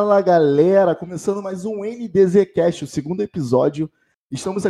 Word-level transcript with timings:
Fala 0.00 0.20
galera, 0.22 0.92
começando 0.96 1.40
mais 1.40 1.64
um 1.64 1.84
NDZcast, 1.84 2.82
o 2.82 2.86
segundo 2.88 3.22
episódio. 3.22 3.88
Estamos 4.28 4.64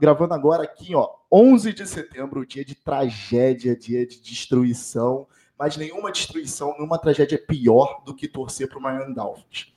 gravando 0.00 0.32
agora 0.32 0.62
aqui, 0.62 0.94
ó, 0.94 1.06
11 1.30 1.74
de 1.74 1.86
setembro, 1.86 2.46
dia 2.46 2.64
de 2.64 2.74
tragédia, 2.74 3.76
dia 3.76 4.06
de 4.06 4.18
destruição, 4.22 5.26
mas 5.58 5.76
nenhuma 5.76 6.10
destruição, 6.10 6.72
nenhuma 6.78 6.98
tragédia 6.98 7.34
é 7.34 7.38
pior 7.38 8.02
do 8.02 8.14
que 8.14 8.26
torcer 8.26 8.70
para 8.70 8.78
o 8.78 8.82
Miami 8.82 9.14
Dolphins. 9.14 9.70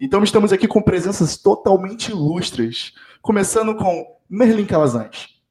Então 0.00 0.24
estamos 0.24 0.54
aqui 0.54 0.66
com 0.66 0.80
presenças 0.80 1.36
totalmente 1.36 2.12
ilustres, 2.12 2.94
começando 3.20 3.76
com 3.76 4.16
Merlin 4.26 4.64
Calazans. 4.64 5.41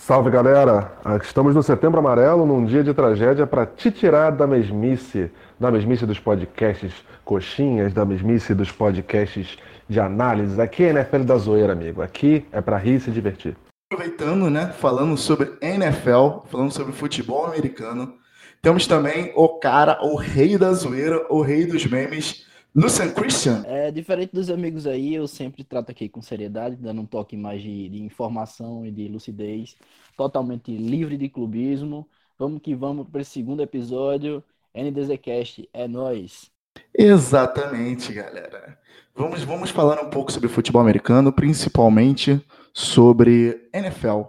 Salve 0.00 0.30
galera! 0.30 0.92
Estamos 1.22 1.54
no 1.54 1.62
Setembro 1.62 2.00
Amarelo, 2.00 2.46
num 2.46 2.64
dia 2.64 2.82
de 2.82 2.94
tragédia 2.94 3.46
para 3.46 3.66
te 3.66 3.90
tirar 3.90 4.30
da 4.30 4.46
mesmice, 4.46 5.30
da 5.60 5.70
mesmice 5.70 6.06
dos 6.06 6.18
podcasts 6.18 6.94
coxinhas, 7.22 7.92
da 7.92 8.02
mesmice 8.02 8.54
dos 8.54 8.72
podcasts 8.72 9.58
de 9.86 10.00
análise. 10.00 10.58
Aqui 10.58 10.84
é 10.84 10.88
NFL 10.88 11.24
da 11.24 11.36
zoeira, 11.36 11.74
amigo. 11.74 12.00
Aqui 12.00 12.46
é 12.50 12.62
para 12.62 12.78
rir 12.78 12.94
e 12.94 13.00
se 13.00 13.10
divertir. 13.10 13.54
Aproveitando, 13.92 14.48
né, 14.48 14.68
falando 14.68 15.18
sobre 15.18 15.52
NFL, 15.60 16.46
falando 16.46 16.72
sobre 16.72 16.94
futebol 16.94 17.44
americano, 17.44 18.14
temos 18.62 18.86
também 18.86 19.32
o 19.36 19.60
cara, 19.60 19.98
o 20.02 20.16
rei 20.16 20.56
da 20.56 20.72
zoeira, 20.72 21.26
o 21.28 21.42
rei 21.42 21.66
dos 21.66 21.84
memes, 21.84 22.46
Lucian 22.74 23.10
Christian. 23.12 23.64
É, 23.66 23.90
diferente 23.90 24.32
dos 24.32 24.48
amigos 24.48 24.86
aí, 24.86 25.14
eu 25.14 25.26
sempre 25.26 25.64
trato 25.64 25.90
aqui 25.90 26.08
com 26.08 26.22
seriedade, 26.22 26.76
dando 26.76 27.02
um 27.02 27.06
toque 27.06 27.36
mais 27.36 27.60
de, 27.62 27.88
de 27.88 28.00
informação 28.00 28.86
e 28.86 28.92
de 28.92 29.08
lucidez, 29.08 29.76
totalmente 30.16 30.76
livre 30.76 31.16
de 31.16 31.28
clubismo. 31.28 32.08
Vamos 32.38 32.62
que 32.62 32.74
vamos 32.74 33.08
para 33.08 33.22
esse 33.22 33.32
segundo 33.32 33.60
episódio. 33.60 34.42
NDZcast, 34.72 35.68
é 35.72 35.88
nós. 35.88 36.50
Exatamente, 36.96 38.12
galera. 38.12 38.78
Vamos, 39.14 39.42
vamos 39.42 39.70
falar 39.70 40.00
um 40.00 40.08
pouco 40.08 40.30
sobre 40.30 40.48
futebol 40.48 40.80
americano, 40.80 41.32
principalmente 41.32 42.40
sobre 42.72 43.68
NFL, 43.72 44.22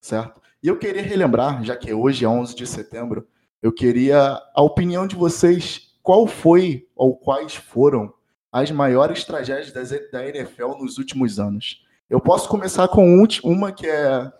certo? 0.00 0.40
E 0.62 0.68
eu 0.68 0.78
queria 0.78 1.02
relembrar, 1.02 1.64
já 1.64 1.74
que 1.74 1.92
hoje 1.94 2.24
é 2.24 2.28
11 2.28 2.54
de 2.54 2.66
setembro, 2.66 3.26
eu 3.62 3.72
queria 3.72 4.38
a 4.54 4.62
opinião 4.62 5.06
de 5.06 5.16
vocês 5.16 5.95
qual 6.06 6.24
foi 6.28 6.86
ou 6.94 7.16
quais 7.16 7.56
foram 7.56 8.14
as 8.52 8.70
maiores 8.70 9.24
tragédias 9.24 9.72
da 10.12 10.24
NFL 10.24 10.78
nos 10.78 10.98
últimos 10.98 11.40
anos. 11.40 11.84
Eu 12.08 12.20
posso 12.20 12.48
começar 12.48 12.86
com 12.86 13.26
uma 13.42 13.72
que 13.72 13.88
é, 13.88 14.30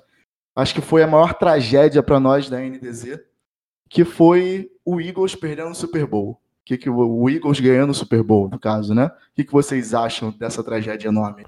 acho 0.55 0.73
que 0.73 0.81
foi 0.81 1.03
a 1.03 1.09
maior 1.09 1.35
tragédia 1.35 2.05
para 2.05 2.21
nós 2.21 2.49
da 2.49 2.61
NDZ, 2.61 3.19
que 3.91 4.05
foi 4.05 4.71
o 4.85 5.01
Eagles 5.01 5.35
perdendo 5.35 5.73
o 5.73 5.75
Super 5.75 6.07
Bowl. 6.07 6.41
Que, 6.65 6.79
que 6.79 6.89
o 6.89 7.29
Eagles 7.29 7.59
ganhando 7.59 7.91
o 7.91 7.95
Super 7.95 8.23
Bowl, 8.23 8.49
no 8.49 8.61
caso, 8.61 8.95
né? 8.95 9.07
O 9.07 9.35
que, 9.35 9.43
que 9.43 9.53
vocês 9.53 9.93
acham 9.93 10.31
dessa 10.31 10.63
tragédia 10.63 11.09
enorme? 11.09 11.45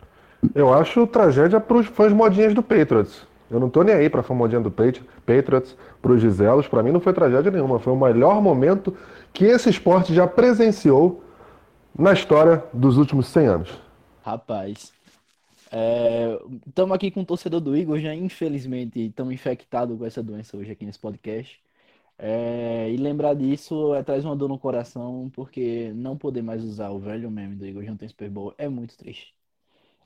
Eu 0.52 0.74
acho 0.74 1.06
tragédia 1.06 1.60
para 1.60 1.76
os 1.76 1.86
fãs 1.86 2.12
modinhas 2.12 2.54
do 2.54 2.62
Patriots. 2.62 3.24
Eu 3.48 3.58
não 3.58 3.70
tô 3.70 3.82
nem 3.82 3.94
aí 3.94 4.10
para 4.10 4.22
fã 4.22 4.34
modinha 4.34 4.60
do 4.60 4.70
Patriots, 4.70 5.76
para 6.02 6.12
os 6.12 6.20
Giselos. 6.20 6.68
Para 6.68 6.82
mim 6.82 6.90
não 6.90 7.00
foi 7.00 7.12
tragédia 7.12 7.50
nenhuma. 7.50 7.78
Foi 7.78 7.92
o 7.92 7.96
melhor 7.96 8.42
momento 8.42 8.94
que 9.32 9.44
esse 9.44 9.70
esporte 9.70 10.14
já 10.14 10.26
presenciou 10.26 11.22
na 11.96 12.12
história 12.12 12.64
dos 12.72 12.96
últimos 12.96 13.26
100 13.28 13.46
anos? 13.46 13.70
Rapaz, 14.22 14.92
estamos 16.66 16.92
é, 16.92 16.94
aqui 16.94 17.10
com 17.10 17.22
o 17.22 17.26
torcedor 17.26 17.60
do 17.60 17.76
Igor, 17.76 17.98
já 17.98 18.14
infelizmente 18.14 19.06
estamos 19.06 19.32
infectados 19.32 19.98
com 19.98 20.04
essa 20.04 20.22
doença 20.22 20.56
hoje 20.56 20.70
aqui 20.70 20.84
nesse 20.84 20.98
podcast. 20.98 21.60
É, 22.20 22.90
e 22.90 22.96
lembrar 22.96 23.34
disso 23.34 23.94
é, 23.94 24.02
traz 24.02 24.24
uma 24.24 24.34
dor 24.34 24.48
no 24.48 24.58
coração, 24.58 25.30
porque 25.32 25.92
não 25.94 26.16
poder 26.16 26.42
mais 26.42 26.64
usar 26.64 26.90
o 26.90 26.98
velho 26.98 27.30
meme 27.30 27.54
do 27.54 27.66
Igor 27.66 27.84
João 27.84 27.96
Super 28.08 28.28
Bowl 28.28 28.54
é 28.58 28.68
muito 28.68 28.96
triste. 28.96 29.34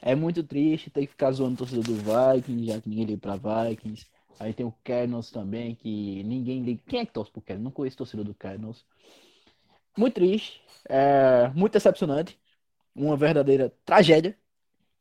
É 0.00 0.14
muito 0.14 0.42
triste 0.42 0.90
ter 0.90 1.02
que 1.02 1.12
ficar 1.12 1.30
zoando 1.32 1.54
o 1.54 1.56
torcedor 1.58 1.84
do 1.84 1.94
Vikings, 1.94 2.66
já 2.66 2.80
que 2.80 2.88
ninguém 2.88 3.04
liga 3.06 3.20
pra 3.20 3.66
Vikings. 3.68 4.06
Aí 4.38 4.52
tem 4.52 4.66
o 4.66 4.74
Cardinals 4.84 5.30
também, 5.30 5.74
que 5.74 6.22
ninguém 6.24 6.62
liga. 6.62 6.80
Quem 6.86 7.00
é 7.00 7.06
que 7.06 7.12
torce 7.12 7.30
pro 7.30 7.40
Cardinals? 7.40 7.64
Não 7.64 7.70
conheço 7.70 7.96
torcedor 7.96 8.24
do 8.24 8.34
Cardinals. 8.34 8.84
Muito 9.96 10.14
triste, 10.14 10.60
é, 10.88 11.50
muito 11.54 11.74
decepcionante, 11.74 12.38
uma 12.94 13.16
verdadeira 13.16 13.72
tragédia. 13.84 14.36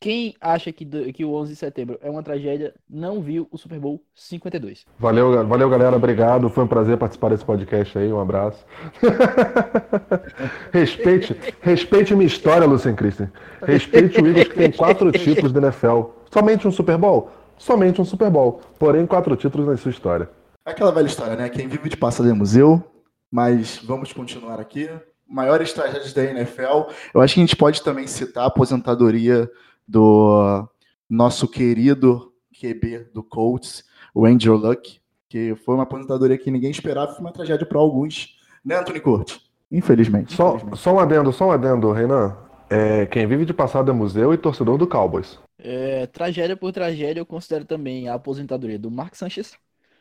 Quem 0.01 0.35
acha 0.41 0.71
que, 0.71 0.83
que 1.13 1.23
o 1.23 1.31
11 1.31 1.51
de 1.51 1.59
setembro 1.59 1.99
é 2.01 2.09
uma 2.09 2.23
tragédia 2.23 2.73
não 2.89 3.21
viu 3.21 3.47
o 3.51 3.57
Super 3.57 3.79
Bowl 3.79 4.03
52. 4.15 4.83
Valeu, 4.97 5.47
valeu 5.47 5.69
galera, 5.69 5.95
obrigado. 5.95 6.49
Foi 6.49 6.63
um 6.63 6.67
prazer 6.67 6.97
participar 6.97 7.29
desse 7.29 7.45
podcast 7.45 7.99
aí. 7.99 8.11
Um 8.11 8.19
abraço. 8.19 8.65
respeite, 10.73 11.37
respeite 11.61 12.15
minha 12.15 12.25
história, 12.25 12.65
Lucien 12.65 12.95
Christen. 12.95 13.29
Respeite 13.61 14.19
o 14.19 14.25
Eagles 14.25 14.47
que 14.47 14.55
tem 14.55 14.71
quatro 14.71 15.11
títulos 15.11 15.53
da 15.53 15.61
NFL. 15.61 16.05
Somente 16.31 16.67
um 16.67 16.71
Super 16.71 16.97
Bowl? 16.97 17.29
Somente 17.61 18.01
um 18.01 18.05
Super 18.05 18.31
Bowl. 18.31 18.59
Porém, 18.79 19.05
quatro 19.05 19.35
títulos 19.35 19.67
na 19.67 19.77
sua 19.77 19.91
história. 19.91 20.27
Aquela 20.65 20.91
velha 20.91 21.05
história, 21.05 21.35
né? 21.35 21.47
Quem 21.47 21.67
vive 21.67 21.89
de 21.89 21.95
passado 21.95 22.27
é 22.27 22.33
museu. 22.33 22.83
Mas 23.29 23.77
vamos 23.77 24.11
continuar 24.11 24.59
aqui. 24.59 24.89
Maiores 25.27 25.71
tragédias 25.71 26.11
da 26.11 26.23
NFL. 26.23 26.89
Eu 27.13 27.21
acho 27.21 27.35
que 27.35 27.39
a 27.39 27.43
gente 27.43 27.55
pode 27.55 27.83
também 27.83 28.07
citar 28.07 28.45
a 28.45 28.47
aposentadoria 28.47 29.47
do 29.87 30.67
nosso 31.07 31.47
querido 31.47 32.33
QB 32.59 33.11
do 33.13 33.21
Colts, 33.21 33.83
o 34.11 34.25
Andrew 34.25 34.55
Luck, 34.55 34.99
que 35.29 35.53
foi 35.63 35.75
uma 35.75 35.83
aposentadoria 35.83 36.39
que 36.39 36.49
ninguém 36.49 36.71
esperava, 36.71 37.11
foi 37.11 37.21
uma 37.21 37.31
tragédia 37.31 37.65
para 37.65 37.77
alguns, 37.77 38.39
né, 38.65 38.79
Anthony 38.79 38.99
Curtis? 38.99 39.39
Infelizmente. 39.71 40.33
Só, 40.33 40.55
infelizmente. 40.55 40.79
só 40.79 40.95
um 40.95 40.99
adendo, 40.99 41.31
só 41.31 41.49
um 41.49 41.51
adendo, 41.51 41.91
Renan. 41.91 42.35
É, 42.71 43.05
quem 43.05 43.27
vive 43.27 43.43
de 43.43 43.53
passado 43.53 43.91
é 43.91 43.93
museu 43.93 44.33
e 44.33 44.37
torcedor 44.37 44.77
do 44.77 44.87
Cowboys. 44.87 45.37
É, 45.57 46.07
tragédia 46.07 46.55
por 46.55 46.71
tragédia, 46.71 47.19
eu 47.19 47.25
considero 47.25 47.65
também 47.65 48.07
a 48.07 48.13
aposentadoria 48.13 48.79
do 48.79 48.89
Mark 48.89 49.13
Sanchez, 49.13 49.57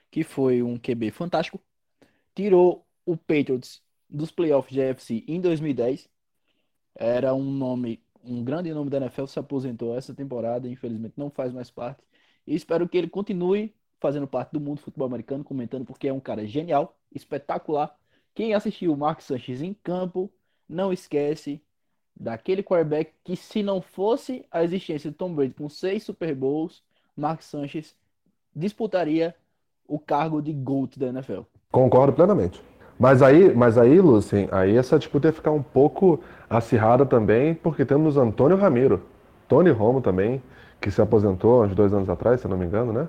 que 0.09 0.23
foi 0.23 0.63
um 0.63 0.79
QB 0.79 1.11
fantástico. 1.11 1.61
Tirou 2.33 2.87
o 3.05 3.17
Patriots 3.17 3.83
dos 4.09 4.31
playoffs 4.31 4.73
de 4.73 4.81
AFC 4.81 5.25
em 5.27 5.41
2010. 5.41 6.09
Era 6.95 7.35
um 7.35 7.43
nome, 7.43 8.01
um 8.23 8.45
grande 8.45 8.73
nome 8.73 8.89
da 8.89 8.99
NFL, 8.99 9.27
se 9.27 9.41
aposentou 9.41 9.99
essa 9.99 10.15
temporada, 10.15 10.69
infelizmente 10.69 11.15
não 11.17 11.29
faz 11.29 11.53
mais 11.53 11.73
parte. 11.73 12.05
E 12.47 12.55
espero 12.55 12.89
que 12.89 12.97
ele 12.97 13.09
continue 13.09 13.75
fazendo 13.99 14.29
parte 14.29 14.53
do 14.53 14.61
mundo 14.61 14.79
do 14.79 14.85
futebol 14.85 15.09
americano, 15.09 15.43
comentando, 15.43 15.85
porque 15.85 16.07
é 16.07 16.13
um 16.13 16.21
cara 16.21 16.47
genial, 16.47 16.97
espetacular. 17.13 17.99
Quem 18.33 18.55
assistiu 18.55 18.93
o 18.93 18.97
Mark 18.97 19.21
Sanchez 19.23 19.61
em 19.61 19.75
campo, 19.75 20.33
não 20.69 20.93
esquece 20.93 21.61
daquele 22.21 22.63
quarterback 22.63 23.13
que, 23.25 23.35
se 23.35 23.63
não 23.63 23.81
fosse 23.81 24.45
a 24.51 24.63
existência 24.63 25.11
de 25.11 25.17
Tom 25.17 25.35
Brady 25.35 25.55
com 25.55 25.71
seis 25.71 26.03
Super 26.03 26.35
Bowls, 26.35 26.83
Mark 27.17 27.41
Sanchez 27.41 27.97
disputaria 28.55 29.35
o 29.89 29.99
cargo 29.99 30.43
de 30.43 30.53
GOAT 30.53 30.99
da 30.99 31.07
NFL. 31.07 31.41
Concordo 31.73 32.13
plenamente. 32.13 32.63
Mas 32.99 33.23
aí, 33.23 33.55
mas 33.55 33.79
aí, 33.79 33.99
Lucien, 33.99 34.47
aí 34.53 34.77
essa 34.77 34.99
disputa 34.99 35.29
ia 35.29 35.33
ficar 35.33 35.51
um 35.53 35.63
pouco 35.63 36.21
acirrada 36.51 37.07
também, 37.07 37.55
porque 37.55 37.87
temos 37.87 38.19
Antônio 38.19 38.59
Ramiro, 38.59 39.03
Tony 39.49 39.71
Romo 39.71 40.03
também, 40.03 40.43
que 40.79 40.91
se 40.91 41.01
aposentou 41.01 41.65
uns 41.65 41.75
dois 41.75 41.95
anos 41.95 42.11
atrás, 42.11 42.43
se 42.43 42.49
não 42.49 42.59
me 42.59 42.67
engano, 42.67 42.93
né? 42.93 43.09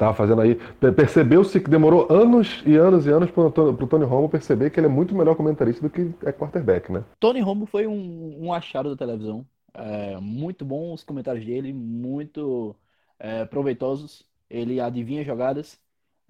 Tava 0.00 0.14
fazendo 0.14 0.40
aí. 0.40 0.58
Percebeu-se 0.96 1.60
que 1.60 1.68
demorou 1.68 2.10
anos 2.10 2.62
e 2.64 2.74
anos 2.74 3.04
e 3.04 3.10
anos 3.10 3.30
para 3.30 3.42
o 3.42 3.86
Tony 3.86 4.06
Romo 4.06 4.30
perceber 4.30 4.70
que 4.70 4.80
ele 4.80 4.86
é 4.86 4.90
muito 4.90 5.14
melhor 5.14 5.36
comentarista 5.36 5.82
do 5.82 5.90
que 5.90 6.10
é 6.24 6.32
quarterback, 6.32 6.90
né? 6.90 7.04
Tony 7.20 7.42
Romo 7.42 7.66
foi 7.66 7.86
um, 7.86 8.46
um 8.46 8.50
achado 8.50 8.88
da 8.88 8.96
televisão. 8.96 9.44
É, 9.74 10.16
muito 10.18 10.64
bom 10.64 10.94
os 10.94 11.04
comentários 11.04 11.44
dele, 11.44 11.74
muito 11.74 12.74
é, 13.18 13.44
proveitosos. 13.44 14.24
Ele 14.48 14.80
adivinha 14.80 15.22
jogadas. 15.22 15.78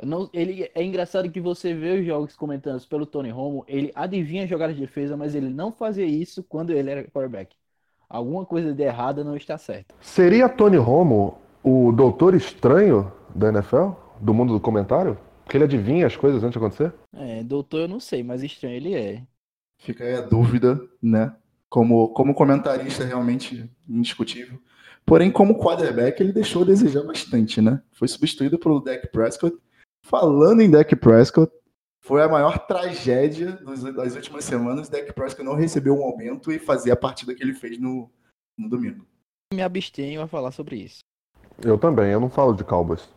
Não, 0.02 0.28
ele 0.32 0.68
é 0.74 0.82
engraçado 0.82 1.30
que 1.30 1.40
você 1.40 1.72
vê 1.72 2.00
os 2.00 2.04
jogos 2.04 2.34
comentando 2.34 2.84
pelo 2.88 3.06
Tony 3.06 3.30
Romo, 3.30 3.64
ele 3.68 3.92
adivinha 3.94 4.48
jogar 4.48 4.72
de 4.72 4.80
defesa, 4.80 5.16
mas 5.16 5.36
ele 5.36 5.48
não 5.48 5.70
fazia 5.70 6.06
isso 6.06 6.42
quando 6.42 6.70
ele 6.72 6.90
era 6.90 7.04
quarterback. 7.04 7.54
Alguma 8.08 8.44
coisa 8.44 8.74
de 8.74 8.82
errada 8.82 9.22
não 9.22 9.36
está 9.36 9.56
certa. 9.56 9.94
Seria 10.00 10.48
Tony 10.48 10.76
Romo 10.76 11.38
o 11.62 11.92
doutor 11.92 12.34
estranho 12.34 13.12
da 13.34 13.48
NFL? 13.48 13.90
Do 14.20 14.34
mundo 14.34 14.52
do 14.52 14.60
comentário? 14.60 15.18
Porque 15.44 15.56
ele 15.56 15.64
adivinha 15.64 16.06
as 16.06 16.16
coisas 16.16 16.42
antes 16.42 16.52
de 16.52 16.58
acontecer? 16.58 16.92
É, 17.14 17.42
doutor 17.42 17.80
eu 17.80 17.88
não 17.88 18.00
sei, 18.00 18.22
mas 18.22 18.42
estranho 18.42 18.76
ele 18.76 18.94
é. 18.94 19.22
Fica 19.78 20.04
aí 20.04 20.14
a 20.14 20.20
dúvida, 20.20 20.80
né? 21.02 21.34
Como, 21.68 22.08
como 22.10 22.34
comentarista 22.34 23.04
realmente 23.04 23.70
indiscutível. 23.88 24.58
Porém, 25.06 25.30
como 25.30 25.58
quarterback, 25.58 26.20
ele 26.20 26.32
deixou 26.32 26.62
a 26.62 26.66
desejar 26.66 27.02
bastante, 27.02 27.60
né? 27.60 27.82
Foi 27.92 28.06
substituído 28.06 28.58
pelo 28.58 28.80
Dak 28.80 29.08
Prescott 29.08 29.56
Falando 30.02 30.60
em 30.60 30.70
Dak 30.70 30.94
Prescott, 30.96 31.52
foi 32.00 32.22
a 32.22 32.28
maior 32.28 32.58
tragédia 32.66 33.52
das 33.52 34.16
últimas 34.16 34.44
semanas. 34.44 34.88
Dak 34.88 35.12
Prescott 35.12 35.44
não 35.44 35.54
recebeu 35.54 35.94
um 35.94 36.02
aumento 36.02 36.50
e 36.50 36.58
fazer 36.58 36.90
a 36.90 36.96
partida 36.96 37.34
que 37.34 37.42
ele 37.42 37.54
fez 37.54 37.78
no, 37.78 38.10
no 38.56 38.68
domingo. 38.68 39.06
Me 39.52 39.62
abstenho 39.62 40.22
a 40.22 40.26
falar 40.26 40.50
sobre 40.52 40.76
isso. 40.76 41.00
Eu 41.62 41.76
também, 41.78 42.10
eu 42.10 42.20
não 42.20 42.30
falo 42.30 42.54
de 42.54 42.64
Cowboys. 42.64 43.08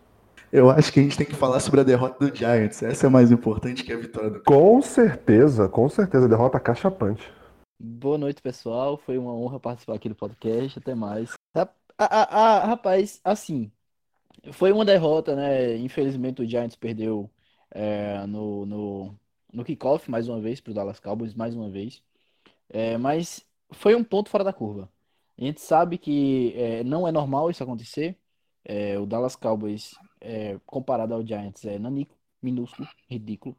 Eu 0.53 0.69
acho 0.69 0.93
que 0.93 0.99
a 0.99 1.03
gente 1.03 1.17
tem 1.17 1.25
que 1.25 1.33
falar 1.33 1.59
sobre 1.59 1.81
a 1.81 1.83
derrota 1.83 2.29
do 2.29 2.35
Giants. 2.35 2.83
Essa 2.83 3.07
é 3.07 3.09
mais 3.09 3.31
importante 3.31 3.83
que 3.83 3.91
a 3.91 3.97
vitória 3.97 4.29
do. 4.29 4.43
Com 4.43 4.79
certeza, 4.83 5.67
com 5.67 5.89
certeza, 5.89 6.29
derrota 6.29 6.59
cachapante. 6.59 7.27
Boa 7.79 8.19
noite, 8.19 8.39
pessoal. 8.39 8.95
Foi 8.95 9.17
uma 9.17 9.33
honra 9.33 9.59
participar 9.59 9.95
aqui 9.95 10.07
do 10.07 10.13
podcast. 10.13 10.77
Até 10.77 10.93
mais. 10.93 11.33
Ah, 11.55 11.67
ah, 11.97 12.27
ah, 12.29 12.65
rapaz, 12.67 13.19
assim, 13.23 13.71
foi 14.51 14.71
uma 14.71 14.85
derrota, 14.85 15.35
né? 15.35 15.75
Infelizmente 15.77 16.43
o 16.43 16.45
Giants 16.47 16.75
perdeu 16.75 17.31
é, 17.71 18.23
no, 18.27 18.63
no, 18.67 19.15
no 19.51 19.63
kickoff 19.63 20.09
mais 20.11 20.27
uma 20.27 20.39
vez 20.39 20.61
para 20.61 20.69
o 20.69 20.73
Dallas 20.75 20.99
Cowboys, 20.99 21.33
mais 21.33 21.55
uma 21.55 21.71
vez. 21.71 22.03
É, 22.69 22.95
mas 22.95 23.43
foi 23.71 23.95
um 23.95 24.03
ponto 24.03 24.29
fora 24.29 24.43
da 24.43 24.53
curva. 24.53 24.87
A 25.35 25.43
gente 25.43 25.61
sabe 25.61 25.97
que 25.97 26.53
é, 26.55 26.83
não 26.83 27.07
é 27.07 27.11
normal 27.11 27.49
isso 27.49 27.63
acontecer. 27.63 28.15
É, 28.63 28.99
o 28.99 29.05
Dallas 29.07 29.35
Cowboys, 29.35 29.95
é, 30.23 30.59
comparado 30.65 31.13
ao 31.13 31.25
Giants, 31.25 31.65
é 31.65 31.77
nanico, 31.79 32.15
minúsculo, 32.41 32.87
ridículo. 33.09 33.55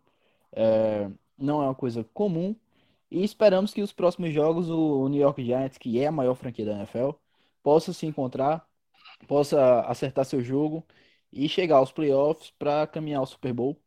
É, 0.52 1.10
não 1.38 1.62
é 1.62 1.66
uma 1.66 1.74
coisa 1.74 2.04
comum. 2.14 2.56
E 3.10 3.22
esperamos 3.24 3.72
que 3.74 3.82
os 3.82 3.92
próximos 3.92 4.32
jogos 4.32 4.68
o 4.70 5.08
New 5.08 5.20
York 5.20 5.44
Giants, 5.44 5.78
que 5.78 6.00
é 6.00 6.06
a 6.08 6.12
maior 6.12 6.34
franquia 6.34 6.64
da 6.66 6.72
NFL, 6.72 7.10
possa 7.62 7.92
se 7.92 8.06
encontrar, 8.06 8.66
possa 9.28 9.82
acertar 9.82 10.24
seu 10.24 10.42
jogo 10.42 10.86
e 11.32 11.48
chegar 11.48 11.76
aos 11.78 11.92
playoffs 11.92 12.50
para 12.58 12.86
caminhar 12.86 13.20
ao 13.20 13.26
Super 13.26 13.52
Bowl. 13.52 13.80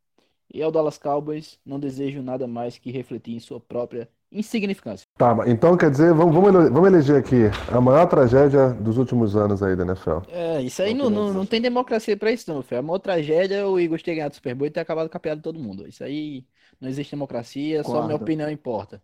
E 0.53 0.62
ao 0.63 0.71
Dallas 0.71 0.97
Cowboys, 0.97 1.59
não 1.65 1.79
desejo 1.79 2.21
nada 2.21 2.47
mais 2.47 2.77
que 2.77 2.91
refletir 2.91 3.35
em 3.35 3.39
sua 3.39 3.59
própria 3.59 4.09
insignificância. 4.31 5.06
Tá, 5.17 5.35
então 5.47 5.75
quer 5.75 5.89
dizer, 5.89 6.13
vamos, 6.13 6.35
vamos, 6.35 6.69
vamos 6.69 6.87
eleger 6.87 7.15
aqui 7.15 7.45
a 7.75 7.81
maior 7.81 8.05
tragédia 8.05 8.69
dos 8.69 8.99
últimos 8.99 9.35
anos 9.35 9.63
aí 9.63 9.75
da 9.75 9.83
NFL. 9.83 10.19
É, 10.27 10.61
isso 10.61 10.79
aí 10.79 10.93
não, 10.93 11.09
não, 11.09 11.33
não 11.33 11.43
tem 11.43 11.59
democracia 11.59 12.15
pra 12.15 12.31
isso 12.31 12.53
não, 12.53 12.61
filho. 12.61 12.79
A 12.79 12.83
maior 12.83 12.99
tragédia 12.99 13.55
é 13.55 13.65
o 13.65 13.79
Eagles 13.79 14.03
ter 14.03 14.13
ganhado 14.13 14.33
o 14.33 14.35
Super 14.35 14.53
Bowl 14.53 14.67
e 14.67 14.71
ter 14.71 14.79
acabado 14.79 15.09
com 15.09 15.17
a 15.17 15.19
piada 15.19 15.37
de 15.37 15.41
todo 15.41 15.59
mundo. 15.59 15.87
Isso 15.87 16.03
aí 16.03 16.45
não 16.79 16.87
existe 16.87 17.15
democracia, 17.15 17.81
Concordo. 17.81 18.01
só 18.01 18.07
minha 18.07 18.15
opinião 18.15 18.51
importa. 18.51 19.01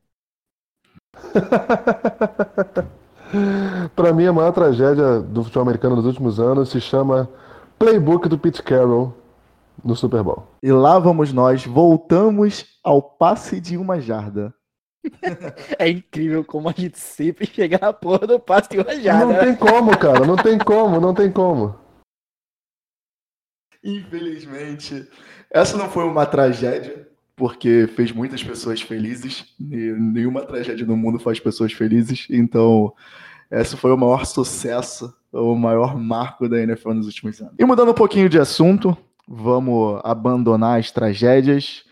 pra 3.95 4.13
mim, 4.13 4.27
a 4.27 4.33
maior 4.33 4.51
tragédia 4.51 5.19
do 5.19 5.43
futebol 5.43 5.63
americano 5.63 5.95
dos 5.95 6.05
últimos 6.05 6.39
anos 6.39 6.69
se 6.69 6.79
chama 6.79 7.27
Playbook 7.79 8.29
do 8.29 8.37
Pete 8.37 8.61
Carroll 8.61 9.11
no 9.83 9.95
Super 9.95 10.21
Bowl. 10.21 10.43
E 10.61 10.71
lá 10.71 10.99
vamos 10.99 11.33
nós, 11.33 11.65
voltamos 11.65 12.65
ao 12.83 13.01
passe 13.01 13.59
de 13.59 13.77
uma 13.77 13.99
jarda. 13.99 14.53
É 15.77 15.89
incrível 15.89 16.43
como 16.43 16.69
a 16.69 16.73
gente 16.75 16.97
sempre 16.97 17.45
chega 17.45 17.77
na 17.81 17.91
porra 17.93 18.25
do 18.27 18.39
passe 18.39 18.69
de. 18.69 18.77
Não 18.77 19.39
tem 19.39 19.55
como, 19.55 19.97
cara, 19.97 20.25
não 20.25 20.35
tem 20.35 20.57
como, 20.57 20.99
não 20.99 21.13
tem 21.13 21.31
como. 21.31 21.75
Infelizmente, 23.83 25.09
essa 25.51 25.77
não 25.77 25.89
foi 25.89 26.05
uma 26.05 26.25
tragédia, 26.25 27.07
porque 27.35 27.87
fez 27.95 28.11
muitas 28.11 28.41
pessoas 28.41 28.81
felizes. 28.81 29.53
Nenhuma 29.59 30.45
tragédia 30.45 30.85
no 30.85 30.95
mundo 30.95 31.19
faz 31.19 31.39
pessoas 31.39 31.73
felizes, 31.73 32.27
então 32.29 32.93
esse 33.51 33.75
foi 33.75 33.91
o 33.91 33.97
maior 33.97 34.25
sucesso, 34.25 35.13
o 35.31 35.53
maior 35.55 35.97
marco 35.97 36.47
da 36.47 36.59
NFL 36.61 36.93
nos 36.93 37.07
últimos 37.07 37.41
anos. 37.41 37.53
E 37.59 37.65
mudando 37.65 37.91
um 37.91 37.95
pouquinho 37.95 38.29
de 38.29 38.39
assunto, 38.39 38.97
vamos 39.27 39.99
abandonar 40.03 40.79
as 40.79 40.89
tragédias 40.89 41.83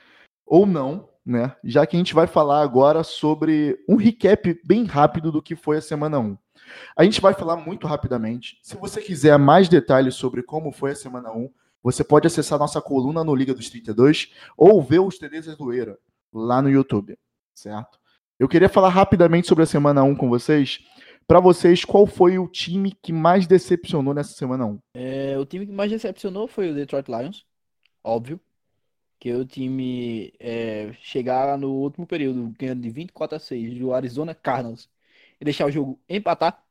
ou 0.46 0.66
não, 0.66 1.11
né? 1.26 1.56
Já 1.64 1.86
que 1.86 1.96
a 1.96 2.00
gente 2.00 2.14
vai 2.14 2.28
falar 2.28 2.62
agora 2.62 3.04
sobre 3.04 3.80
um 3.88 3.96
recap 3.96 4.60
bem 4.64 4.86
rápido 4.86 5.32
do 5.32 5.42
que 5.42 5.56
foi 5.56 5.78
a 5.78 5.82
semana 5.82 6.20
1. 6.20 6.38
A 6.96 7.04
gente 7.04 7.22
vai 7.22 7.34
falar 7.34 7.58
muito 7.58 7.88
rapidamente. 7.88 8.60
Se 8.62 8.76
você 8.76 9.02
quiser 9.02 9.38
mais 9.38 9.70
detalhes 9.70 10.16
sobre 10.16 10.44
como 10.44 10.72
foi 10.72 10.92
a 10.92 10.96
semana 10.96 11.32
1, 11.32 11.50
você 11.84 12.04
pode 12.04 12.28
acessar 12.28 12.60
nossa 12.60 12.82
coluna 12.82 13.24
no 13.24 13.36
Liga 13.36 13.54
dos 13.54 13.70
32 13.70 14.34
ou 14.58 14.82
ver 14.82 15.00
os 15.00 15.18
TDs 15.18 15.46
Zoeira 15.46 15.98
lá 16.32 16.62
no 16.62 16.70
YouTube, 16.70 17.18
certo? 17.54 18.00
Eu 18.40 18.48
queria 18.48 18.70
falar 18.70 18.90
rapidamente 18.90 19.48
sobre 19.48 19.64
a 19.64 19.68
semana 19.68 20.04
1 20.04 20.16
com 20.16 20.30
vocês. 20.30 20.80
Para 21.28 21.40
vocês, 21.40 21.86
qual 21.86 22.06
foi 22.08 22.40
o 22.40 22.48
time 22.48 22.94
que 23.02 23.14
mais 23.14 23.48
decepcionou 23.48 24.14
nessa 24.14 24.34
semana 24.34 24.66
1? 24.66 24.80
É, 24.96 25.38
o 25.38 25.46
time 25.46 25.66
que 25.66 25.72
mais 25.72 25.92
decepcionou 25.92 26.48
foi 26.48 26.72
o 26.72 26.74
Detroit 26.74 27.08
Lions, 27.08 27.46
óbvio 28.04 28.40
que 29.22 29.32
o 29.32 29.46
time 29.46 30.34
é, 30.40 30.94
chegar 30.94 31.56
no 31.56 31.72
último 31.72 32.08
período 32.08 32.52
ganhando 32.58 32.82
de 32.82 32.90
24 32.90 33.38
a 33.38 33.40
6 33.40 33.78
do 33.78 33.94
Arizona 33.94 34.34
Cardinals 34.34 34.90
e 35.40 35.46
deixar 35.46 35.68
o 35.68 35.72
jogo 35.72 36.02
empatar, 36.10 36.66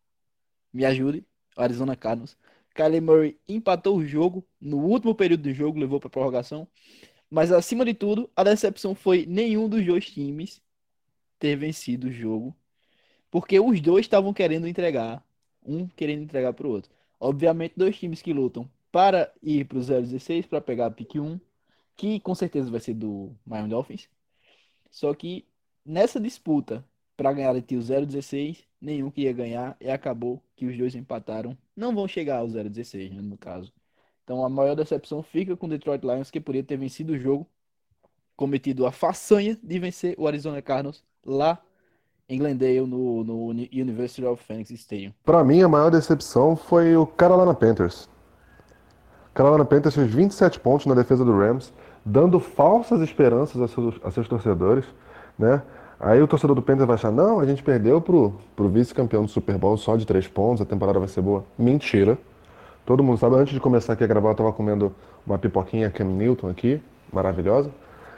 me 0.73 0.85
ajude, 0.85 1.25
Arizona 1.57 1.95
Cardinals. 1.95 2.37
Kyler 2.75 3.01
Murray 3.01 3.39
empatou 3.49 3.97
o 3.97 4.05
jogo 4.05 4.45
no 4.61 4.79
último 4.79 5.15
período 5.15 5.45
do 5.45 5.55
jogo, 5.55 5.79
levou 5.79 6.01
para 6.01 6.11
prorrogação. 6.11 6.67
Mas 7.31 7.53
acima 7.53 7.85
de 7.85 7.95
tudo, 7.95 8.29
a 8.35 8.43
decepção 8.43 8.97
foi 8.97 9.25
nenhum 9.27 9.69
dos 9.69 9.87
dois 9.87 10.11
times 10.11 10.61
ter 11.39 11.55
vencido 11.55 12.09
o 12.09 12.13
jogo, 12.13 12.57
porque 13.31 13.61
os 13.61 13.81
dois 13.81 14.07
estavam 14.07 14.35
querendo 14.35 14.67
entregar, 14.67 15.25
um 15.65 15.87
querendo 15.87 16.25
entregar 16.25 16.53
para 16.53 16.67
o 16.67 16.71
outro. 16.71 16.91
Obviamente, 17.21 17.75
dois 17.77 17.97
times 17.97 18.21
que 18.21 18.33
lutam 18.33 18.69
para 18.91 19.33
ir 19.41 19.67
para 19.67 19.79
o 19.79 19.85
016 19.85 20.47
para 20.47 20.61
pegar 20.61 20.87
a 20.87 20.91
pick 20.91 21.15
1 21.15 21.39
que 22.01 22.19
com 22.19 22.35
certeza 22.35 22.71
vai 22.71 22.81
ser 22.81 22.95
do 22.95 23.31
Miami 23.45 23.69
Dolphins. 23.69 24.09
Só 24.91 25.13
que 25.13 25.45
nessa 25.85 26.19
disputa 26.19 26.83
para 27.15 27.31
ganhar 27.31 27.55
o 27.55 27.61
0-16, 27.61 28.65
nenhum 28.81 29.11
queria 29.11 29.35
ganhar 29.35 29.77
e 29.79 29.91
acabou 29.91 30.43
que 30.57 30.65
os 30.65 30.79
dois 30.79 30.95
empataram. 30.95 31.55
Não 31.77 31.95
vão 31.95 32.09
chegar 32.09 32.39
ao 32.39 32.47
0-16, 32.47 33.13
né, 33.13 33.21
no 33.21 33.37
caso. 33.37 33.71
Então 34.25 34.43
a 34.43 34.49
maior 34.49 34.75
decepção 34.75 35.23
fica 35.23 35.55
com 35.55 35.67
o 35.67 35.69
Detroit 35.69 36.03
Lions, 36.03 36.31
que 36.31 36.41
poderia 36.41 36.67
ter 36.67 36.79
vencido 36.79 37.13
o 37.13 37.19
jogo, 37.19 37.47
cometido 38.35 38.87
a 38.87 38.91
façanha 38.91 39.59
de 39.63 39.79
vencer 39.79 40.15
o 40.17 40.27
Arizona 40.27 40.63
Cardinals 40.63 41.05
lá 41.23 41.63
em 42.27 42.39
Glendale, 42.39 42.87
no, 42.87 43.23
no 43.23 43.49
University 43.51 44.25
of 44.25 44.43
Phoenix 44.43 44.71
Stadium. 44.71 45.13
Para 45.23 45.45
mim, 45.45 45.61
a 45.63 45.69
maior 45.69 45.91
decepção 45.91 46.57
foi 46.57 46.97
o 46.97 47.07
Carolina 47.07 47.53
Panthers. 47.53 48.09
Carolina 49.35 49.67
Panthers 49.67 49.95
fez 49.95 50.11
27 50.13 50.61
pontos 50.61 50.87
na 50.87 50.95
defesa 50.95 51.25
do 51.25 51.37
Rams 51.37 51.73
dando 52.05 52.41
falsas 52.41 53.01
esperanças 53.01 53.61
a 53.61 53.69
seus, 53.69 53.95
a 54.03 54.11
seus 54.11 54.29
torcedores, 54.29 54.85
né? 55.39 55.63
Aí 55.99 56.23
o 56.23 56.27
torcedor 56.27 56.57
do 56.57 56.63
Panthers 56.63 56.87
vai 56.87 56.95
achar, 56.95 57.13
não, 57.13 57.41
a 57.41 57.47
gente 57.47 57.63
perdeu 57.63 58.01
pro, 58.01 58.35
pro 58.57 58.69
vice-campeão 58.71 59.23
do 59.23 59.29
Super 59.29 59.59
Bowl 59.59 59.77
só 59.77 59.97
de 59.97 60.07
três 60.07 60.27
pontos, 60.27 60.63
a 60.63 60.65
temporada 60.65 60.99
vai 60.99 61.09
ser 61.09 61.21
boa. 61.21 61.45
Mentira. 61.59 62.17
Todo 62.87 63.03
mundo 63.03 63.19
sabe, 63.19 63.37
antes 63.37 63.53
de 63.53 63.61
começar 63.61 63.93
aqui 63.93 64.03
a 64.03 64.07
gravar, 64.07 64.31
eu 64.31 64.35
tava 64.35 64.53
comendo 64.53 64.95
uma 65.27 65.39
pipoquinha 65.39 65.91
Cam 65.91 66.07
Newton 66.07 66.49
aqui, 66.49 66.81
maravilhosa, 67.13 67.71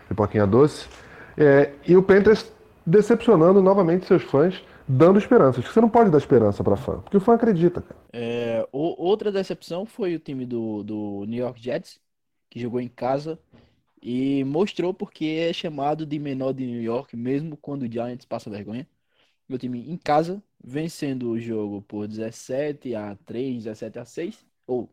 pipoquinha 0.08 0.46
doce. 0.46 0.87
É, 1.37 1.73
e 1.87 1.96
o 1.96 2.02
Panthers 2.02 2.52
decepcionando 2.87 3.60
novamente 3.60 4.06
seus 4.06 4.22
fãs, 4.22 4.62
dando 4.86 5.19
esperanças. 5.19 5.65
Você 5.65 5.81
não 5.81 5.89
pode 5.89 6.08
dar 6.10 6.19
esperança 6.19 6.62
para 6.62 6.77
fã, 6.77 6.98
porque 7.01 7.17
o 7.17 7.20
fã 7.20 7.34
acredita, 7.34 7.81
cara. 7.81 8.01
É, 8.12 8.67
outra 8.70 9.32
decepção 9.32 9.84
foi 9.84 10.15
o 10.15 10.20
time 10.20 10.46
do, 10.46 10.84
do 10.84 11.24
New 11.27 11.43
York 11.43 11.60
Jets, 11.60 12.01
que 12.48 12.60
jogou 12.60 12.81
em 12.81 12.89
casa 12.89 13.39
e 14.03 14.43
mostrou 14.44 14.93
porque 14.93 15.27
é 15.27 15.53
chamado 15.53 16.05
de 16.05 16.19
menor 16.19 16.53
de 16.53 16.67
New 16.67 16.82
York, 16.82 17.17
mesmo 17.17 17.56
quando 17.56 17.82
o 17.85 17.91
Giants 17.91 18.27
passa 18.27 18.51
vergonha. 18.51 18.87
Meu 19.49 19.59
time 19.59 19.89
em 19.89 19.97
casa, 19.97 20.43
vencendo 20.63 21.31
o 21.31 21.39
jogo 21.41 21.82
por 21.82 22.09
17 22.09 22.94
a 22.97 23.17
3, 23.25 23.65
17 23.65 23.99
a 24.01 24.05
6, 24.05 24.47
ou 24.67 24.93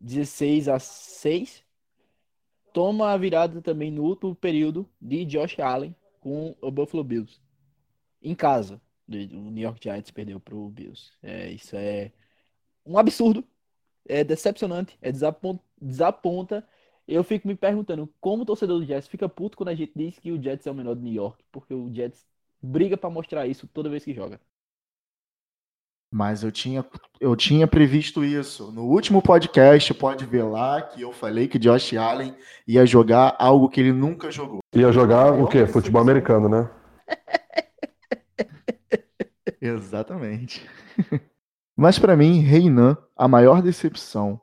16 0.00 0.68
a 0.68 0.78
6. 0.80 1.62
Toma 2.72 3.12
a 3.12 3.16
virada 3.16 3.62
também 3.62 3.92
no 3.92 4.02
último 4.02 4.34
período 4.34 4.88
de 5.00 5.24
Josh 5.24 5.60
Allen 5.60 5.94
com 6.20 6.56
o 6.60 6.70
Buffalo 6.72 7.04
Bills. 7.04 7.40
Em 8.20 8.34
casa, 8.34 8.80
o 9.08 9.12
New 9.50 9.62
York 9.62 9.80
Giants 9.80 10.10
perdeu 10.10 10.40
para 10.40 10.56
o 10.56 10.68
Bills. 10.68 11.12
É, 11.22 11.52
isso 11.52 11.76
é 11.76 12.10
um 12.84 12.98
absurdo, 12.98 13.44
é 14.08 14.24
decepcionante, 14.24 14.98
é 15.00 15.12
desaponta 15.12 16.66
eu 17.06 17.22
fico 17.22 17.46
me 17.46 17.54
perguntando 17.54 18.08
como 18.20 18.42
o 18.42 18.46
torcedor 18.46 18.78
do 18.78 18.86
Jets 18.86 19.08
fica 19.08 19.28
puto 19.28 19.56
quando 19.56 19.68
a 19.68 19.74
gente 19.74 19.92
diz 19.94 20.18
que 20.18 20.32
o 20.32 20.42
Jets 20.42 20.66
é 20.66 20.70
o 20.70 20.74
menor 20.74 20.94
de 20.94 21.02
New 21.02 21.12
York, 21.12 21.44
porque 21.52 21.74
o 21.74 21.92
Jets 21.92 22.26
briga 22.62 22.96
para 22.96 23.10
mostrar 23.10 23.46
isso 23.46 23.66
toda 23.66 23.90
vez 23.90 24.04
que 24.04 24.14
joga. 24.14 24.40
Mas 26.10 26.44
eu 26.44 26.52
tinha, 26.52 26.86
eu 27.20 27.34
tinha 27.34 27.66
previsto 27.66 28.24
isso. 28.24 28.70
No 28.70 28.84
último 28.84 29.20
podcast, 29.20 29.92
pode 29.94 30.24
ver 30.24 30.44
lá 30.44 30.80
que 30.80 31.02
eu 31.02 31.12
falei 31.12 31.48
que 31.48 31.58
Josh 31.58 31.92
Allen 31.94 32.36
ia 32.68 32.86
jogar 32.86 33.34
algo 33.36 33.68
que 33.68 33.80
ele 33.80 33.92
nunca 33.92 34.30
jogou. 34.30 34.60
Ia 34.72 34.92
jogar 34.92 35.32
o 35.32 35.48
quê? 35.48 35.66
Futebol 35.66 36.00
americano, 36.00 36.48
né? 36.48 36.70
Exatamente. 39.60 40.64
Mas 41.76 41.98
para 41.98 42.16
mim, 42.16 42.38
Reinan, 42.38 42.96
a 43.16 43.26
maior 43.26 43.60
decepção 43.60 44.40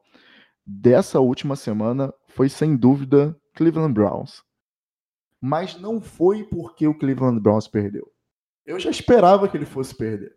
dessa 0.65 1.19
última 1.19 1.55
semana 1.55 2.13
foi 2.33 2.49
sem 2.49 2.75
dúvida 2.75 3.35
Cleveland 3.55 3.93
Browns. 3.93 4.43
Mas 5.39 5.79
não 5.79 5.99
foi 5.99 6.43
porque 6.43 6.87
o 6.87 6.97
Cleveland 6.97 7.39
Browns 7.39 7.67
perdeu. 7.67 8.11
Eu 8.65 8.79
já 8.79 8.89
esperava 8.89 9.47
que 9.47 9.57
ele 9.57 9.65
fosse 9.65 9.95
perder. 9.95 10.35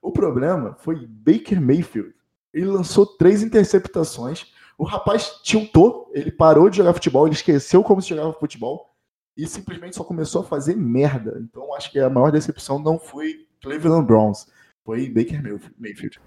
O 0.00 0.10
problema 0.12 0.74
foi 0.78 1.06
Baker 1.06 1.60
Mayfield. 1.60 2.14
Ele 2.52 2.66
lançou 2.66 3.04
três 3.04 3.42
interceptações 3.42 4.52
O 4.78 4.84
rapaz 4.84 5.40
tiltou, 5.42 6.10
ele 6.12 6.30
parou 6.30 6.68
de 6.68 6.78
jogar 6.78 6.92
futebol, 6.92 7.26
ele 7.26 7.34
esqueceu 7.34 7.82
como 7.82 8.00
se 8.00 8.10
jogava 8.10 8.32
futebol 8.32 8.94
e 9.36 9.46
simplesmente 9.46 9.96
só 9.96 10.04
começou 10.04 10.42
a 10.42 10.44
fazer 10.44 10.76
merda. 10.76 11.38
Então 11.42 11.74
acho 11.74 11.90
que 11.90 11.98
a 11.98 12.10
maior 12.10 12.30
decepção 12.30 12.78
não 12.78 12.98
foi 12.98 13.46
Cleveland 13.62 14.06
Browns, 14.06 14.46
foi 14.84 15.08
Baker 15.08 15.42
Mayfield. 15.78 16.20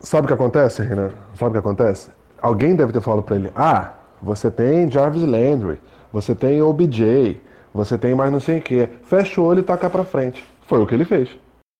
Sabe 0.00 0.24
o 0.24 0.28
que 0.28 0.34
acontece, 0.34 0.82
Renan? 0.82 1.12
Sabe 1.34 1.50
o 1.50 1.52
que 1.52 1.58
acontece? 1.58 2.10
Alguém 2.40 2.76
deve 2.76 2.92
ter 2.92 3.00
falado 3.00 3.22
para 3.22 3.36
ele: 3.36 3.50
ah, 3.54 3.94
você 4.24 4.50
tem 4.50 4.90
Jarvis 4.90 5.22
Landry, 5.22 5.78
você 6.10 6.34
tem 6.34 6.62
OBJ, 6.62 7.40
você 7.72 7.98
tem 7.98 8.14
mais 8.14 8.32
não 8.32 8.40
sei 8.40 8.58
o 8.58 8.62
que. 8.62 8.88
Fecha 9.04 9.40
o 9.40 9.44
olho 9.44 9.60
e 9.60 9.62
toca 9.62 9.90
para 9.90 10.04
frente. 10.04 10.42
Foi 10.66 10.80
o 10.80 10.86
que 10.86 10.94
ele 10.94 11.04
fez. 11.04 11.28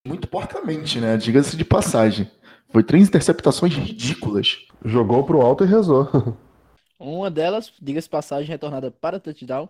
Muito 0.06 0.28
porcamente, 0.28 1.00
né? 1.00 1.16
Diga-se 1.16 1.56
de 1.56 1.64
passagem. 1.64 2.30
Foi 2.68 2.82
três 2.82 3.08
interceptações 3.08 3.72
ridículas. 3.74 4.66
Jogou 4.84 5.24
pro 5.24 5.40
alto 5.40 5.64
e 5.64 5.66
rezou. 5.66 6.08
Uma 7.00 7.30
delas, 7.30 7.72
diga-se 7.80 8.08
passagem, 8.08 8.50
retornada 8.50 8.90
para 8.90 9.18
touchdown. 9.18 9.68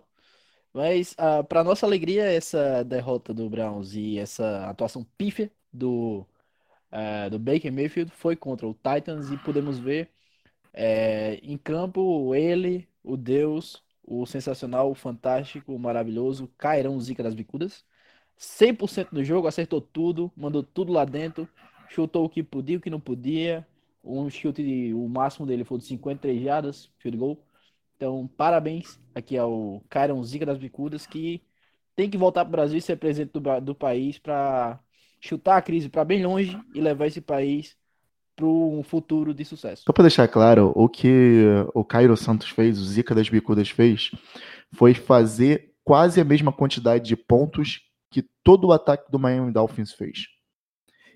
Mas, 0.73 1.13
uh, 1.13 1.39
ah, 1.39 1.43
para 1.43 1.63
nossa 1.63 1.85
alegria, 1.85 2.25
essa 2.25 2.83
derrota 2.83 3.33
do 3.33 3.49
Browns 3.49 3.93
e 3.95 4.19
essa 4.19 4.65
atuação 4.67 5.05
pífia 5.17 5.49
do, 5.71 6.25
uh, 6.91 7.29
do 7.29 7.39
Baker 7.39 7.71
Mayfield 7.71 8.11
foi 8.11 8.35
contra 8.35 8.67
o 8.67 8.73
Titans 8.73 9.31
e 9.31 9.37
podemos 9.37 9.79
ver 9.79 10.09
é, 10.75 11.39
em 11.43 11.57
campo 11.57 12.35
ele, 12.35 12.87
o 13.03 13.17
Deus, 13.17 13.83
o 14.03 14.25
sensacional, 14.25 14.91
o 14.91 14.95
fantástico, 14.95 15.73
o 15.73 15.79
maravilhoso 15.79 16.47
Cairão 16.57 16.99
Zica 16.99 17.23
das 17.23 17.33
Bicudas. 17.33 17.83
100% 18.37 19.13
no 19.13 19.23
jogo, 19.23 19.47
acertou 19.47 19.81
tudo, 19.81 20.31
mandou 20.35 20.61
tudo 20.61 20.91
lá 20.91 21.05
dentro 21.05 21.49
chutou 21.89 22.25
o 22.25 22.29
que 22.29 22.43
podia, 22.43 22.77
o 22.77 22.81
que 22.81 22.89
não 22.89 22.99
podia. 22.99 23.65
Um 24.03 24.29
chute, 24.29 24.93
o 24.93 25.07
máximo 25.07 25.45
dele 25.45 25.63
foi 25.63 25.77
de 25.79 25.85
53 25.85 26.41
jardas, 26.41 26.91
field 26.99 27.17
goal. 27.17 27.39
Então, 27.95 28.27
parabéns 28.37 28.99
aqui 29.13 29.37
ao 29.37 29.81
Kyron 29.89 30.23
Zica 30.23 30.45
das 30.45 30.57
Bicudas, 30.57 31.07
que 31.07 31.41
tem 31.95 32.09
que 32.09 32.17
voltar 32.17 32.43
para 32.43 32.49
o 32.49 32.51
Brasil 32.51 32.77
e 32.77 32.81
ser 32.81 32.97
presidente 32.97 33.31
do, 33.39 33.61
do 33.61 33.75
país 33.75 34.19
para 34.19 34.79
chutar 35.19 35.57
a 35.57 35.61
crise 35.61 35.89
para 35.89 36.03
bem 36.05 36.23
longe 36.23 36.59
e 36.73 36.81
levar 36.81 37.07
esse 37.07 37.21
país 37.21 37.77
para 38.35 38.45
um 38.45 38.83
futuro 38.83 39.33
de 39.33 39.45
sucesso. 39.45 39.83
Só 39.85 39.93
para 39.93 40.03
deixar 40.03 40.27
claro, 40.27 40.71
o 40.75 40.89
que 40.89 41.45
o 41.73 41.83
Cairo 41.83 42.17
Santos 42.17 42.49
fez, 42.49 42.79
o 42.79 42.83
Zica 42.83 43.15
das 43.15 43.29
Bicudas 43.29 43.69
fez, 43.69 44.11
foi 44.73 44.93
fazer 44.93 45.73
quase 45.83 46.19
a 46.19 46.25
mesma 46.25 46.51
quantidade 46.51 47.05
de 47.05 47.15
pontos 47.15 47.81
que 48.09 48.23
todo 48.43 48.67
o 48.67 48.73
ataque 48.73 49.11
do 49.11 49.19
Miami 49.19 49.51
Dolphins 49.51 49.93
fez. 49.93 50.27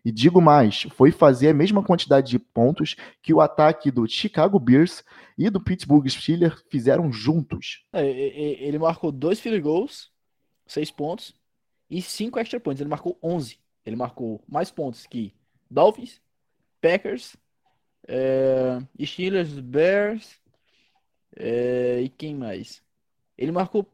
E 0.04 0.12
digo 0.12 0.42
mais, 0.42 0.84
foi 0.92 1.12
fazer 1.12 1.50
a 1.50 1.54
mesma 1.54 1.84
quantidade 1.84 2.30
de 2.30 2.40
pontos 2.40 2.96
que 3.22 3.34
o 3.34 3.42
ataque 3.42 3.92
do 3.92 4.08
Chicago 4.08 4.58
Bears 4.58 5.04
e 5.38 5.50
do 5.50 5.62
Pittsburgh 5.62 6.08
Steelers 6.08 6.64
fizeram 6.70 7.12
juntos. 7.12 7.86
É, 7.92 8.08
ele 8.10 8.80
marcou 8.80 9.12
dois 9.12 9.40
field 9.40 9.60
goals, 9.60 10.10
seis 10.66 10.90
pontos, 10.90 11.34
e 11.90 12.02
cinco 12.02 12.40
extra 12.40 12.60
points. 12.60 12.80
Ele 12.80 12.90
marcou 12.90 13.18
11. 13.22 13.58
Ele 13.86 13.96
marcou 13.96 14.42
mais 14.48 14.70
pontos 14.70 15.06
que 15.08 15.34
Dolphins, 15.70 16.22
Packers, 16.82 17.36
é, 18.08 18.80
Steelers, 19.06 19.60
Bears 19.60 20.40
é, 21.36 22.02
e 22.02 22.10
quem 22.10 22.36
mais? 22.36 22.82
Ele 23.38 23.52
marcou 23.52 23.88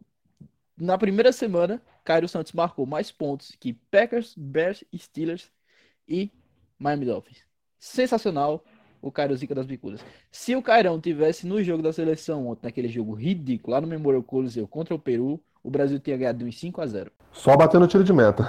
na 0.77 0.97
primeira 0.97 1.31
semana. 1.31 1.81
Cairo 2.03 2.27
Santos 2.27 2.53
marcou 2.53 2.85
mais 2.85 3.11
pontos 3.11 3.55
que 3.59 3.73
Packers, 3.73 4.33
Bears, 4.37 4.83
Steelers 4.95 5.51
e 6.07 6.31
Miami 6.77 7.05
Dolphins. 7.05 7.43
Sensacional 7.79 8.63
o 9.01 9.11
Cairo 9.11 9.35
Zica 9.35 9.53
das 9.53 9.67
Bicudas. 9.67 10.03
Se 10.31 10.55
o 10.55 10.63
Cairão 10.63 10.99
tivesse 10.99 11.45
no 11.45 11.63
jogo 11.63 11.83
da 11.83 11.93
seleção 11.93 12.47
ontem, 12.47 12.65
naquele 12.65 12.87
jogo 12.87 13.13
ridículo, 13.13 13.73
lá 13.73 13.81
no 13.81 13.85
Memorial 13.85 14.23
Coliseu 14.23 14.67
contra 14.67 14.95
o 14.95 14.99
Peru, 14.99 15.39
o 15.63 15.69
Brasil 15.69 15.99
tinha 15.99 16.17
ganhado 16.17 16.43
uns 16.43 16.59
5 16.59 16.81
a 16.81 16.87
0 16.87 17.11
Só 17.31 17.55
batendo 17.55 17.87
tiro 17.87 18.03
de 18.03 18.11
meta. 18.11 18.47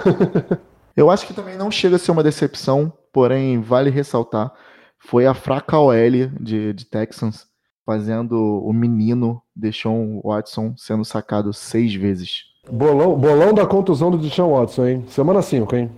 Eu 0.95 1.11
acho 1.11 1.27
que 1.27 1.33
também 1.33 1.55
não 1.55 1.69
chega 1.69 1.95
a 1.95 1.99
ser 1.99 2.11
uma 2.11 2.23
decepção, 2.23 2.91
porém 3.17 3.59
vale 3.59 3.89
ressaltar, 3.89 4.53
foi 4.99 5.25
a 5.25 5.33
fraca 5.33 5.79
OL 5.79 6.27
de, 6.39 6.71
de 6.71 6.85
Texans 6.85 7.47
fazendo 7.83 8.35
o 8.63 8.71
menino 8.71 9.41
Deshaun 9.55 10.21
Watson 10.23 10.75
sendo 10.77 11.03
sacado 11.03 11.51
seis 11.51 11.95
vezes. 11.95 12.43
Bolão, 12.71 13.17
bolão 13.17 13.55
da 13.55 13.65
contusão 13.65 14.11
do 14.11 14.19
Deshaun 14.19 14.51
Watson, 14.51 14.85
hein? 14.85 15.07
Semana 15.07 15.41
5, 15.41 15.75
hein? 15.75 15.89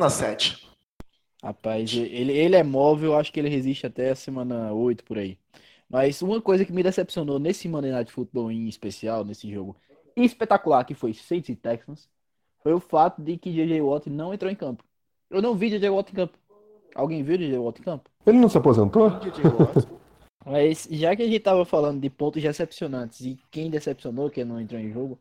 na 0.00 0.08
7. 0.08 0.66
Rapaz, 1.42 1.92
ele, 1.92 2.32
ele 2.32 2.56
é 2.56 2.62
móvel, 2.62 3.14
acho 3.14 3.30
que 3.30 3.38
ele 3.38 3.50
resiste 3.50 3.86
até 3.86 4.08
a 4.08 4.16
semana 4.16 4.72
8 4.72 5.04
por 5.04 5.18
aí. 5.18 5.38
Mas 5.86 6.22
uma 6.22 6.40
coisa 6.40 6.64
que 6.64 6.72
me 6.72 6.82
decepcionou 6.82 7.38
nesse 7.38 7.68
Monday 7.68 7.90
Night 7.90 8.10
Football 8.10 8.50
em 8.50 8.68
especial, 8.68 9.22
nesse 9.22 9.52
jogo 9.52 9.76
espetacular 10.16 10.82
que 10.86 10.94
foi 10.94 11.12
Saints 11.12 11.50
e 11.50 11.54
Texans, 11.54 12.08
foi 12.62 12.72
o 12.72 12.80
fato 12.80 13.20
de 13.20 13.36
que 13.36 13.52
JJ 13.52 13.82
Watt 13.82 14.08
não 14.08 14.32
entrou 14.32 14.50
em 14.50 14.56
campo. 14.56 14.82
Eu 15.30 15.42
não 15.42 15.54
vi 15.54 15.70
JJ 15.70 15.88
Watt 15.90 16.12
em 16.12 16.14
campo. 16.14 16.38
Alguém 16.94 17.22
viu 17.22 17.36
JJ 17.36 17.58
Watt 17.58 17.80
em 17.80 17.84
campo? 17.84 18.10
Ele 18.26 18.38
não 18.38 18.48
se 18.48 18.58
aposentou? 18.58 19.10
Mas 20.44 20.86
já 20.90 21.14
que 21.16 21.22
a 21.22 21.26
gente 21.26 21.40
tava 21.40 21.64
falando 21.64 22.00
de 22.00 22.08
pontos 22.08 22.42
decepcionantes 22.42 23.20
e 23.20 23.38
quem 23.50 23.68
decepcionou, 23.68 24.30
quem 24.30 24.44
não 24.44 24.60
entrou 24.60 24.80
em 24.80 24.92
jogo, 24.92 25.18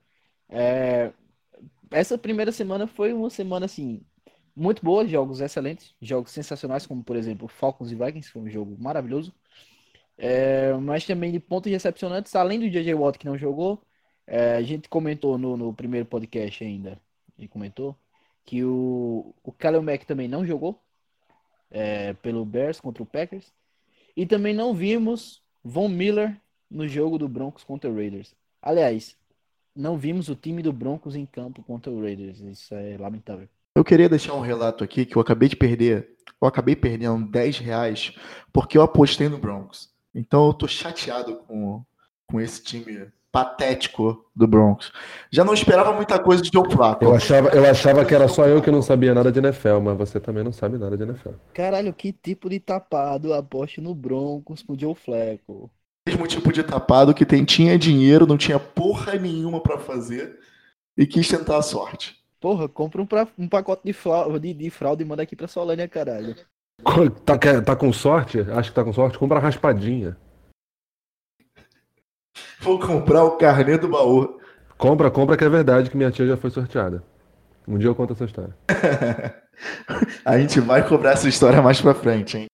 é... 0.48 1.12
essa 1.90 2.18
primeira 2.18 2.52
semana 2.52 2.86
foi 2.86 3.12
uma 3.12 3.30
semana 3.30 3.66
assim 3.66 4.02
muito 4.56 4.84
boa, 4.84 5.06
jogos 5.06 5.42
excelentes, 5.42 5.94
jogos 6.02 6.32
sensacionais, 6.32 6.86
como 6.88 7.04
por 7.04 7.16
exemplo 7.16 7.48
Falcons 7.48 7.92
e 7.92 7.96
Vikings, 7.96 8.32
foi 8.32 8.42
um 8.44 8.50
jogo 8.50 8.76
maravilhoso. 8.80 9.34
É, 10.18 10.74
mas 10.76 11.06
também 11.06 11.32
de 11.32 11.40
pontos 11.40 11.72
decepcionantes, 11.72 12.36
além 12.36 12.60
do 12.60 12.70
JJ 12.70 12.94
Watt 12.94 13.20
que 13.20 13.26
não 13.26 13.38
jogou, 13.38 13.82
é, 14.26 14.56
a 14.56 14.62
gente 14.62 14.88
comentou 14.90 15.38
no, 15.38 15.58
no 15.58 15.74
primeiro 15.74 16.06
podcast 16.06 16.64
ainda, 16.64 17.00
e 17.38 17.48
comentou, 17.48 17.98
que 18.46 18.64
o, 18.64 19.34
o 19.44 19.52
Khalil 19.52 19.82
Mack 19.82 20.06
também 20.06 20.28
não 20.28 20.46
jogou 20.46 20.82
é, 21.72 22.14
pelo 22.14 22.46
Bears 22.46 22.80
contra 22.80 23.02
o 23.02 23.06
Packers. 23.06 23.52
E 24.16 24.26
também 24.26 24.54
não 24.54 24.74
vimos 24.74 25.42
Von 25.64 25.90
Miller 25.90 26.40
no 26.70 26.88
jogo 26.88 27.18
do 27.18 27.28
Broncos 27.28 27.64
contra 27.64 27.90
o 27.90 27.96
Raiders. 27.96 28.34
Aliás, 28.62 29.18
não 29.76 29.98
vimos 29.98 30.30
o 30.30 30.36
time 30.36 30.62
do 30.62 30.72
Broncos 30.72 31.16
em 31.16 31.26
campo 31.26 31.62
contra 31.64 31.92
o 31.92 32.02
Raiders. 32.02 32.40
Isso 32.40 32.74
é 32.74 32.98
lamentável. 32.98 33.50
Eu 33.76 33.84
queria 33.84 34.08
deixar 34.08 34.34
um 34.36 34.42
relato 34.42 34.84
aqui 34.84 35.06
que 35.06 35.18
eu 35.18 35.22
acabei 35.22 35.50
de 35.50 35.56
perder. 35.56 36.16
Eu 36.42 36.48
acabei 36.48 36.76
perdendo 36.76 37.30
10 37.30 37.60
reais 37.60 38.14
porque 38.54 38.78
eu 38.78 38.82
apostei 38.82 39.28
no 39.28 39.38
Broncos. 39.38 39.90
Então 40.14 40.48
eu 40.48 40.54
tô 40.54 40.68
chateado 40.68 41.36
com, 41.40 41.84
com 42.26 42.40
esse 42.40 42.64
time 42.64 43.12
patético 43.36 44.26
do 44.34 44.48
Broncos. 44.48 44.94
Já 45.30 45.44
não 45.44 45.54
esperava 45.54 45.92
muita 45.92 46.18
coisa 46.18 46.42
de 46.42 46.50
Joe 46.54 46.72
Flacco. 46.72 47.04
Eu 47.04 47.14
achava, 47.14 47.50
eu 47.50 47.70
achava 47.70 48.06
que 48.06 48.16
era 48.16 48.30
só 48.30 48.48
eu 48.48 48.62
que 48.62 48.72
não 48.72 48.82
sabia 48.82 49.14
nada 49.14 49.30
de 49.30 49.40
NFL, 49.40 49.82
mas 49.84 49.98
você 49.98 50.22
também 50.22 50.42
não 50.42 50.54
sabe 50.54 50.78
nada 50.78 50.96
de 50.96 51.04
NFL. 51.04 51.32
Caralho, 51.54 51.94
que 51.94 52.14
tipo 52.14 52.50
de 52.50 52.62
tapado 52.62 53.34
aposte 53.34 53.82
no 53.82 53.94
Broncos 53.94 54.64
com 54.64 54.72
o 54.72 54.80
Joe 54.80 54.96
Flacco? 54.96 55.70
Mesmo 56.08 56.26
tipo 56.28 56.54
de 56.54 56.64
tapado 56.64 57.14
que 57.14 57.26
tem, 57.26 57.44
tinha 57.44 57.78
dinheiro, 57.78 58.26
não 58.26 58.38
tinha 58.38 58.58
porra 58.58 59.16
nenhuma 59.16 59.60
para 59.60 59.80
fazer 59.80 60.40
e 60.98 61.06
quis 61.06 61.28
tentar 61.28 61.58
a 61.58 61.62
sorte. 61.62 62.16
Porra, 62.40 62.70
compra 62.70 63.02
um, 63.02 63.06
pra, 63.06 63.28
um 63.38 63.50
pacote 63.50 63.82
de 63.84 63.92
fralda, 63.92 64.40
de, 64.40 64.54
de 64.54 64.70
fralda 64.70 65.04
e 65.04 65.06
manda 65.06 65.24
aqui 65.24 65.36
pra 65.36 65.50
Solânia, 65.50 65.90
caralho. 65.90 66.38
Tá, 67.26 67.38
tá 67.62 67.76
com 67.76 67.92
sorte? 67.92 68.40
Acho 68.40 68.70
que 68.70 68.76
tá 68.76 68.84
com 68.84 68.94
sorte. 68.94 69.18
Compra 69.18 69.40
raspadinha. 69.40 70.16
Vou 72.62 72.80
comprar 72.80 73.24
o 73.24 73.38
carnê 73.38 73.78
do 73.78 73.88
baú. 73.88 74.40
Compra, 74.78 75.10
compra 75.10 75.38
que 75.38 75.44
é 75.44 75.50
verdade 75.50 75.90
que 75.90 75.98
minha 75.98 76.12
tia 76.12 76.28
já 76.28 76.38
foi 76.38 76.50
sorteada. 76.50 77.04
Um 77.68 77.78
dia 77.78 77.88
eu 77.88 77.96
conto 77.96 78.14
essa 78.14 78.26
história. 78.26 78.56
a 80.24 80.38
gente 80.38 80.60
vai 80.60 80.88
cobrar 80.88 81.12
essa 81.12 81.28
história 81.28 81.62
mais 81.62 81.82
pra 81.82 81.94
frente, 81.94 82.38
hein? 82.38 82.46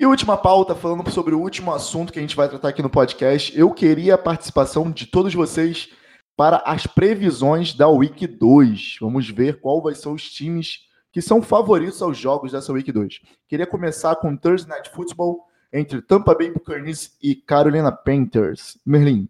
E 0.00 0.06
última 0.06 0.36
pauta, 0.36 0.74
falando 0.74 1.08
sobre 1.10 1.34
o 1.34 1.40
último 1.40 1.72
assunto 1.74 2.12
que 2.12 2.18
a 2.18 2.22
gente 2.22 2.36
vai 2.36 2.48
tratar 2.48 2.68
aqui 2.68 2.82
no 2.82 2.90
podcast. 2.90 3.56
Eu 3.58 3.70
queria 3.72 4.14
a 4.14 4.18
participação 4.18 4.90
de 4.90 5.06
todos 5.06 5.34
vocês 5.34 5.88
para 6.36 6.58
as 6.58 6.86
previsões 6.86 7.74
da 7.74 7.88
Week 7.88 8.24
2. 8.26 8.98
Vamos 9.00 9.28
ver 9.28 9.60
qual 9.60 9.82
vai 9.82 9.96
ser 9.96 10.08
os 10.08 10.30
times 10.30 10.86
que 11.12 11.20
são 11.20 11.42
favoritos 11.42 12.00
aos 12.00 12.16
jogos 12.16 12.52
dessa 12.52 12.72
Week 12.72 12.90
2. 12.90 13.20
Queria 13.48 13.66
começar 13.66 14.14
com 14.16 14.36
Thursday 14.36 14.70
Night 14.70 14.90
Football 14.90 15.40
entre 15.72 16.00
Tampa 16.00 16.32
Bay 16.34 16.52
Buccaneers 16.52 17.16
e 17.20 17.34
Carolina 17.34 17.90
Panthers. 17.90 18.78
Merlin. 18.86 19.28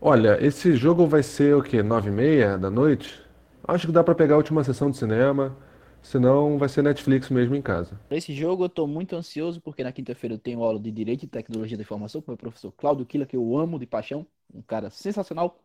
Olha, 0.00 0.38
esse 0.44 0.74
jogo 0.76 1.06
vai 1.06 1.22
ser 1.22 1.54
o 1.56 1.62
quê? 1.62 1.82
9 1.82 2.08
e 2.08 2.12
meia 2.12 2.56
da 2.58 2.70
noite? 2.70 3.20
Acho 3.66 3.86
que 3.86 3.92
dá 3.92 4.02
para 4.02 4.14
pegar 4.14 4.34
a 4.34 4.38
última 4.38 4.64
sessão 4.64 4.90
de 4.90 4.96
cinema. 4.96 5.56
Senão 6.02 6.58
vai 6.58 6.68
ser 6.68 6.82
Netflix 6.82 7.28
mesmo 7.30 7.54
em 7.54 7.62
casa. 7.62 7.98
Esse 8.10 8.34
jogo 8.34 8.64
eu 8.64 8.68
tô 8.68 8.86
muito 8.86 9.14
ansioso 9.14 9.60
porque 9.60 9.84
na 9.84 9.92
quinta-feira 9.92 10.34
eu 10.34 10.38
tenho 10.38 10.62
aula 10.64 10.80
de 10.80 10.90
Direito 10.90 11.24
e 11.24 11.28
Tecnologia 11.28 11.76
da 11.76 11.82
Informação 11.82 12.20
com 12.20 12.30
o 12.30 12.32
meu 12.32 12.38
professor 12.38 12.72
Cláudio 12.72 13.06
Killa, 13.06 13.24
que 13.26 13.36
eu 13.36 13.56
amo 13.56 13.78
de 13.78 13.86
paixão, 13.86 14.26
um 14.52 14.62
cara 14.62 14.90
sensacional. 14.90 15.60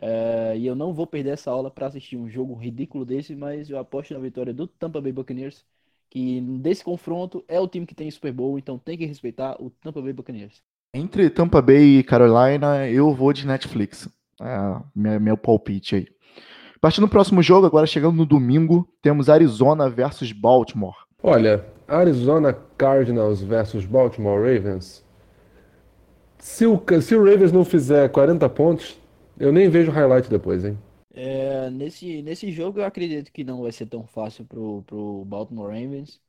É, 0.00 0.56
e 0.58 0.66
eu 0.66 0.74
não 0.74 0.92
vou 0.94 1.06
perder 1.06 1.30
essa 1.30 1.50
aula 1.50 1.70
para 1.70 1.86
assistir 1.86 2.16
um 2.16 2.28
jogo 2.28 2.54
ridículo 2.54 3.04
desse, 3.04 3.34
mas 3.36 3.70
eu 3.70 3.78
aposto 3.78 4.14
na 4.14 4.20
vitória 4.20 4.52
do 4.54 4.66
Tampa 4.66 5.00
Bay 5.00 5.12
Buccaneers, 5.12 5.64
que 6.10 6.40
desse 6.60 6.84
confronto 6.84 7.44
é 7.48 7.60
o 7.60 7.68
time 7.68 7.86
que 7.86 7.94
tem 7.94 8.10
Super 8.10 8.32
Bowl, 8.32 8.58
então 8.58 8.78
tem 8.78 8.98
que 8.98 9.06
respeitar 9.06 9.60
o 9.62 9.70
Tampa 9.70 10.02
Bay 10.02 10.12
Buccaneers. 10.12 10.62
Entre 10.92 11.30
Tampa 11.30 11.62
Bay 11.62 11.98
e 11.98 12.02
Carolina, 12.02 12.88
eu 12.88 13.14
vou 13.14 13.32
de 13.32 13.46
Netflix. 13.46 14.08
É 14.40 14.80
meu, 14.94 15.20
meu 15.20 15.36
palpite 15.36 15.94
aí. 15.96 16.08
Partindo 16.80 17.06
do 17.06 17.10
próximo 17.10 17.42
jogo, 17.42 17.66
agora 17.66 17.86
chegando 17.86 18.16
no 18.16 18.26
domingo, 18.26 18.88
temos 19.00 19.28
Arizona 19.28 19.88
versus 19.88 20.32
Baltimore. 20.32 20.96
Olha, 21.22 21.64
Arizona 21.86 22.56
Cardinals 22.76 23.42
versus 23.42 23.84
Baltimore 23.84 24.40
Ravens. 24.40 25.04
Se 26.38 26.66
o, 26.66 26.82
se 27.02 27.14
o 27.14 27.22
Ravens 27.22 27.52
não 27.52 27.64
fizer 27.64 28.08
40 28.08 28.48
pontos, 28.48 28.98
eu 29.38 29.52
nem 29.52 29.68
vejo 29.68 29.92
highlight 29.92 30.28
depois, 30.28 30.64
hein? 30.64 30.76
É, 31.12 31.68
nesse, 31.70 32.22
nesse 32.22 32.50
jogo 32.50 32.80
eu 32.80 32.84
acredito 32.84 33.30
que 33.32 33.44
não 33.44 33.62
vai 33.62 33.72
ser 33.72 33.86
tão 33.86 34.06
fácil 34.06 34.44
pro, 34.46 34.82
pro 34.84 35.24
Baltimore 35.26 35.66
Ravens. 35.68 36.20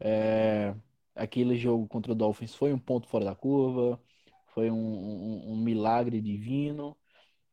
É, 0.00 0.74
aquele 1.14 1.56
jogo 1.56 1.86
contra 1.86 2.12
o 2.12 2.14
Dolphins 2.14 2.54
foi 2.54 2.72
um 2.72 2.78
ponto 2.78 3.06
fora 3.08 3.24
da 3.24 3.34
curva, 3.34 4.00
foi 4.54 4.70
um, 4.70 4.76
um, 4.76 5.52
um 5.52 5.56
milagre 5.56 6.20
divino. 6.20 6.96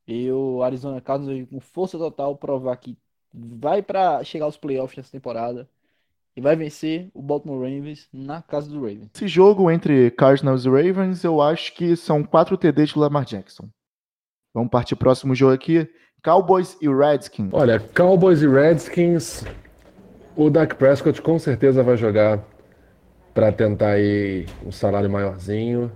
E 0.08 0.32
o 0.32 0.64
Arizona 0.64 1.00
Cardinals 1.00 1.48
com 1.50 1.60
força 1.60 1.98
total 1.98 2.36
provar 2.36 2.76
que 2.78 2.98
vai 3.34 3.82
para 3.82 4.24
chegar 4.24 4.46
aos 4.46 4.58
playoffs 4.58 4.98
nessa 4.98 5.12
temporada 5.12 5.70
e 6.36 6.42
vai 6.42 6.56
vencer 6.56 7.10
o 7.14 7.22
Baltimore 7.22 7.60
Ravens 7.60 8.08
na 8.12 8.42
casa 8.42 8.70
do 8.70 8.80
Ravens. 8.80 9.10
Esse 9.14 9.28
jogo 9.28 9.70
entre 9.70 10.12
Cardinals 10.12 10.66
e 10.66 10.70
Ravens, 10.70 11.24
eu 11.24 11.42
acho 11.42 11.74
que 11.76 11.96
são 11.96 12.24
quatro 12.24 12.58
TDs 12.58 12.90
de 12.90 13.00
Lamar 13.00 13.26
Jackson. 13.26 13.70
Vamos 14.54 14.70
partir 14.70 14.96
pro 14.96 15.06
próximo 15.06 15.36
jogo 15.36 15.54
aqui. 15.54 15.90
Cowboys 16.24 16.78
e 16.82 16.88
Redskins. 16.88 17.50
Olha, 17.52 17.80
Cowboys 17.80 18.42
e 18.42 18.48
Redskins, 18.48 19.44
o 20.36 20.50
Dak 20.50 20.76
Prescott 20.76 21.22
com 21.22 21.40
certeza 21.40 21.84
vai 21.84 21.98
jogar 21.98 22.44
para 23.34 23.52
tentar 23.52 23.92
aí 23.92 24.46
um 24.66 24.72
salário 24.72 25.10
maiorzinho. 25.10 25.92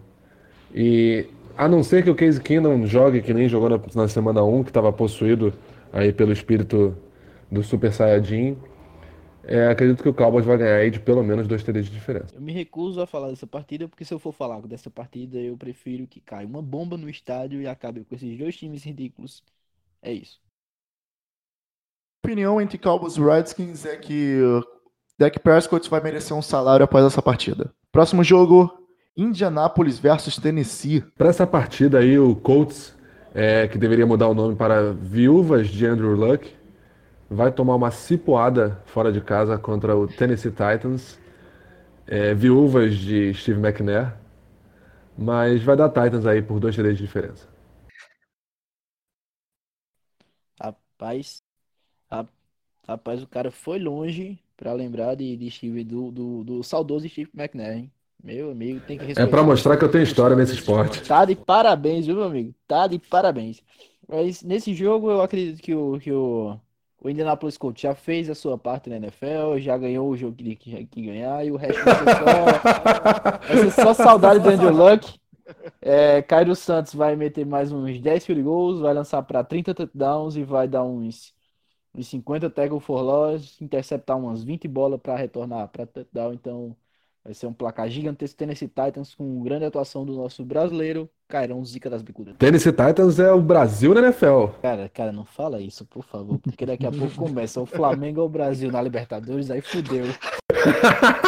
E 0.74 1.28
a 1.58 1.68
não 1.68 1.84
ser 1.84 2.04
que 2.04 2.10
o 2.10 2.16
Case 2.16 2.42
Keenum 2.42 2.86
jogue 2.86 3.22
que 3.22 3.34
nem 3.34 3.48
jogou 3.48 3.70
na, 3.70 3.80
na 3.96 4.08
semana 4.08 4.44
1, 4.44 4.64
que 4.64 4.70
estava 4.70 4.92
possuído 4.92 5.54
aí 5.92 6.12
pelo 6.12 6.32
espírito 6.32 6.96
do 7.52 7.64
Super 7.64 7.92
Saiyajin, 7.94 8.58
é, 9.48 9.68
acredito 9.68 10.02
que 10.02 10.10
o 10.10 10.14
Cowboys 10.14 10.46
vai 10.46 10.58
ganhar 10.58 10.78
aí 10.78 10.90
de 10.90 11.00
pelo 11.00 11.24
menos 11.24 11.48
dois 11.48 11.64
TDs 11.64 11.86
de 11.86 11.92
diferença. 11.92 12.36
Eu 12.36 12.42
me 12.42 12.52
recuso 12.52 13.00
a 13.00 13.06
falar 13.06 13.30
dessa 13.30 13.46
partida, 13.46 13.88
porque 13.88 14.04
se 14.04 14.14
eu 14.14 14.18
for 14.18 14.32
falar 14.32 14.60
dessa 14.62 14.90
partida, 14.90 15.38
eu 15.38 15.56
prefiro 15.56 16.08
que 16.08 16.20
caia 16.20 16.48
uma 16.48 16.64
bomba 16.64 16.98
no 16.98 17.08
estádio 17.08 17.62
e 17.62 17.68
acabe 17.68 18.04
com 18.04 18.16
esses 18.16 18.38
dois 18.38 18.58
times 18.58 18.84
ridículos. 18.84 19.44
É 20.02 20.12
isso. 20.12 20.42
A 22.24 22.28
opinião 22.28 22.60
entre 22.60 22.80
Cowboys 22.80 23.18
e 23.18 23.22
Redskins 23.22 23.86
é 23.86 23.96
que 23.96 24.40
Dak 25.18 25.40
Prescott 25.40 25.90
vai 25.90 26.02
merecer 26.02 26.36
um 26.36 26.42
salário 26.42 26.84
após 26.84 27.06
essa 27.06 27.22
partida. 27.22 27.74
Próximo 27.90 28.22
jogo, 28.22 28.70
Indianapolis 29.16 29.98
versus 29.98 30.38
Tennessee. 30.38 31.02
Para 31.18 31.30
essa 31.30 31.48
partida 31.48 32.00
aí, 32.00 32.20
o 32.20 32.36
Colts, 32.36 32.94
é, 33.34 33.66
que 33.66 33.78
deveria 33.78 34.06
mudar 34.06 34.28
o 34.28 34.34
nome 34.34 34.56
para 34.58 34.92
Viúvas 34.92 35.70
de 35.70 35.86
Andrew 35.86 36.16
Luck, 36.16 36.54
vai 37.30 37.50
tomar 37.50 37.76
uma 37.76 37.92
cipoada 37.92 38.82
fora 38.88 39.10
de 39.10 39.22
casa 39.22 39.58
contra 39.58 39.96
o 39.96 40.06
Tennessee 40.06 40.52
Titans. 40.52 41.18
É, 42.06 42.34
viúvas 42.34 42.98
de 42.98 43.34
Steve 43.34 43.60
McNair. 43.60 44.14
Mas 45.18 45.64
vai 45.64 45.78
dar 45.78 45.88
Titans 45.88 46.26
aí 46.26 46.42
por 46.42 46.60
dois 46.60 46.76
TDs 46.76 46.98
de 46.98 47.04
diferença. 47.04 47.48
Rapaz, 50.60 51.42
rapaz, 52.86 53.24
o 53.24 53.28
cara 53.28 53.50
foi 53.50 53.80
longe 53.80 54.40
para 54.58 54.74
lembrar 54.74 55.16
de, 55.16 55.36
de 55.38 55.52
Steve, 55.52 55.84
do, 55.84 56.12
do, 56.12 56.44
do 56.44 56.64
saudoso 56.64 57.08
Steve 57.10 57.30
McNair, 57.36 57.78
hein? 57.78 57.92
Meu 58.24 58.52
amigo, 58.52 58.82
tem 58.82 58.98
que 59.00 59.06
É 59.16 59.26
respeitar. 59.26 59.26
para 59.26 59.44
mostrar 59.44 59.76
que 59.78 59.84
eu 59.84 59.92
tenho 59.92 60.04
história 60.04 60.36
nesse 60.38 60.54
esporte. 60.54 61.04
Tá 61.08 61.26
de 61.26 61.36
parabéns, 61.36 62.06
viu, 62.06 62.16
meu 62.16 62.26
amigo? 62.26 62.54
Tá 62.68 62.88
de 62.88 62.98
parabéns. 63.00 63.62
Mas 64.08 64.42
nesse 64.44 64.74
jogo 64.74 65.12
eu 65.12 65.22
acredito 65.22 65.62
que 65.62 65.74
o, 65.76 66.00
que 66.00 66.12
o, 66.12 66.60
o 67.00 67.10
Indianapolis 67.10 67.58
Colts 67.58 67.82
já 67.82 67.94
fez 67.96 68.30
a 68.30 68.36
sua 68.36 68.58
parte 68.58 68.90
na 68.90 68.98
NFL, 68.98 69.58
já 69.60 69.78
ganhou 69.78 70.10
o 70.10 70.18
jogo 70.18 70.36
que 70.36 70.56
tinha 70.56 70.86
que 70.86 71.02
ganhar 71.06 71.46
e 71.46 71.52
o 71.52 71.58
resto 71.58 71.84
vai 71.86 71.96
ser 71.96 72.12
só, 72.12 72.64
só 73.72 73.94
saudade 73.94 74.40
do 74.40 74.50
Andrew 74.50 74.72
Luck. 74.72 75.20
É, 75.82 76.24
Cairo 76.24 76.56
Santos 76.56 76.96
vai 76.96 77.16
meter 77.18 77.46
mais 77.46 77.72
uns 77.74 78.00
10 78.02 78.26
field 78.26 78.44
goals, 78.44 78.82
vai 78.82 78.96
lançar 78.96 79.24
para 79.24 79.44
30 79.46 79.76
touchdowns 79.76 80.38
e 80.38 80.44
vai 80.46 80.68
dar 80.70 80.86
uns, 80.86 81.35
uns 81.96 82.08
50 82.08 82.50
tackle 82.50 82.80
for 82.80 83.02
loss, 83.02 83.60
interceptar 83.62 84.18
umas 84.18 84.44
20 84.44 84.68
bolas 84.68 85.00
para 85.02 85.16
retornar 85.16 85.68
para 85.70 85.86
touchdown. 85.86 86.34
Então 86.34 86.76
vai 87.24 87.34
ser 87.34 87.48
um 87.48 87.54
placar 87.54 87.90
gigantesco 87.90 88.38
Tennessee 88.38 88.68
Titans 88.68 89.16
com 89.16 89.42
grande 89.42 89.66
atuação 89.66 90.06
do 90.06 90.14
nosso 90.14 90.44
brasileiro, 90.44 91.10
Cairão 91.28 91.64
Zica 91.66 91.90
das 91.90 92.04
Bicudas. 92.04 92.36
Tennessee 92.38 92.72
Titans 92.72 93.18
é 93.18 93.32
o 93.32 93.42
Brasil 93.42 93.94
na 93.94 94.02
NFL. 94.02 94.48
Cara, 94.62 94.90
cara, 94.90 95.12
não 95.12 95.26
fala 95.26 95.60
isso, 95.62 95.86
por 95.86 96.04
favor, 96.04 96.38
porque 96.40 96.66
daqui 96.66 96.86
a 96.86 96.92
pouco 96.92 97.16
começa 97.18 97.60
o 97.62 97.66
Flamengo 97.66 98.22
ou 98.22 98.28
o 98.28 98.30
Brasil 98.30 98.72
na 98.72 98.82
Libertadores, 98.82 99.50
aí 99.50 99.62
fudeu. 99.62 100.06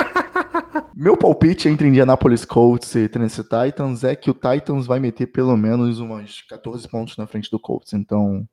Meu 1.00 1.16
palpite 1.16 1.70
entre 1.70 1.88
Indianapolis 1.88 2.44
Colts 2.44 2.96
e 2.96 3.08
Tennessee 3.08 3.44
Titans 3.44 4.04
é 4.04 4.16
que 4.16 4.32
o 4.32 4.34
Titans 4.34 4.88
vai 4.88 5.00
meter 5.00 5.28
pelo 5.28 5.56
menos 5.56 6.00
umas 6.00 6.42
14 6.42 6.88
pontos 6.88 7.16
na 7.18 7.28
frente 7.28 7.52
do 7.52 7.60
Colts. 7.60 7.94
Então, 7.94 8.48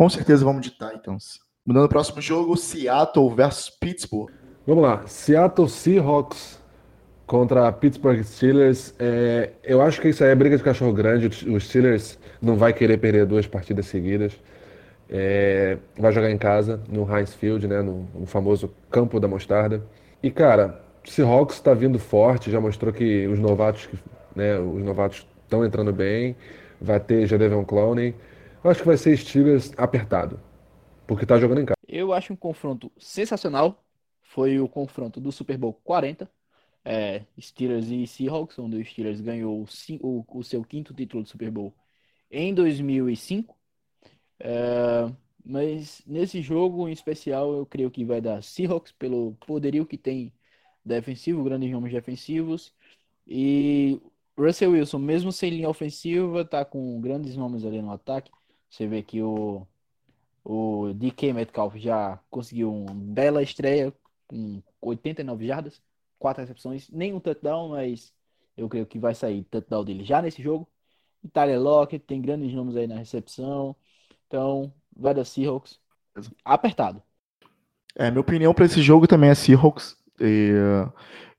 com 0.00 0.08
certeza 0.08 0.42
vamos 0.46 0.62
de 0.62 0.70
Titans. 0.70 1.40
Mudando 1.62 1.84
o 1.84 1.88
próximo 1.90 2.22
jogo, 2.22 2.56
Seattle 2.56 3.34
versus 3.34 3.68
Pittsburgh. 3.68 4.30
Vamos 4.66 4.82
lá, 4.82 5.06
Seattle 5.06 5.68
Seahawks 5.68 6.58
contra 7.26 7.70
Pittsburgh 7.70 8.22
Steelers. 8.22 8.94
É, 8.98 9.50
eu 9.62 9.82
acho 9.82 10.00
que 10.00 10.08
isso 10.08 10.24
aí 10.24 10.30
é 10.30 10.34
briga 10.34 10.56
de 10.56 10.62
cachorro 10.62 10.94
grande. 10.94 11.26
Os 11.50 11.68
Steelers 11.68 12.18
não 12.40 12.56
vai 12.56 12.72
querer 12.72 12.96
perder 12.96 13.26
duas 13.26 13.46
partidas 13.46 13.88
seguidas. 13.88 14.32
É, 15.06 15.76
vai 15.98 16.12
jogar 16.12 16.30
em 16.30 16.38
casa, 16.38 16.80
no 16.88 17.02
Heinz 17.14 17.34
Field, 17.34 17.68
né, 17.68 17.82
no, 17.82 18.08
no 18.14 18.24
famoso 18.24 18.72
campo 18.90 19.20
da 19.20 19.28
mostarda. 19.28 19.84
E 20.22 20.30
cara, 20.30 20.82
Seahawks 21.04 21.56
está 21.56 21.74
vindo 21.74 21.98
forte, 21.98 22.50
já 22.50 22.58
mostrou 22.58 22.90
que 22.90 23.26
os 23.26 23.38
novatos, 23.38 23.86
né, 24.34 24.58
os 24.58 24.82
novatos 24.82 25.26
estão 25.42 25.62
entrando 25.62 25.92
bem. 25.92 26.34
Vai 26.80 26.98
ter 26.98 27.26
Jadavion 27.26 27.64
Clowney. 27.66 28.14
Eu 28.62 28.70
acho 28.70 28.80
que 28.80 28.86
vai 28.86 28.96
ser 28.96 29.16
Steelers 29.16 29.72
apertado, 29.78 30.38
porque 31.06 31.24
tá 31.24 31.38
jogando 31.38 31.62
em 31.62 31.64
casa. 31.64 31.76
Eu 31.88 32.12
acho 32.12 32.32
um 32.32 32.36
confronto 32.36 32.92
sensacional. 32.98 33.82
Foi 34.22 34.60
o 34.60 34.68
confronto 34.68 35.18
do 35.20 35.32
Super 35.32 35.56
Bowl 35.56 35.72
40. 35.82 36.30
É, 36.84 37.24
Steelers 37.40 37.88
e 37.88 38.06
Seahawks, 38.06 38.58
onde 38.58 38.76
o 38.76 38.84
Steelers 38.84 39.20
ganhou 39.20 39.66
o, 40.02 40.24
o 40.38 40.42
seu 40.42 40.62
quinto 40.62 40.94
título 40.94 41.22
do 41.22 41.28
Super 41.28 41.50
Bowl 41.50 41.74
em 42.30 42.54
2005. 42.54 43.56
É, 44.38 45.10
mas 45.44 46.02
nesse 46.06 46.42
jogo 46.42 46.88
em 46.88 46.92
especial, 46.92 47.54
eu 47.54 47.66
creio 47.66 47.90
que 47.90 48.04
vai 48.04 48.20
dar 48.20 48.42
Seahawks 48.42 48.92
pelo 48.92 49.34
poderio 49.46 49.86
que 49.86 49.96
tem 49.98 50.32
defensivo, 50.84 51.44
grandes 51.44 51.70
nomes 51.70 51.92
defensivos. 51.92 52.74
E 53.26 54.00
Russell 54.38 54.72
Wilson, 54.72 54.98
mesmo 54.98 55.32
sem 55.32 55.50
linha 55.50 55.68
ofensiva, 55.68 56.44
tá 56.44 56.64
com 56.64 57.00
grandes 57.00 57.36
nomes 57.36 57.64
ali 57.64 57.80
no 57.82 57.92
ataque. 57.92 58.30
Você 58.70 58.86
vê 58.86 59.02
que 59.02 59.20
o, 59.22 59.66
o 60.44 60.92
DK 60.94 61.32
Metcalf 61.32 61.74
já 61.76 62.18
conseguiu 62.30 62.72
uma 62.72 62.94
bela 62.94 63.42
estreia 63.42 63.92
com 64.28 64.62
89 64.80 65.46
jardas, 65.46 65.82
quatro 66.18 66.40
recepções, 66.40 66.88
nenhum 66.90 67.18
touchdown, 67.18 67.70
mas 67.70 68.14
eu 68.56 68.68
creio 68.68 68.86
que 68.86 68.98
vai 68.98 69.14
sair 69.14 69.42
touchdown 69.44 69.84
dele 69.84 70.04
já 70.04 70.22
nesse 70.22 70.40
jogo. 70.40 70.68
E 71.22 71.28
Tyler 71.28 71.60
Lockett 71.60 72.04
tem 72.06 72.22
grandes 72.22 72.52
nomes 72.54 72.76
aí 72.76 72.86
na 72.86 72.96
recepção. 72.96 73.76
Então, 74.26 74.72
vai 74.96 75.12
dar 75.12 75.24
Seahawks. 75.24 75.78
Apertado. 76.44 77.02
É, 77.96 78.10
minha 78.10 78.20
opinião 78.20 78.54
para 78.54 78.64
esse 78.64 78.80
jogo 78.80 79.06
também 79.06 79.30
é 79.30 79.34
Seahawks. 79.34 79.96
E, 80.20 80.52
uh, 80.52 80.92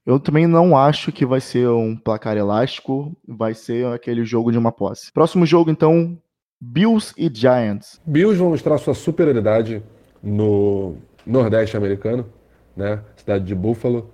eu 0.06 0.20
também 0.20 0.48
não 0.48 0.76
acho 0.76 1.12
que 1.12 1.26
vai 1.26 1.40
ser 1.40 1.70
um 1.70 1.96
placar 1.96 2.36
elástico, 2.36 3.16
vai 3.28 3.54
ser 3.54 3.86
aquele 3.88 4.26
jogo 4.26 4.52
de 4.52 4.58
uma 4.58 4.72
posse. 4.72 5.12
Próximo 5.12 5.46
jogo, 5.46 5.72
então, 5.72 6.20
Bills 6.64 7.12
e 7.18 7.28
Giants. 7.34 8.00
Bills 8.06 8.38
vão 8.38 8.52
mostrar 8.52 8.78
sua 8.78 8.94
superioridade 8.94 9.82
no 10.22 10.96
Nordeste 11.26 11.76
americano, 11.76 12.32
né? 12.78 13.04
Cidade 13.16 13.44
de 13.44 13.56
Buffalo. 13.56 14.14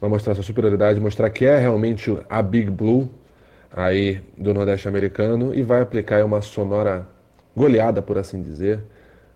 Vai 0.00 0.08
mostrar 0.08 0.36
sua 0.36 0.44
superioridade, 0.44 1.00
mostrar 1.00 1.28
que 1.30 1.44
é 1.44 1.58
realmente 1.58 2.16
a 2.28 2.40
Big 2.40 2.70
Blue 2.70 3.10
aí 3.72 4.22
do 4.38 4.54
Nordeste 4.54 4.86
americano 4.86 5.52
e 5.52 5.62
vai 5.62 5.82
aplicar 5.82 6.24
uma 6.24 6.40
sonora 6.40 7.08
goleada, 7.56 8.00
por 8.00 8.16
assim 8.16 8.40
dizer. 8.40 8.84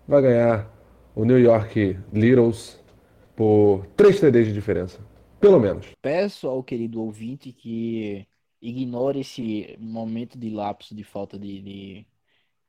Vai 0.07 0.21
ganhar 0.21 0.71
o 1.13 1.25
New 1.25 1.39
York 1.39 1.99
Littles 2.13 2.81
por 3.35 3.85
3 3.97 4.17
TDs 4.17 4.47
de 4.47 4.53
diferença, 4.53 4.99
pelo 5.41 5.59
menos. 5.59 5.87
Peço 6.01 6.47
ao 6.47 6.63
querido 6.63 7.01
ouvinte 7.01 7.51
que 7.51 8.25
ignore 8.61 9.19
esse 9.19 9.75
momento 9.77 10.37
de 10.37 10.49
lapso 10.49 10.95
de 10.95 11.03
falta 11.03 11.37
de, 11.37 11.61
de 11.61 12.05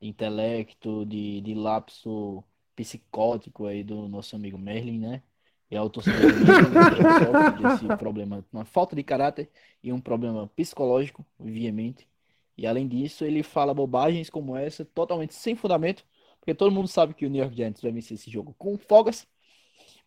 intelecto, 0.01 1.05
de, 1.05 1.41
de 1.41 1.53
lapso 1.53 2.43
psicótico 2.75 3.65
aí 3.65 3.83
do 3.83 4.07
nosso 4.07 4.35
amigo 4.35 4.57
Merlin, 4.57 4.99
né? 4.99 5.23
E 5.69 5.75
a 5.75 5.81
sofre 5.83 6.03
desse 7.61 7.97
problema, 7.97 8.45
uma 8.53 8.63
falta 8.63 8.95
de 8.95 9.03
caráter 9.03 9.49
e 9.83 9.91
um 9.91 9.99
problema 9.99 10.47
psicológico, 10.55 11.25
obviamente. 11.37 12.07
E 12.57 12.65
além 12.65 12.87
disso, 12.87 13.25
ele 13.25 13.43
fala 13.43 13.73
bobagens 13.73 14.29
como 14.29 14.55
essa, 14.55 14.85
totalmente 14.85 15.33
sem 15.33 15.55
fundamento, 15.55 16.05
porque 16.39 16.55
todo 16.55 16.71
mundo 16.71 16.87
sabe 16.87 17.13
que 17.13 17.25
o 17.25 17.29
New 17.29 17.41
York 17.41 17.55
Giants 17.55 17.81
vai 17.81 17.91
vencer 17.91 18.15
esse 18.15 18.31
jogo 18.31 18.55
com 18.57 18.77
folgas. 18.77 19.27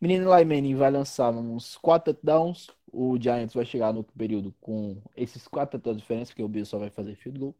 Menino 0.00 0.35
Lyman 0.35 0.74
vai 0.76 0.90
lançar 0.90 1.31
uns 1.31 1.76
4 1.76 2.14
touchdowns. 2.14 2.68
O 2.90 3.18
Giants 3.20 3.55
vai 3.55 3.66
chegar 3.66 3.92
no 3.92 4.03
período 4.03 4.55
com 4.61 5.00
esses 5.14 5.46
4 5.46 5.79
touchdowns 5.79 5.96
de 5.98 6.03
diferença, 6.03 6.31
porque 6.33 6.42
o 6.42 6.48
Bill 6.48 6.64
só 6.64 6.79
vai 6.79 6.90
fazer 6.90 7.14
field 7.16 7.38
goal. 7.38 7.55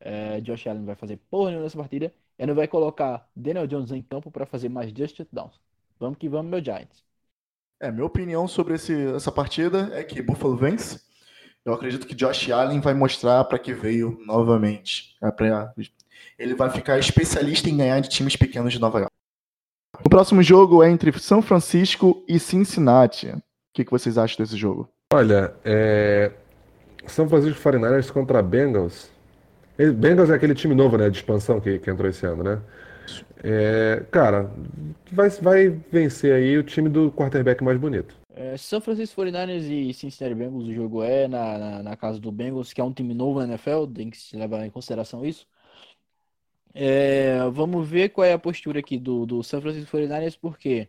É, 0.00 0.40
Josh 0.40 0.66
Allen 0.66 0.84
vai 0.84 0.94
fazer 0.94 1.18
porra 1.30 1.50
nenhuma 1.50 1.64
nessa 1.64 1.76
partida. 1.76 2.12
E 2.38 2.46
não 2.46 2.54
vai 2.54 2.68
colocar 2.68 3.28
Daniel 3.34 3.66
Jones 3.66 3.90
em 3.90 4.02
campo 4.02 4.30
para 4.30 4.46
fazer 4.46 4.68
mais 4.68 4.90
just 4.90 5.16
touchdowns. 5.16 5.60
Vamos 5.98 6.18
que 6.18 6.28
vamos, 6.28 6.50
meu 6.50 6.62
Giants. 6.64 7.04
É, 7.80 7.90
minha 7.90 8.04
opinião 8.04 8.46
sobre 8.46 8.74
esse, 8.74 8.94
essa 9.14 9.30
partida 9.30 9.90
é 9.92 10.02
que 10.02 10.22
Buffalo 10.22 10.56
vence. 10.56 11.00
Eu 11.64 11.72
acredito 11.72 12.06
que 12.06 12.14
Josh 12.14 12.50
Allen 12.50 12.80
vai 12.80 12.94
mostrar 12.94 13.44
para 13.44 13.58
que 13.58 13.74
veio 13.74 14.18
novamente. 14.24 15.16
É 15.22 15.30
pra, 15.30 15.72
ele 16.38 16.54
vai 16.54 16.70
ficar 16.70 16.98
especialista 16.98 17.68
em 17.68 17.76
ganhar 17.76 18.00
de 18.00 18.08
times 18.08 18.36
pequenos 18.36 18.72
de 18.72 18.78
Nova 18.78 19.00
York. 19.00 19.12
O 20.04 20.08
próximo 20.08 20.42
jogo 20.42 20.82
é 20.82 20.90
entre 20.90 21.16
São 21.18 21.42
Francisco 21.42 22.24
e 22.28 22.38
Cincinnati. 22.38 23.28
O 23.28 23.42
que, 23.72 23.84
que 23.84 23.90
vocês 23.90 24.16
acham 24.16 24.44
desse 24.44 24.56
jogo? 24.56 24.88
Olha, 25.12 25.54
é... 25.64 26.32
São 27.06 27.28
Francisco 27.28 27.60
49ers 27.60 28.10
contra 28.12 28.42
Bengals. 28.42 29.10
Bengals 29.78 30.30
é 30.30 30.34
aquele 30.34 30.54
time 30.54 30.74
novo, 30.74 30.98
né, 30.98 31.08
de 31.08 31.18
expansão 31.18 31.60
que, 31.60 31.78
que 31.78 31.90
entrou 31.90 32.10
esse 32.10 32.26
ano, 32.26 32.42
né? 32.42 32.60
É, 33.42 34.04
cara, 34.10 34.50
vai, 35.12 35.30
vai 35.30 35.68
vencer 35.68 36.34
aí 36.34 36.58
o 36.58 36.64
time 36.64 36.88
do 36.88 37.12
quarterback 37.12 37.62
mais 37.62 37.78
bonito. 37.78 38.16
É, 38.34 38.56
São 38.56 38.80
Francisco 38.80 39.20
49ers 39.22 39.62
e 39.70 39.94
Cincinnati 39.94 40.34
Bengals, 40.34 40.66
o 40.66 40.74
jogo 40.74 41.02
é 41.02 41.28
na, 41.28 41.58
na, 41.58 41.82
na, 41.82 41.96
casa 41.96 42.18
do 42.18 42.32
Bengals, 42.32 42.72
que 42.72 42.80
é 42.80 42.84
um 42.84 42.92
time 42.92 43.14
novo 43.14 43.38
na 43.38 43.46
NFL, 43.46 43.86
tem 43.86 44.10
que 44.10 44.18
se 44.18 44.36
levar 44.36 44.66
em 44.66 44.70
consideração 44.70 45.24
isso. 45.24 45.46
É, 46.74 47.38
vamos 47.50 47.88
ver 47.88 48.10
qual 48.10 48.24
é 48.24 48.32
a 48.32 48.38
postura 48.38 48.80
aqui 48.80 48.98
do, 48.98 49.26
do 49.26 49.42
São 49.42 49.60
Francisco 49.60 49.96
49ers, 49.96 50.38
porque 50.40 50.88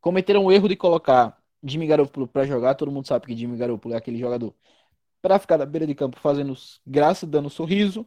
cometeram 0.00 0.44
o 0.44 0.52
erro 0.52 0.68
de 0.68 0.76
colocar 0.76 1.38
Jimmy 1.62 1.86
Garoppolo 1.86 2.26
para 2.28 2.44
jogar, 2.46 2.74
todo 2.74 2.92
mundo 2.92 3.06
sabe 3.06 3.26
que 3.26 3.36
Jimmy 3.36 3.56
Garoppolo 3.56 3.94
é 3.94 3.98
aquele 3.98 4.18
jogador 4.18 4.54
para 5.22 5.38
ficar 5.38 5.58
na 5.58 5.66
beira 5.66 5.86
de 5.86 5.94
campo 5.94 6.18
fazendo 6.20 6.54
graça, 6.86 7.26
dando 7.26 7.50
sorriso, 7.50 8.06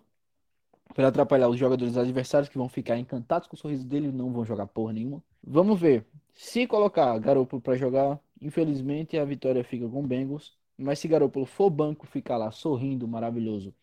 para 0.93 1.07
atrapalhar 1.07 1.49
os 1.49 1.57
jogadores 1.57 1.97
adversários 1.97 2.49
que 2.49 2.57
vão 2.57 2.69
ficar 2.69 2.97
encantados 2.97 3.47
com 3.47 3.55
o 3.55 3.59
sorriso 3.59 3.85
dele 3.85 4.07
e 4.07 4.11
não 4.11 4.31
vão 4.31 4.45
jogar 4.45 4.67
porra 4.67 4.93
nenhuma. 4.93 5.23
Vamos 5.43 5.79
ver. 5.79 6.05
Se 6.33 6.65
colocar 6.65 7.17
Garoppolo 7.19 7.61
para 7.61 7.75
jogar, 7.75 8.19
infelizmente 8.41 9.17
a 9.17 9.25
vitória 9.25 9.63
fica 9.63 9.87
com 9.87 9.99
o 9.99 10.07
Bengals. 10.07 10.53
Mas 10.77 10.99
se 10.99 11.07
Garoppolo 11.07 11.45
for 11.45 11.69
banco, 11.69 12.07
ficar 12.07 12.37
lá 12.37 12.51
sorrindo, 12.51 13.07
maravilhoso 13.07 13.73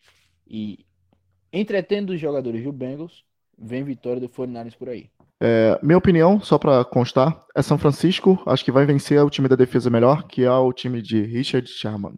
e 0.51 0.85
entretendo 1.53 2.09
os 2.09 2.19
jogadores 2.19 2.61
do 2.61 2.73
Bengals, 2.73 3.23
vem 3.57 3.83
vitória 3.83 4.19
do 4.19 4.27
49 4.27 4.75
por 4.77 4.89
aí. 4.89 5.09
É, 5.39 5.79
minha 5.81 5.97
opinião, 5.97 6.41
só 6.41 6.57
para 6.57 6.83
constar, 6.83 7.41
é 7.55 7.61
São 7.61 7.77
Francisco. 7.77 8.41
Acho 8.45 8.63
que 8.63 8.71
vai 8.71 8.85
vencer 8.85 9.23
o 9.23 9.29
time 9.29 9.47
da 9.47 9.55
defesa 9.55 9.89
melhor, 9.89 10.27
que 10.27 10.43
é 10.43 10.51
o 10.51 10.73
time 10.73 11.01
de 11.01 11.21
Richard 11.21 11.67
Sherman. 11.67 12.15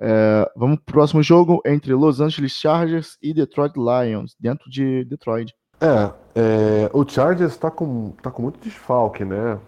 É, 0.00 0.50
vamos 0.56 0.76
pro 0.76 0.94
próximo 0.94 1.22
jogo 1.22 1.60
entre 1.66 1.92
Los 1.92 2.20
Angeles 2.20 2.52
Chargers 2.52 3.18
e 3.22 3.34
Detroit 3.34 3.74
Lions, 3.76 4.36
dentro 4.38 4.70
de 4.70 5.04
Detroit. 5.04 5.54
É, 5.80 6.10
é 6.34 6.90
o 6.92 7.08
Chargers 7.08 7.52
está 7.52 7.70
com, 7.70 8.12
tá 8.22 8.30
com 8.30 8.42
muito 8.42 8.60
desfalque, 8.60 9.24
né? 9.24 9.58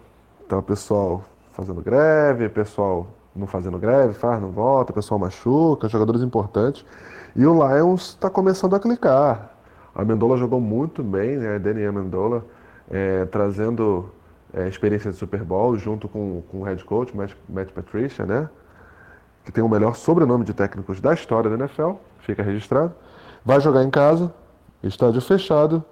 Tá 0.47 0.57
o 0.57 0.63
pessoal 0.63 1.23
fazendo 1.53 1.81
greve, 1.81 2.47
pessoal 2.49 3.07
não 3.35 3.47
fazendo 3.47 3.77
greve, 3.77 4.13
faz, 4.13 4.41
não 4.41 4.51
volta, 4.51 4.91
pessoal 4.91 5.19
machuca, 5.19 5.87
jogadores 5.87 6.21
importantes. 6.21 6.85
E 7.35 7.45
o 7.45 7.53
Lions 7.53 8.09
está 8.09 8.29
começando 8.29 8.75
a 8.75 8.79
clicar. 8.79 9.51
A 9.95 10.03
Mendola 10.03 10.37
jogou 10.37 10.59
muito 10.59 11.03
bem, 11.03 11.37
né? 11.37 11.59
Danny 11.59 11.85
Amendola, 11.85 12.45
é, 12.89 13.25
trazendo 13.25 14.09
é, 14.53 14.67
experiência 14.67 15.11
de 15.11 15.17
Super 15.17 15.43
Bowl 15.43 15.77
junto 15.77 16.07
com, 16.07 16.41
com 16.49 16.61
o 16.61 16.63
head 16.63 16.83
coach, 16.83 17.15
Matt, 17.15 17.33
Matt 17.47 17.71
Patricia, 17.71 18.25
né? 18.25 18.49
Que 19.43 19.51
tem 19.51 19.63
o 19.63 19.69
melhor 19.69 19.95
sobrenome 19.95 20.45
de 20.45 20.53
técnicos 20.53 20.99
da 21.01 21.13
história 21.13 21.49
da 21.49 21.55
NFL, 21.55 21.93
fica 22.19 22.43
registrado. 22.43 22.93
Vai 23.43 23.59
jogar 23.59 23.83
em 23.83 23.89
casa, 23.89 24.33
estádio 24.83 25.21
fechado, 25.21 25.83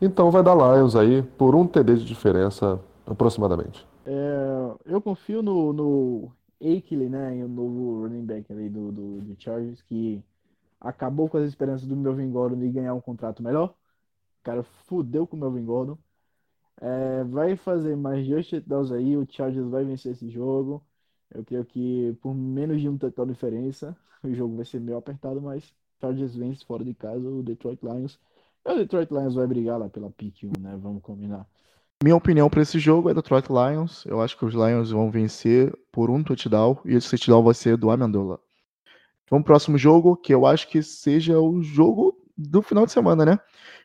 então 0.00 0.30
vai 0.30 0.42
dar 0.42 0.54
Lions 0.54 0.96
aí 0.96 1.22
por 1.22 1.54
um 1.54 1.66
TD 1.66 1.96
de 1.96 2.04
diferença 2.04 2.80
aproximadamente. 3.06 3.86
É, 4.06 4.74
eu 4.86 5.00
confio 5.00 5.42
no, 5.42 5.72
no 5.72 6.32
né, 6.60 7.44
o 7.44 7.48
novo 7.48 8.02
running 8.02 8.24
back 8.24 8.50
ali 8.52 8.68
do, 8.68 8.90
do, 8.90 9.20
do 9.20 9.36
Chargers, 9.38 9.82
que 9.82 10.22
acabou 10.80 11.28
com 11.28 11.38
as 11.38 11.48
esperanças 11.48 11.86
do 11.86 11.96
Melvin 11.96 12.30
Gordon 12.30 12.58
de 12.58 12.68
ganhar 12.68 12.94
um 12.94 13.00
contrato 13.00 13.42
melhor. 13.42 13.68
O 14.40 14.44
cara 14.44 14.62
fudeu 14.62 15.26
com 15.26 15.36
o 15.36 15.40
Melvin 15.40 15.64
Gordon. 15.64 15.98
É, 16.80 17.24
vai 17.24 17.56
fazer 17.56 17.96
mais 17.96 18.26
dois 18.26 18.48
touchdowns 18.48 18.92
aí, 18.92 19.16
o 19.16 19.26
Chargers 19.28 19.68
vai 19.68 19.84
vencer 19.84 20.12
esse 20.12 20.28
jogo. 20.28 20.82
Eu 21.32 21.44
creio 21.44 21.64
que 21.64 22.16
por 22.20 22.34
menos 22.34 22.80
de 22.80 22.88
um 22.88 22.96
touchdown 22.96 23.26
diferença, 23.26 23.96
o 24.22 24.32
jogo 24.34 24.56
vai 24.56 24.64
ser 24.64 24.80
meio 24.80 24.98
apertado, 24.98 25.40
mas 25.40 25.72
Chargers 26.00 26.34
vence 26.34 26.64
fora 26.64 26.84
de 26.84 26.94
casa 26.94 27.28
o 27.28 27.42
Detroit 27.42 27.78
Lions. 27.82 28.18
E 28.66 28.72
o 28.72 28.76
Detroit 28.76 29.10
Lions 29.10 29.34
vai 29.34 29.46
brigar 29.46 29.78
lá 29.78 29.88
pela 29.88 30.10
pick 30.10 30.44
1, 30.44 30.60
né? 30.60 30.78
Vamos 30.80 31.02
combinar. 31.02 31.46
Minha 32.02 32.16
opinião 32.16 32.50
para 32.50 32.62
esse 32.62 32.78
jogo 32.78 33.08
é 33.08 33.14
Detroit 33.14 33.46
Lions. 33.48 34.04
Eu 34.06 34.20
acho 34.20 34.36
que 34.36 34.44
os 34.44 34.54
Lions 34.54 34.90
vão 34.90 35.10
vencer 35.10 35.72
por 35.90 36.10
um 36.10 36.22
touchdown 36.22 36.78
e 36.84 36.94
esse 36.94 37.10
touchdown 37.10 37.42
vai 37.42 37.54
ser 37.54 37.76
do 37.76 37.90
Amendola. 37.90 38.40
Vamos 39.30 39.44
pro 39.44 39.54
próximo 39.54 39.78
jogo, 39.78 40.16
que 40.16 40.34
eu 40.34 40.44
acho 40.44 40.68
que 40.68 40.82
seja 40.82 41.38
o 41.38 41.62
jogo 41.62 42.14
do 42.36 42.60
final 42.60 42.84
de 42.84 42.92
semana, 42.92 43.24
né? 43.24 43.38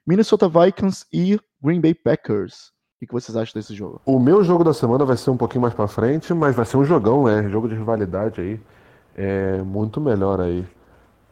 Minnesota 0.05 0.49
Vikings 0.49 1.05
e 1.13 1.39
Green 1.61 1.79
Bay 1.79 1.93
Packers. 1.93 2.73
O 3.01 3.05
que 3.07 3.13
vocês 3.13 3.37
acham 3.37 3.53
desse 3.57 3.73
jogo? 3.73 4.01
O 4.05 4.19
meu 4.19 4.43
jogo 4.43 4.61
da 4.61 4.73
semana 4.73 5.05
vai 5.05 5.15
ser 5.15 5.29
um 5.29 5.37
pouquinho 5.37 5.61
mais 5.61 5.73
para 5.73 5.87
frente, 5.87 6.33
mas 6.33 6.53
vai 6.53 6.65
ser 6.65 6.75
um 6.75 6.83
jogão, 6.83 7.23
né? 7.23 7.47
Jogo 7.47 7.69
de 7.69 7.73
rivalidade 7.73 8.41
aí. 8.41 8.59
É 9.15 9.61
muito 9.61 10.01
melhor 10.01 10.41
aí 10.41 10.67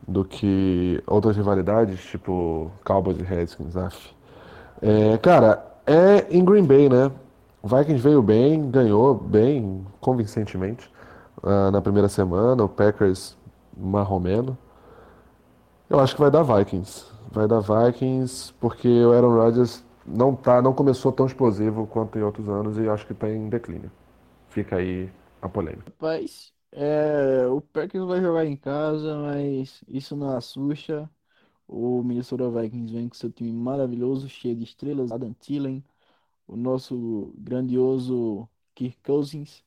do 0.08 0.23
que 0.23 1.03
outras 1.06 1.36
rivalidades, 1.36 1.99
tipo 2.06 2.71
Cowboys 2.86 3.19
e 3.19 3.21
Redskins, 3.21 3.75
af. 3.75 4.15
É, 4.82 5.17
cara, 5.17 5.62
é 5.86 6.25
em 6.30 6.45
Green 6.45 6.63
Bay, 6.63 6.88
né? 6.88 7.12
O 7.62 7.67
Vikings 7.67 8.01
veio 8.01 8.21
bem, 8.21 8.71
ganhou 8.71 9.13
bem, 9.13 9.86
convincentemente 9.99 10.89
uh, 11.43 11.69
na 11.69 11.82
primeira 11.82 12.08
semana. 12.08 12.63
O 12.63 12.69
Packers 12.69 13.36
marromeno. 13.75 14.58
Eu 15.89 15.99
acho 15.99 16.15
que 16.15 16.21
vai 16.21 16.32
dar 16.32 16.43
Vikings. 16.43 17.06
Vai 17.30 17.45
dar 17.45 17.60
Vikings 17.60 18.53
porque 18.58 18.88
o 19.03 19.12
Aaron 19.12 19.36
Rodgers 19.36 19.84
não 20.08 20.36
tá, 20.36 20.62
não 20.62 20.74
começou 20.74 21.12
tão 21.12 21.26
explosivo 21.26 21.88
quanto 21.88 22.17
em 22.17 22.24
outros 22.24 22.48
anos 22.50 22.78
e 22.78 22.88
acho 22.89 23.06
que 23.06 23.13
está 23.13 23.30
em 23.30 23.50
declínio. 23.50 23.91
Fica 24.50 24.78
aí 24.78 25.12
a 25.41 25.50
polêmica. 25.50 25.93
Rapaz, 26.00 26.54
é, 26.72 27.48
o 27.48 27.62
Packers 27.62 28.06
vai 28.06 28.22
jogar 28.22 28.46
em 28.46 28.56
casa, 28.58 29.17
mas 29.17 29.84
isso 29.88 30.15
não 30.15 30.36
assusta. 30.36 31.10
O 31.67 32.04
Minnesota 32.04 32.50
Vikings 32.52 32.93
vem 32.93 33.10
com 33.10 33.15
seu 33.15 33.32
time 33.32 33.52
maravilhoso, 33.54 34.30
cheio 34.30 34.56
de 34.56 34.63
estrelas, 34.65 35.12
Adam 35.12 35.34
Thielen, 35.34 35.86
o 36.48 36.58
nosso 36.58 37.34
grandioso 37.38 38.50
Kirk 38.76 39.00
Cousins, 39.04 39.65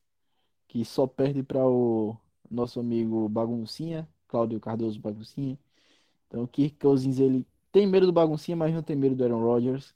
que 0.68 0.84
só 0.84 1.06
perde 1.06 1.42
para 1.42 1.66
o 1.66 2.16
nosso 2.50 2.80
amigo 2.80 3.28
Baguncinha, 3.28 4.08
Cláudio 4.28 4.60
Cardoso 4.60 5.00
Baguncinha. 5.00 5.58
Então, 6.28 6.44
o 6.44 6.48
Kirk 6.48 6.76
Cousins, 6.78 7.18
ele 7.18 7.46
tem 7.72 7.86
medo 7.86 8.06
do 8.06 8.12
Baguncinha, 8.12 8.56
mas 8.56 8.74
não 8.74 8.82
tem 8.82 8.96
medo 8.96 9.16
do 9.16 9.24
Aaron 9.24 9.40
Rodgers. 9.42 9.94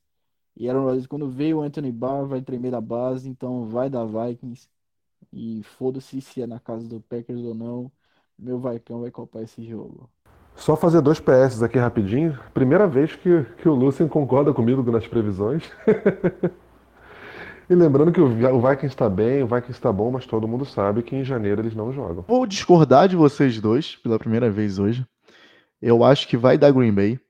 E 0.56 0.68
Aaron 0.68 0.84
Rodgers, 0.84 1.06
quando 1.06 1.28
veio 1.28 1.58
o 1.58 1.62
Anthony 1.62 1.90
Barr, 1.90 2.26
vai 2.26 2.40
tremer 2.40 2.70
da 2.70 2.80
base, 2.80 3.28
então 3.28 3.66
vai 3.66 3.90
dar 3.90 4.04
Vikings. 4.04 4.68
E 5.32 5.62
foda-se 5.64 6.20
se 6.20 6.42
é 6.42 6.46
na 6.46 6.60
casa 6.60 6.86
do 6.86 7.00
Packers 7.00 7.40
ou 7.40 7.54
não, 7.54 7.90
meu 8.38 8.58
Vaicão 8.58 9.00
vai 9.00 9.10
copar 9.10 9.42
esse 9.42 9.64
jogo. 9.64 10.08
Só 10.54 10.76
fazer 10.76 11.00
dois 11.00 11.18
PS 11.18 11.62
aqui 11.62 11.78
rapidinho. 11.78 12.38
Primeira 12.52 12.86
vez 12.86 13.16
que, 13.16 13.44
que 13.58 13.68
o 13.68 13.74
Lucien 13.74 14.08
concorda 14.08 14.52
comigo 14.52 14.88
nas 14.90 15.06
previsões. 15.06 15.68
e 17.68 17.74
lembrando 17.74 18.12
que 18.12 18.20
o, 18.20 18.26
o 18.26 18.60
Vikings 18.60 18.86
está 18.86 19.08
bem, 19.08 19.42
o 19.42 19.46
Vikings 19.46 19.72
está 19.72 19.92
bom, 19.92 20.12
mas 20.12 20.26
todo 20.26 20.46
mundo 20.46 20.64
sabe 20.64 21.02
que 21.02 21.16
em 21.16 21.24
janeiro 21.24 21.60
eles 21.60 21.74
não 21.74 21.92
jogam. 21.92 22.24
Vou 22.28 22.46
discordar 22.46 23.08
de 23.08 23.16
vocês 23.16 23.60
dois 23.60 23.96
pela 23.96 24.18
primeira 24.18 24.48
vez 24.48 24.78
hoje. 24.78 25.04
Eu 25.84 26.02
acho 26.02 26.26
que 26.26 26.34
vai 26.34 26.56
dar 26.56 26.72
Green 26.72 26.92
Bay. 26.92 27.20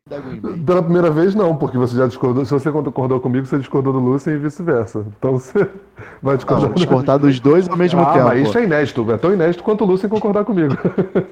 Pela 0.65 0.81
primeira 0.81 1.11
vez, 1.11 1.35
não, 1.35 1.57
porque 1.57 1.77
você 1.77 1.97
já 1.97 2.07
discordou. 2.07 2.45
Se 2.45 2.53
você 2.53 2.71
concordou 2.71 3.19
comigo, 3.19 3.45
você 3.45 3.59
discordou 3.59 3.93
do 3.93 3.99
Lúcio 3.99 4.33
e 4.33 4.39
vice-versa. 4.39 5.05
Então 5.19 5.33
você 5.33 5.69
vai 6.23 6.37
discordar. 6.37 6.69
Não, 6.69 6.75
discordar 6.77 7.19
dos 7.19 7.41
dois 7.41 7.69
ao 7.69 7.77
mesmo 7.77 8.01
ah, 8.01 8.13
tempo. 8.13 8.27
Mas 8.27 8.47
isso 8.47 8.57
é 8.57 8.63
inédito. 8.63 9.11
É 9.11 9.19
tão 9.19 9.33
inédito 9.35 9.65
quanto 9.65 9.83
o 9.83 9.87
Lúcio 9.89 10.09
concordar 10.09 10.45
comigo. 10.45 10.73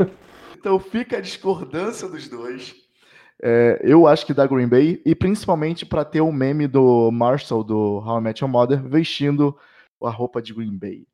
então 0.58 0.80
fica 0.80 1.18
a 1.18 1.20
discordância 1.20 2.08
dos 2.08 2.28
dois. 2.28 2.74
É, 3.40 3.80
eu 3.84 4.08
acho 4.08 4.26
que 4.26 4.34
dá 4.34 4.44
Green 4.44 4.66
Bay, 4.66 5.00
e 5.06 5.14
principalmente 5.14 5.86
para 5.86 6.04
ter 6.04 6.22
o 6.22 6.32
meme 6.32 6.66
do 6.66 7.08
Marshall 7.12 7.62
do 7.62 8.02
How 8.04 8.18
I 8.18 8.20
Met 8.20 8.42
Your 8.42 8.50
Mother 8.50 8.82
vestindo 8.82 9.56
a 10.02 10.10
roupa 10.10 10.42
de 10.42 10.52
Green 10.52 10.76
Bay. 10.76 11.06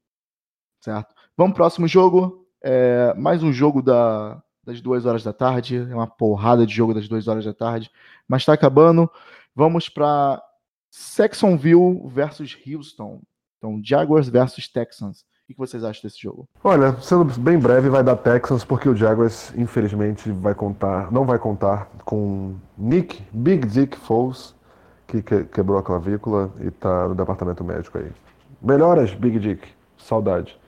Certo? 0.83 1.15
Vamos 1.37 1.53
pro 1.53 1.65
próximo 1.65 1.87
jogo. 1.87 2.47
É, 2.65 3.13
mais 3.15 3.43
um 3.43 3.53
jogo 3.53 3.83
da, 3.83 4.43
das 4.69 4.83
duas 4.83 5.07
horas 5.07 5.25
da 5.25 5.33
tarde. 5.33 5.79
É 5.91 5.95
uma 5.95 6.07
porrada 6.07 6.67
de 6.67 6.75
jogo 6.75 6.93
das 6.93 7.09
duas 7.09 7.27
horas 7.27 7.45
da 7.45 7.55
tarde. 7.55 7.91
Mas 8.29 8.43
está 8.43 8.53
acabando. 8.53 9.11
Vamos 9.55 9.89
para 9.89 10.43
Saxonville 10.91 12.03
versus 12.07 12.57
Houston. 12.67 13.23
Então, 13.57 13.81
Jaguars 13.83 14.29
versus 14.29 14.69
Texans. 14.69 15.23
O 15.49 15.55
que 15.55 15.57
vocês 15.57 15.83
acham 15.83 16.03
desse 16.03 16.21
jogo? 16.21 16.47
Olha, 16.63 16.95
sendo 17.01 17.25
bem 17.41 17.59
breve, 17.59 17.89
vai 17.89 18.05
dar 18.05 18.17
Texans, 18.17 18.63
porque 18.63 18.87
o 18.87 18.95
Jaguars, 18.95 19.55
infelizmente, 19.57 20.31
vai 20.31 20.55
contar, 20.55 21.11
não 21.11 21.25
vai 21.25 21.39
contar 21.39 21.91
com 22.05 22.55
Nick 22.77 23.23
Big 23.33 23.67
Dick 23.67 23.97
Foles, 23.97 24.55
que 25.07 25.23
quebrou 25.23 25.79
a 25.79 25.83
clavícula 25.83 26.53
e 26.61 26.67
está 26.67 27.09
no 27.09 27.15
departamento 27.15 27.65
médico 27.65 27.97
aí. 27.97 28.13
Melhoras, 28.61 29.15
Big 29.15 29.39
Dick. 29.39 29.67
Saudade. 29.97 30.59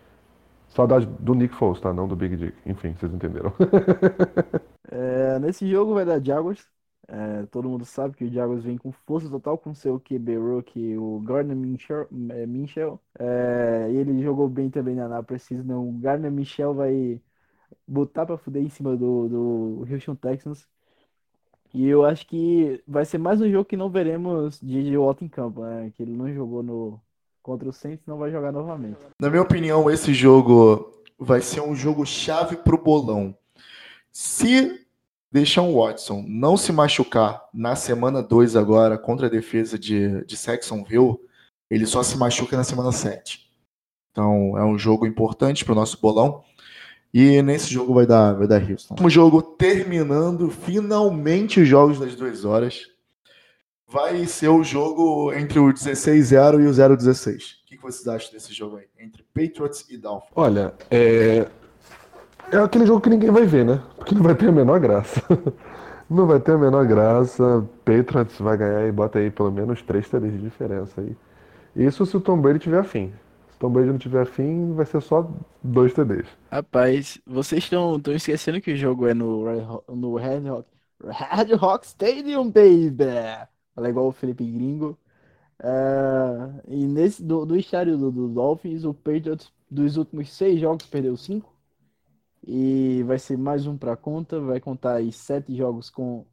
Saudade 0.71 1.07
do 1.07 1.35
Nick 1.35 1.55
Foles, 1.55 1.81
tá? 1.81 1.93
Não 1.93 2.07
do 2.09 2.17
Big 2.17 2.37
Dick. 2.37 2.57
Enfim, 2.65 2.95
vocês 2.95 3.13
entenderam. 3.13 3.53
é, 4.91 5.39
nesse 5.41 5.69
jogo 5.69 5.95
vai 5.95 6.05
dar 6.05 6.25
Jaguars. 6.25 6.65
É, 7.09 7.45
todo 7.47 7.69
mundo 7.69 7.85
sabe 7.85 8.17
que 8.17 8.25
o 8.25 8.33
Jaguars 8.33 8.63
vem 8.63 8.79
com 8.79 8.93
força 8.93 9.29
total 9.29 9.59
com 9.59 9.75
seu 9.75 9.99
QB 9.99 10.37
rookie, 10.37 10.97
o 10.97 11.21
Gardner 11.21 11.57
Minshew. 11.57 13.01
É. 13.19 13.87
É, 13.89 13.93
ele 13.93 14.23
jogou 14.23 14.49
bem 14.49 14.71
também 14.71 14.95
na, 14.95 15.09
na 15.09 15.23
Precision. 15.23 15.89
O 15.89 15.93
Gardner 15.99 16.31
Minshew 16.31 16.73
vai 16.73 17.21
botar 17.87 18.27
pra 18.27 18.39
fuder 18.39 18.63
em 18.63 18.69
cima 18.69 18.97
do, 18.97 19.29
do 19.29 19.87
Houston 19.91 20.15
Texans. 20.15 20.69
E 21.73 21.87
eu 21.87 22.05
acho 22.05 22.27
que 22.27 22.83
vai 22.87 23.05
ser 23.05 23.19
mais 23.19 23.41
um 23.41 23.51
jogo 23.51 23.65
que 23.65 23.77
não 23.77 23.91
veremos 23.91 24.61
de 24.61 24.97
Watt 24.97 25.25
em 25.25 25.29
campo, 25.29 25.63
né? 25.63 25.91
Que 25.93 26.03
ele 26.03 26.13
não 26.17 26.33
jogou 26.33 26.63
no 26.63 27.01
contra 27.43 27.69
o 27.69 27.73
Saints, 27.73 28.07
não 28.07 28.19
vai 28.19 28.31
jogar 28.31 28.53
novamente. 28.53 28.99
Na 29.19 29.31
minha 29.31 29.43
opinião, 29.43 29.91
esse 29.91 30.13
jogo 30.15 30.93
vai 31.19 31.41
ser 31.41 31.61
um 31.61 31.75
jogo 31.75 32.05
chave 32.07 32.57
pro 32.57 32.83
bolão. 32.83 33.37
Se 34.13 34.87
Deshaun 35.31 35.75
Watson 35.75 36.25
não 36.27 36.57
se 36.57 36.73
machucar 36.73 37.43
na 37.55 37.77
semana 37.77 38.23
2 38.23 38.57
agora 38.57 38.99
contra 38.99 39.27
a 39.27 39.31
defesa 39.31 39.79
de, 39.79 40.25
de 40.25 40.37
Saxonville, 40.37 41.17
ele 41.71 41.87
só 41.87 42.03
se 42.03 42.19
machuca 42.19 42.57
na 42.57 42.65
semana 42.65 42.91
7. 42.91 43.49
Então 44.11 44.59
é 44.59 44.65
um 44.65 44.77
jogo 44.77 45.07
importante 45.07 45.65
para 45.65 45.73
o 45.73 45.77
nosso 45.77 46.01
bolão. 46.01 46.43
E 47.13 47.43
nesse 47.43 47.73
jogo 47.73 47.95
vai 47.95 48.07
dar, 48.07 48.35
vai 48.35 48.47
dar 48.47 48.63
Houston. 48.63 48.95
O 49.03 49.11
jogo 49.11 49.43
terminando 49.43 50.51
finalmente 50.51 51.61
os 51.61 51.69
jogos 51.69 51.99
das 51.99 52.15
duas 52.15 52.45
horas. 52.45 52.89
Vai 53.93 54.25
ser 54.25 54.47
o 54.47 54.63
jogo 54.63 55.33
entre 55.33 55.59
o 55.59 55.65
16-0 55.65 56.63
e 56.63 56.67
o 56.69 56.71
0-16. 56.71 57.55
O 57.63 57.67
que 57.67 57.77
vocês 57.77 58.07
acham 58.07 58.33
desse 58.33 58.55
jogo 58.55 58.77
aí? 58.77 58.87
Entre 58.97 59.25
Patriots 59.35 59.85
e 59.91 59.97
Dolphins? 59.97 60.31
Olha, 60.37 60.73
é, 60.89 61.49
é 62.53 62.57
aquele 62.57 62.87
jogo 62.87 63.01
que 63.01 63.11
ninguém 63.11 63.33
vai 63.33 63.45
ver, 63.45 63.65
né? 63.65 63.83
Porque 63.97 64.15
não 64.15 64.23
vai 64.23 64.37
ter 64.37 64.49
a 64.49 64.53
menor 64.53 64.79
graça. 64.79 65.21
não 66.09 66.25
vai 66.25 66.39
ter 66.39 66.53
a 66.53 66.59
menor 66.59 66.87
graça. 66.87 67.69
Patriots 67.85 68.39
vai 68.39 68.57
ganhar 68.57 68.87
e 68.87 68.93
bota 68.93 69.19
aí 69.19 69.29
pelo 69.29 69.51
menos 69.51 69.83
três 69.83 70.09
TDs 70.09 70.35
de 70.35 70.39
diferença 70.39 71.01
aí. 71.01 71.17
Isso 71.75 72.07
se 72.07 72.17
o 72.17 72.21
Tom 72.21 72.41
Brady 72.41 72.61
tiver 72.61 72.79
afim. 72.79 73.13
Se 73.49 73.57
o 73.57 73.59
Tom 73.59 73.71
Brady 73.71 73.89
não 73.89 73.99
tiver 73.99 74.23
afim, 74.23 74.73
vai 74.73 74.87
ser 74.87 75.03
só 75.03 75.29
dois 75.65 75.93
TDs. 75.93 76.29
Rapaz, 76.49 77.21
vocês 77.27 77.65
estão 77.65 78.01
esquecendo 78.15 78.61
que 78.61 78.73
o 78.73 78.77
jogo 78.77 79.09
é 79.09 79.15
no, 79.15 79.83
no 79.89 80.15
Red 80.15 80.49
Rock, 80.49 80.69
Red 81.03 81.57
Rock 81.57 81.87
Stadium, 81.87 82.45
baby! 82.53 83.51
Fala 83.81 83.89
igual 83.89 84.09
o 84.09 84.13
Felipe 84.13 84.45
Gringo. 84.45 84.99
Uh, 85.59 86.61
e 86.69 86.87
nesse 86.87 87.23
do, 87.23 87.47
do 87.47 87.57
estádio 87.57 87.97
do, 87.97 88.13
do 88.13 88.29
Dolphins, 88.29 88.85
o 88.85 88.93
Patriots 88.93 89.51
dos 89.71 89.97
últimos 89.97 90.31
seis 90.31 90.61
jogos 90.61 90.85
perdeu 90.85 91.17
cinco. 91.17 91.51
E 92.47 93.03
vai 93.07 93.19
ser 93.19 93.39
mais 93.39 93.67
um 93.67 93.79
para 93.79 93.97
conta. 93.97 94.39
Vai 94.39 94.61
contar 94.61 94.97
aí 94.97 95.11
sete 95.11 95.57
jogos 95.57 95.89
com 95.89 96.27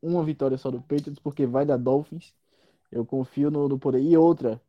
uma 0.00 0.22
vitória 0.22 0.56
só 0.56 0.70
do 0.70 0.80
Patriots, 0.80 1.18
porque 1.18 1.44
vai 1.44 1.66
dar 1.66 1.76
Dolphins. 1.76 2.32
Eu 2.92 3.04
confio 3.04 3.50
no, 3.50 3.68
no 3.68 3.80
poder. 3.80 4.00
E 4.00 4.16
outra, 4.16 4.62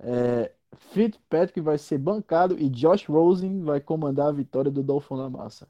é, 0.00 0.50
Fitzpatrick 0.92 1.60
vai 1.60 1.78
ser 1.78 1.98
bancado 1.98 2.58
e 2.58 2.68
Josh 2.68 3.06
Rosen 3.06 3.62
vai 3.62 3.80
comandar 3.80 4.26
a 4.26 4.32
vitória 4.32 4.70
do 4.70 4.82
Dolphin 4.82 5.16
na 5.16 5.30
massa. 5.30 5.68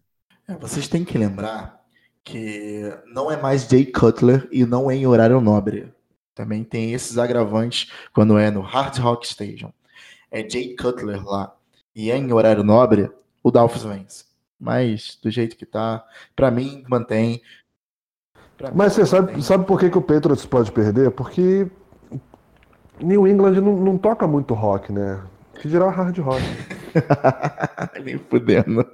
É, 0.48 0.54
vocês 0.54 0.88
têm 0.88 1.04
que 1.04 1.18
lembrar 1.18 1.84
que 2.24 2.98
não 3.12 3.30
é 3.30 3.36
mais 3.36 3.68
Jay 3.68 3.84
Cutler 3.84 4.48
e 4.50 4.64
não 4.64 4.90
é 4.90 4.96
em 4.96 5.06
horário 5.06 5.38
nobre. 5.38 5.92
Também 6.38 6.62
tem 6.62 6.92
esses 6.92 7.18
agravantes 7.18 7.90
quando 8.12 8.38
é 8.38 8.48
no 8.50 8.60
Hard 8.60 8.96
Rock 8.98 9.26
Stadium. 9.26 9.72
É 10.30 10.48
Jay 10.48 10.76
Cutler 10.76 11.24
lá 11.24 11.52
e 11.94 12.10
é 12.10 12.16
em 12.16 12.32
horário 12.32 12.62
nobre, 12.62 13.10
o 13.42 13.50
Dolphins 13.50 13.82
vence 13.82 14.28
mas 14.58 15.18
do 15.22 15.30
jeito 15.30 15.56
que 15.56 15.64
tá, 15.64 16.04
para 16.34 16.50
mim 16.50 16.84
mantém. 16.88 17.40
Pra 18.56 18.72
mas 18.74 18.96
mim, 18.96 19.04
você 19.04 19.06
sabe, 19.06 19.42
sabe 19.42 19.64
por 19.64 19.78
que, 19.78 19.88
que 19.88 19.98
o 19.98 20.02
Patriots 20.02 20.44
pode 20.44 20.72
perder? 20.72 21.10
Porque 21.12 21.68
New 23.00 23.26
England 23.26 23.60
não, 23.60 23.76
não 23.76 23.96
toca 23.96 24.26
muito 24.26 24.54
rock, 24.54 24.92
né? 24.92 25.22
Que 25.60 25.68
dirá 25.68 25.88
hard 25.90 26.18
rock. 26.18 26.42
Nem 28.02 28.18
fudendo. 28.18 28.84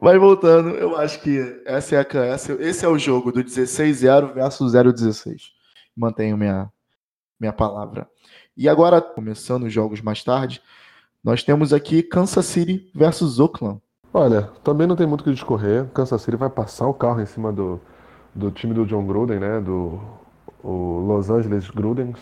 Mas 0.00 0.18
voltando, 0.18 0.70
eu 0.70 0.96
acho 0.96 1.20
que 1.20 1.62
essa 1.64 1.96
é 1.96 1.98
a, 2.00 2.24
essa, 2.24 2.52
esse 2.54 2.84
é 2.84 2.88
o 2.88 2.98
jogo 2.98 3.32
do 3.32 3.42
16-0 3.42 4.34
versus 4.34 4.72
0-16. 4.74 5.53
Mantenho 5.96 6.36
minha, 6.36 6.70
minha 7.38 7.52
palavra. 7.52 8.08
E 8.56 8.68
agora, 8.68 9.00
começando 9.00 9.64
os 9.64 9.72
jogos 9.72 10.00
mais 10.00 10.22
tarde, 10.22 10.62
nós 11.22 11.42
temos 11.42 11.72
aqui 11.72 12.02
Kansas 12.02 12.44
City 12.46 12.90
versus 12.94 13.40
Oakland. 13.40 13.80
Olha, 14.12 14.42
também 14.62 14.86
não 14.86 14.94
tem 14.94 15.06
muito 15.06 15.22
o 15.22 15.24
que 15.24 15.32
discorrer. 15.32 15.86
Kansas 15.86 16.22
City 16.22 16.36
vai 16.36 16.50
passar 16.50 16.86
o 16.86 16.94
carro 16.94 17.20
em 17.20 17.26
cima 17.26 17.52
do, 17.52 17.80
do 18.34 18.50
time 18.50 18.74
do 18.74 18.86
John 18.86 19.06
Gruden, 19.06 19.40
né? 19.40 19.60
Do 19.60 20.00
Los 20.62 21.30
Angeles 21.30 21.68
Grudens. 21.70 22.18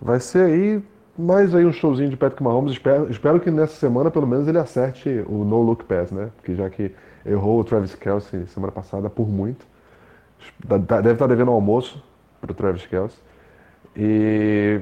Vai 0.00 0.20
ser 0.20 0.44
aí 0.44 0.82
mais 1.18 1.54
aí 1.54 1.64
um 1.64 1.72
showzinho 1.72 2.10
de 2.10 2.16
Patrick 2.16 2.42
Mahomes. 2.42 2.72
Espero, 2.72 3.10
espero 3.10 3.40
que 3.40 3.50
nessa 3.50 3.74
semana, 3.74 4.10
pelo 4.10 4.26
menos, 4.26 4.46
ele 4.46 4.58
acerte 4.58 5.24
o 5.26 5.44
no 5.44 5.62
look 5.62 5.84
pass, 5.84 6.12
né? 6.12 6.30
Porque 6.36 6.54
já 6.54 6.68
que 6.68 6.94
errou 7.24 7.60
o 7.60 7.64
Travis 7.64 7.94
Kelsey 7.94 8.46
semana 8.46 8.72
passada 8.72 9.10
por 9.10 9.28
muito. 9.28 9.66
Deve 10.64 11.12
estar 11.12 11.26
devendo 11.26 11.50
almoço 11.50 12.02
para 12.40 12.52
o 12.52 12.54
Travis 12.54 12.86
Kelsey. 12.86 13.18
E 13.96 14.80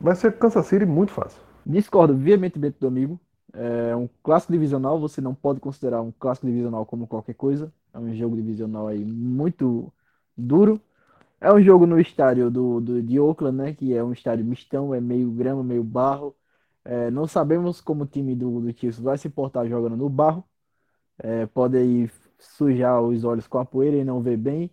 vai 0.00 0.14
ser 0.14 0.38
Kansas 0.38 0.66
City 0.66 0.86
muito 0.86 1.12
fácil. 1.12 1.40
Discordo 1.64 2.16
veementemente 2.16 2.78
do 2.80 2.86
amigo. 2.86 3.20
É 3.52 3.96
um 3.96 4.08
clássico 4.22 4.52
divisional, 4.52 5.00
você 5.00 5.20
não 5.20 5.34
pode 5.34 5.60
considerar 5.60 6.00
um 6.00 6.12
clássico 6.12 6.46
divisional 6.46 6.84
como 6.86 7.06
qualquer 7.06 7.34
coisa. 7.34 7.72
É 7.92 7.98
um 7.98 8.14
jogo 8.14 8.36
divisional 8.36 8.86
aí 8.88 9.04
muito 9.04 9.92
duro. 10.36 10.80
É 11.40 11.52
um 11.52 11.60
jogo 11.62 11.86
no 11.86 12.00
estádio 12.00 12.50
do, 12.50 12.80
do, 12.80 13.02
de 13.02 13.18
Oakland, 13.20 13.56
né? 13.56 13.74
Que 13.74 13.94
é 13.94 14.02
um 14.02 14.12
estádio 14.12 14.44
mistão, 14.44 14.94
é 14.94 15.00
meio 15.00 15.30
grama, 15.30 15.62
meio 15.62 15.84
barro. 15.84 16.36
É, 16.84 17.10
não 17.10 17.26
sabemos 17.26 17.80
como 17.80 18.04
o 18.04 18.06
time 18.06 18.34
do, 18.34 18.60
do 18.60 18.72
Chiefs 18.72 18.98
vai 18.98 19.18
se 19.18 19.28
portar 19.28 19.68
jogando 19.68 19.96
no 19.96 20.08
barro. 20.08 20.44
É, 21.18 21.46
pode 21.46 21.76
aí 21.76 22.10
sujar 22.38 23.02
os 23.02 23.24
olhos 23.24 23.46
com 23.46 23.58
a 23.58 23.64
poeira 23.64 23.96
e 23.96 24.04
não 24.04 24.22
ver 24.22 24.36
bem. 24.36 24.70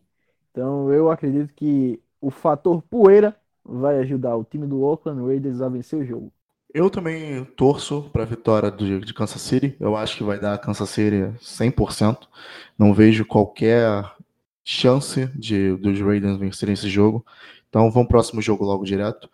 Então 0.52 0.92
eu 0.94 1.12
acredito 1.12 1.54
que 1.54 2.02
o 2.26 2.32
fator 2.32 2.82
poeira 2.82 3.36
vai 3.64 4.00
ajudar 4.00 4.36
o 4.36 4.44
time 4.44 4.66
do 4.66 4.82
Oakland 4.82 5.22
Raiders 5.22 5.62
a 5.62 5.70
vencer 5.70 6.00
o 6.00 6.04
jogo. 6.04 6.34
Eu 6.74 6.90
também 6.90 7.46
torço 7.56 8.10
para 8.12 8.24
a 8.24 8.26
vitória 8.26 8.72
do, 8.72 9.00
de 9.00 9.14
Kansas 9.14 9.42
City. 9.42 9.76
Eu 9.80 9.96
acho 9.96 10.18
que 10.18 10.24
vai 10.24 10.40
dar 10.40 10.58
Kansas 10.58 10.90
City 10.90 11.32
100%. 11.40 12.18
Não 12.80 12.96
vejo 12.96 13.26
qualquer 13.26 14.04
chance 14.64 15.28
de 15.36 15.76
dos 15.76 16.02
Raiders 16.02 16.38
vencerem 16.38 16.74
esse 16.74 16.90
jogo. 16.90 17.24
Então 17.70 17.84
vamos 17.92 18.08
pro 18.08 18.18
próximo 18.18 18.42
jogo 18.42 18.66
logo 18.66 18.84
direto. 18.84 19.30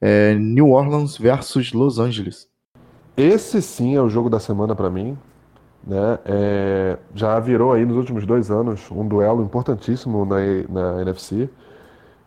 É 0.00 0.32
New 0.34 0.70
Orleans 0.70 1.18
versus 1.18 1.72
Los 1.72 1.98
Angeles. 1.98 2.48
Esse 3.16 3.60
sim 3.60 3.96
é 3.96 4.00
o 4.00 4.08
jogo 4.08 4.30
da 4.30 4.38
semana 4.38 4.76
para 4.76 4.88
mim. 4.88 5.18
Né? 5.84 6.18
É, 6.24 6.98
já 7.16 7.40
virou 7.40 7.72
aí 7.72 7.84
nos 7.84 7.96
últimos 7.96 8.24
dois 8.24 8.48
anos 8.48 8.88
um 8.92 9.06
duelo 9.06 9.42
importantíssimo 9.42 10.24
na, 10.24 10.36
na 10.68 11.02
NFC. 11.02 11.50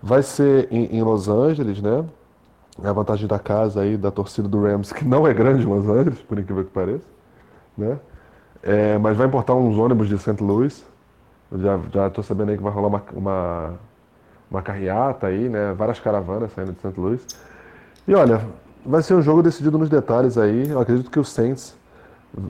Vai 0.02 0.24
ser 0.24 0.68
em, 0.72 0.98
em 0.98 1.04
Los 1.04 1.28
Angeles, 1.28 1.82
né? 1.82 2.04
É 2.84 2.88
a 2.88 2.94
vantagem 2.94 3.28
da 3.28 3.38
casa 3.38 3.82
aí, 3.82 3.98
da 3.98 4.10
torcida 4.10 4.48
do 4.48 4.62
Rams, 4.62 4.92
que 4.92 5.06
não 5.06 5.28
é 5.28 5.34
grande 5.34 5.64
em 5.64 5.66
Los 5.66 5.88
Angeles, 5.88 6.20
por 6.20 6.40
incrível 6.40 6.64
que 6.64 6.72
pareça. 6.72 7.06
Né? 7.78 8.00
É, 8.64 8.98
mas 8.98 9.16
vai 9.16 9.28
importar 9.28 9.54
uns 9.54 9.78
ônibus 9.78 10.08
de 10.08 10.18
St. 10.18 10.42
Louis. 10.42 10.84
Já, 11.54 11.80
já 11.94 12.10
tô 12.10 12.24
sabendo 12.24 12.50
aí 12.50 12.58
que 12.58 12.64
vai 12.64 12.72
rolar 12.72 12.88
uma, 12.88 13.04
uma, 13.14 13.74
uma 14.50 14.62
carreata 14.62 15.28
aí, 15.28 15.50
né? 15.50 15.74
Várias 15.74 16.00
caravanas 16.00 16.52
saindo 16.54 16.72
de 16.72 16.80
St. 16.80 17.00
Louis. 17.00 17.26
E 18.08 18.16
olha, 18.16 18.42
vai 18.86 19.04
ser 19.04 19.14
um 19.14 19.22
jogo 19.22 19.44
decidido 19.44 19.78
nos 19.78 19.90
detalhes 19.90 20.38
aí. 20.38 20.70
Eu 20.70 20.80
acredito 20.80 21.12
que 21.12 21.20
o 21.20 21.26
Saints, 21.26 21.76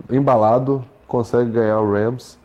embalado, 0.09 0.85
consegue 1.07 1.51
ganhar 1.51 1.79
o 1.79 1.91
Rams, 1.91 2.37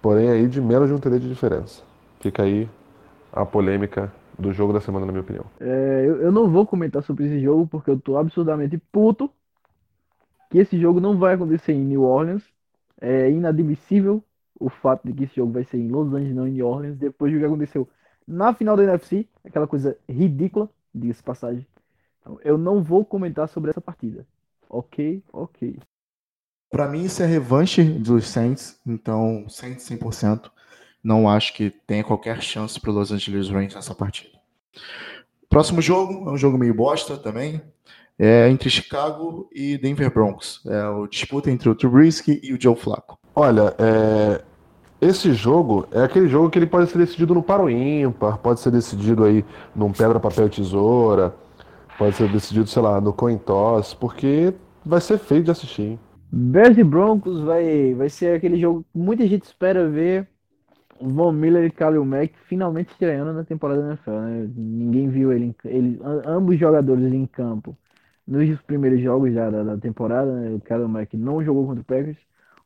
porém 0.00 0.30
aí 0.30 0.46
de 0.46 0.60
menos 0.60 0.88
de 0.88 0.94
um 0.94 0.98
TD 0.98 1.18
de 1.18 1.28
diferença. 1.28 1.82
Fica 2.20 2.42
aí 2.42 2.68
a 3.32 3.44
polêmica 3.44 4.10
do 4.38 4.52
jogo 4.52 4.72
da 4.72 4.80
semana, 4.80 5.06
na 5.06 5.12
minha 5.12 5.22
opinião. 5.22 5.44
É, 5.60 6.04
eu, 6.06 6.22
eu 6.22 6.32
não 6.32 6.50
vou 6.50 6.66
comentar 6.66 7.02
sobre 7.02 7.26
esse 7.26 7.40
jogo 7.40 7.66
porque 7.66 7.90
eu 7.90 7.98
tô 7.98 8.16
absurdamente 8.16 8.78
puto 8.90 9.30
que 10.50 10.58
esse 10.58 10.78
jogo 10.78 11.00
não 11.00 11.18
vai 11.18 11.34
acontecer 11.34 11.72
em 11.72 11.84
New 11.84 12.02
Orleans. 12.02 12.42
É 13.00 13.30
inadmissível 13.30 14.22
o 14.58 14.68
fato 14.68 15.06
de 15.06 15.12
que 15.12 15.24
esse 15.24 15.36
jogo 15.36 15.52
vai 15.52 15.64
ser 15.64 15.78
em 15.78 15.88
Los 15.88 16.12
Angeles, 16.12 16.34
não 16.34 16.46
em 16.46 16.52
New 16.52 16.66
Orleans, 16.66 16.96
depois 16.96 17.32
do 17.32 17.38
que 17.38 17.44
aconteceu 17.44 17.88
na 18.26 18.54
final 18.54 18.76
da 18.76 18.84
NFC, 18.84 19.28
aquela 19.44 19.66
coisa 19.66 19.98
ridícula, 20.08 20.70
diga-se 20.94 21.22
passagem. 21.22 21.66
Então, 22.20 22.38
eu 22.42 22.56
não 22.56 22.82
vou 22.82 23.04
comentar 23.04 23.48
sobre 23.48 23.70
essa 23.70 23.80
partida. 23.80 24.26
Ok, 24.68 25.22
ok. 25.32 25.78
Para 26.70 26.88
mim, 26.88 27.04
isso 27.04 27.22
é 27.22 27.26
revanche 27.26 27.84
dos 27.84 28.26
Saints, 28.28 28.80
então 28.86 29.46
Saints 29.48 29.84
100%. 29.84 30.50
Não 31.04 31.28
acho 31.28 31.52
que 31.52 31.70
tenha 31.86 32.02
qualquer 32.02 32.40
chance 32.40 32.80
para 32.80 32.90
Los 32.90 33.12
Angeles 33.12 33.50
Rams 33.50 33.74
nessa 33.74 33.94
partida. 33.94 34.38
Próximo 35.50 35.82
jogo 35.82 36.28
é 36.30 36.32
um 36.32 36.36
jogo 36.38 36.56
meio 36.56 36.72
bosta 36.72 37.18
também. 37.18 37.60
É 38.18 38.48
entre 38.48 38.70
Chicago 38.70 39.48
e 39.52 39.76
Denver 39.76 40.12
Broncos. 40.12 40.62
É 40.64 40.88
o 40.88 41.06
disputa 41.06 41.50
entre 41.50 41.68
o 41.68 41.74
Trubisky 41.74 42.40
e 42.42 42.54
o 42.54 42.60
Joe 42.60 42.74
Flacco. 42.74 43.18
Olha, 43.34 43.74
é, 43.78 44.40
esse 45.00 45.34
jogo 45.34 45.86
é 45.92 46.04
aquele 46.04 46.28
jogo 46.28 46.48
que 46.48 46.58
ele 46.58 46.66
pode 46.66 46.90
ser 46.90 46.96
decidido 46.96 47.34
no 47.34 47.42
paro 47.42 47.68
ímpar, 47.68 48.38
pode 48.38 48.60
ser 48.60 48.70
decidido 48.70 49.24
aí 49.24 49.44
num 49.76 49.92
pedra, 49.92 50.18
papel, 50.18 50.48
tesoura, 50.48 51.34
pode 51.98 52.16
ser 52.16 52.30
decidido, 52.32 52.66
sei 52.66 52.80
lá, 52.80 53.00
no 53.00 53.12
coin 53.12 53.36
toss, 53.36 53.92
porque 53.92 54.54
vai 54.86 55.00
ser 55.00 55.18
feio 55.18 55.42
de 55.42 55.50
assistir. 55.50 55.82
Hein? 55.82 56.00
Bears 56.32 56.78
e 56.78 56.82
Broncos 56.82 57.40
vai, 57.40 57.94
vai 57.94 58.08
ser 58.08 58.36
aquele 58.36 58.58
jogo 58.58 58.84
que 58.90 58.98
muita 58.98 59.26
gente 59.26 59.44
espera 59.44 59.88
ver 59.88 60.28
Von 61.10 61.32
Miller 61.32 61.64
e 61.64 61.70
Kalil 61.70 62.04
Mack 62.04 62.34
finalmente 62.46 62.90
estreando 62.92 63.32
na 63.32 63.44
temporada 63.44 63.82
da 63.82 63.88
NFL, 63.88 64.10
né? 64.10 64.50
Ninguém 64.56 65.08
viu 65.08 65.32
ele, 65.32 65.54
ele 65.64 66.00
ambos 66.24 66.58
jogadores 66.58 67.12
em 67.12 67.26
campo 67.26 67.76
nos 68.26 68.60
primeiros 68.62 69.00
jogos 69.00 69.34
já 69.34 69.50
da, 69.50 69.62
da 69.62 69.76
temporada, 69.76 70.32
né? 70.32 70.54
O 70.54 70.60
Kalil 70.60 70.88
Mack 70.88 71.14
não 71.16 71.44
jogou 71.44 71.66
contra 71.66 71.82
o 71.82 71.84
Packers. 71.84 72.18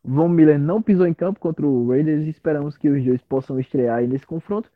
Von 0.05 0.29
Miller 0.29 0.59
não 0.59 0.81
pisou 0.81 1.07
em 1.07 1.15
campo 1.15 1.41
contra 1.41 1.67
o 1.67 1.89
Raiders 1.89 2.25
e 2.27 2.31
esperamos 2.31 2.79
que 2.79 2.89
os 2.89 3.05
dois 3.05 3.21
possam 3.23 3.59
estrear 3.59 4.07
nesse 4.07 4.27
confronto. 4.27 4.71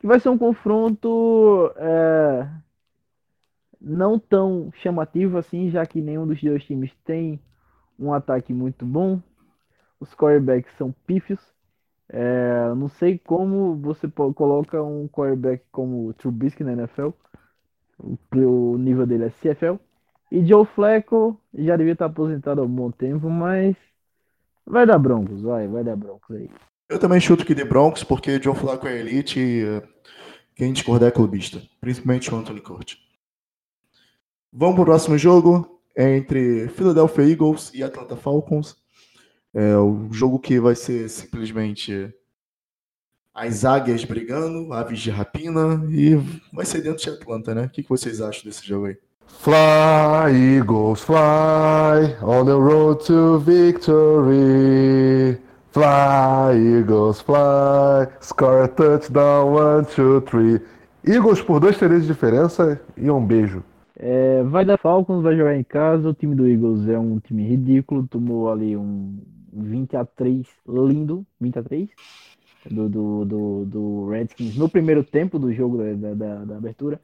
Que 0.00 0.06
vai 0.06 0.18
ser 0.18 0.30
um 0.30 0.38
confronto 0.38 1.70
é, 1.76 2.48
não 3.80 4.18
tão 4.18 4.70
chamativo 4.74 5.36
assim, 5.36 5.70
já 5.70 5.84
que 5.84 6.00
nenhum 6.00 6.26
dos 6.26 6.42
dois 6.42 6.64
times 6.64 6.90
tem 7.04 7.38
um 7.98 8.12
ataque 8.12 8.52
muito 8.52 8.86
bom. 8.86 9.20
Os 10.00 10.14
quarterbacks 10.14 10.74
são 10.76 10.92
pífios. 11.06 11.53
É, 12.08 12.72
não 12.76 12.88
sei 12.88 13.18
como 13.18 13.76
você 13.76 14.08
coloca 14.08 14.82
um 14.82 15.08
quarterback 15.08 15.64
como 15.72 16.08
o 16.08 16.14
Trubisky 16.14 16.62
na 16.62 16.72
NFL. 16.72 17.10
O 17.98 18.76
nível 18.76 19.06
dele 19.06 19.24
é 19.24 19.30
CFL. 19.30 19.78
E 20.30 20.44
Joe 20.44 20.66
Flacco 20.66 21.40
já 21.54 21.76
devia 21.76 21.92
estar 21.92 22.06
aposentado 22.06 22.60
há 22.60 22.64
um 22.64 22.68
bom 22.68 22.90
tempo, 22.90 23.30
mas 23.30 23.76
vai 24.66 24.86
dar 24.86 24.98
Broncos, 24.98 25.42
vai, 25.42 25.68
vai 25.68 25.84
dar 25.84 25.96
Broncos 25.96 26.36
aí. 26.36 26.50
Eu 26.88 26.98
também 26.98 27.20
chuto 27.20 27.46
que 27.46 27.54
de 27.54 27.64
Broncos, 27.64 28.04
porque 28.04 28.42
Joe 28.42 28.54
Flacco 28.54 28.86
é 28.86 28.98
elite 28.98 29.38
e 29.38 29.64
uh, 29.64 29.82
quem 30.54 30.72
discordar 30.72 31.08
é 31.08 31.12
clubista, 31.12 31.62
principalmente 31.80 32.32
o 32.32 32.36
Anthony 32.36 32.60
Curti. 32.60 32.98
Vamos 34.52 34.74
para 34.74 34.82
o 34.82 34.86
próximo 34.86 35.18
jogo, 35.18 35.80
é 35.96 36.16
entre 36.16 36.68
Philadelphia 36.68 37.28
Eagles 37.28 37.72
e 37.74 37.82
Atlanta 37.82 38.16
Falcons. 38.16 38.76
É 39.54 39.76
o 39.76 40.08
jogo 40.10 40.38
que 40.38 40.58
vai 40.58 40.74
ser 40.74 41.08
simplesmente 41.08 42.12
as 43.32 43.64
águias 43.64 44.04
brigando, 44.04 44.72
aves 44.72 44.98
de 44.98 45.10
rapina, 45.10 45.84
e 45.90 46.16
vai 46.52 46.64
ser 46.64 46.82
dentro 46.82 47.02
de 47.02 47.10
Atlanta, 47.10 47.54
né? 47.54 47.66
O 47.66 47.70
que 47.70 47.88
vocês 47.88 48.20
acham 48.20 48.44
desse 48.44 48.66
jogo 48.66 48.86
aí? 48.86 48.96
Fly, 49.26 50.58
Eagles, 50.58 51.02
fly 51.02 52.16
on 52.22 52.44
the 52.44 52.52
road 52.52 53.04
to 53.04 53.38
victory. 53.38 55.38
Fly, 55.72 56.78
Eagles, 56.78 57.20
fly, 57.20 58.06
score 58.20 58.64
a 58.64 58.68
touchdown, 58.68 59.52
one, 59.52 59.84
two, 59.86 60.20
three. 60.22 60.60
Eagles 61.06 61.42
por 61.42 61.60
dois 61.60 61.76
TDs 61.76 62.02
de 62.02 62.08
diferença 62.08 62.80
e 62.96 63.10
um 63.10 63.24
beijo. 63.24 63.62
É, 63.96 64.42
vai 64.44 64.64
dar 64.64 64.78
Falcons, 64.78 65.22
vai 65.22 65.36
jogar 65.36 65.56
em 65.56 65.64
casa. 65.64 66.08
O 66.08 66.14
time 66.14 66.34
do 66.34 66.48
Eagles 66.48 66.88
é 66.88 66.98
um 66.98 67.18
time 67.18 67.46
ridículo. 67.46 68.06
Tomou 68.06 68.50
ali 68.50 68.76
um 68.76 69.18
20 69.54 69.96
a 69.96 70.04
3 70.04 70.46
lindo. 70.66 71.24
20 71.40 71.58
a 71.58 71.62
3 71.62 71.90
do, 72.70 72.88
do, 72.88 73.24
do, 73.24 73.64
do 73.66 74.08
Redskins 74.08 74.56
no 74.56 74.68
primeiro 74.68 75.04
tempo 75.04 75.38
do 75.38 75.52
jogo 75.52 75.78
da, 75.78 76.14
da, 76.14 76.44
da 76.44 76.56
abertura. 76.56 77.00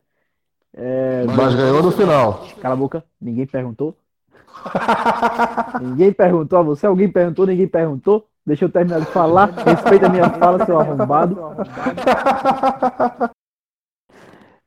É, 0.72 1.24
Mas 1.26 1.54
ganhou 1.54 1.82
no 1.82 1.90
final. 1.90 2.46
Cala 2.60 2.74
a 2.74 2.76
boca, 2.76 3.04
ninguém 3.20 3.46
perguntou. 3.46 3.96
ninguém 5.80 6.12
perguntou 6.12 6.58
a 6.58 6.62
você, 6.62 6.86
alguém 6.86 7.10
perguntou, 7.10 7.46
ninguém 7.46 7.68
perguntou. 7.68 8.26
Deixa 8.46 8.64
eu 8.64 8.70
terminar 8.70 9.00
de 9.00 9.06
falar. 9.06 9.50
Respeita 9.64 10.06
a 10.06 10.08
minha 10.08 10.30
fala, 10.30 10.64
seu 10.64 10.78
arrombado. 10.78 11.36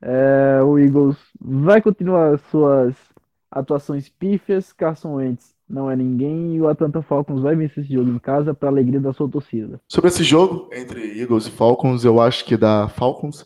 É, 0.06 0.62
o 0.62 0.78
Eagles 0.78 1.16
vai 1.40 1.80
continuar 1.80 2.38
suas 2.50 2.94
atuações 3.50 4.06
pífias. 4.06 4.70
Carson 4.70 5.14
Wentz 5.14 5.54
não 5.74 5.90
é 5.90 5.96
ninguém 5.96 6.54
e 6.54 6.60
o 6.60 6.68
Atlanta 6.68 7.02
Falcons 7.02 7.42
vai 7.42 7.56
vencer 7.56 7.82
esse 7.82 7.92
jogo 7.92 8.08
em 8.08 8.18
casa 8.18 8.54
para 8.54 8.68
alegria 8.68 9.00
da 9.00 9.12
sua 9.12 9.28
torcida. 9.28 9.80
Sobre 9.88 10.08
esse 10.08 10.22
jogo 10.22 10.70
entre 10.72 11.20
Eagles 11.20 11.48
e 11.48 11.50
Falcons, 11.50 12.04
eu 12.04 12.20
acho 12.20 12.44
que 12.44 12.56
dá 12.56 12.88
Falcons 12.88 13.44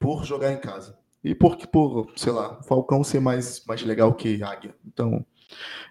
por 0.00 0.24
jogar 0.24 0.52
em 0.52 0.58
casa. 0.58 0.98
E 1.22 1.34
por, 1.34 1.56
por 1.68 2.12
sei 2.16 2.32
lá, 2.32 2.60
Falcão 2.62 3.02
ser 3.02 3.20
mais, 3.20 3.64
mais 3.66 3.82
legal 3.82 4.12
que 4.12 4.42
Águia. 4.42 4.74
Então, 4.86 5.24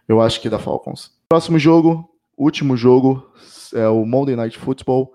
eu 0.08 0.22
acho 0.22 0.42
que 0.42 0.50
dá 0.50 0.60
Falcons. 0.60 1.12
Próximo 1.28 1.58
jogo, 1.58 2.10
último 2.38 2.76
jogo, 2.76 3.32
é 3.74 3.88
o 3.88 4.06
Monday 4.06 4.36
Night 4.36 4.58
Football 4.58 5.14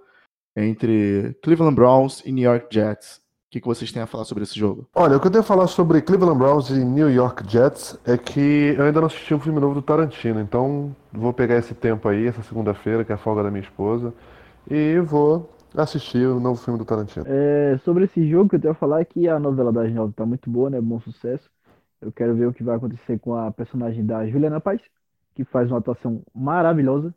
entre 0.57 1.37
Cleveland 1.42 1.74
Browns 1.74 2.22
e 2.24 2.33
New 2.33 2.44
York 2.44 2.66
Jets. 2.70 3.20
O 3.50 3.52
que, 3.52 3.60
que 3.60 3.66
vocês 3.66 3.90
têm 3.90 4.00
a 4.00 4.06
falar 4.06 4.24
sobre 4.24 4.44
esse 4.44 4.56
jogo? 4.56 4.86
Olha, 4.94 5.16
o 5.16 5.20
que 5.20 5.26
eu 5.26 5.30
tenho 5.32 5.42
a 5.42 5.44
falar 5.44 5.66
sobre 5.66 6.00
Cleveland 6.00 6.38
Browns 6.38 6.70
e 6.70 6.84
New 6.84 7.10
York 7.10 7.42
Jets 7.50 7.98
é 8.06 8.16
que 8.16 8.76
eu 8.78 8.84
ainda 8.84 9.00
não 9.00 9.08
assisti 9.08 9.34
um 9.34 9.40
filme 9.40 9.58
novo 9.58 9.74
do 9.74 9.82
Tarantino, 9.82 10.40
então 10.40 10.94
vou 11.12 11.32
pegar 11.32 11.56
esse 11.56 11.74
tempo 11.74 12.08
aí, 12.08 12.28
essa 12.28 12.44
segunda-feira, 12.44 13.04
que 13.04 13.10
é 13.10 13.16
a 13.16 13.18
folga 13.18 13.42
da 13.42 13.50
minha 13.50 13.64
esposa, 13.64 14.14
e 14.70 15.00
vou 15.00 15.52
assistir 15.76 16.28
o 16.28 16.38
novo 16.38 16.62
filme 16.62 16.78
do 16.78 16.84
Tarantino. 16.84 17.24
É, 17.26 17.76
sobre 17.84 18.04
esse 18.04 18.24
jogo 18.30 18.50
que 18.50 18.54
eu 18.54 18.60
tenho 18.60 18.70
a 18.70 18.76
falar 18.76 19.00
é 19.00 19.04
que 19.04 19.26
a 19.28 19.40
novela 19.40 19.72
da 19.72 19.82
Nova 19.82 20.12
tá 20.16 20.24
muito 20.24 20.48
boa, 20.48 20.70
né? 20.70 20.80
Bom 20.80 21.00
sucesso. 21.00 21.50
Eu 22.00 22.12
quero 22.12 22.36
ver 22.36 22.46
o 22.46 22.52
que 22.52 22.62
vai 22.62 22.76
acontecer 22.76 23.18
com 23.18 23.34
a 23.34 23.50
personagem 23.50 24.06
da 24.06 24.28
Juliana 24.28 24.60
Paz, 24.60 24.80
que 25.34 25.42
faz 25.42 25.68
uma 25.68 25.78
atuação 25.78 26.22
maravilhosa. 26.32 27.12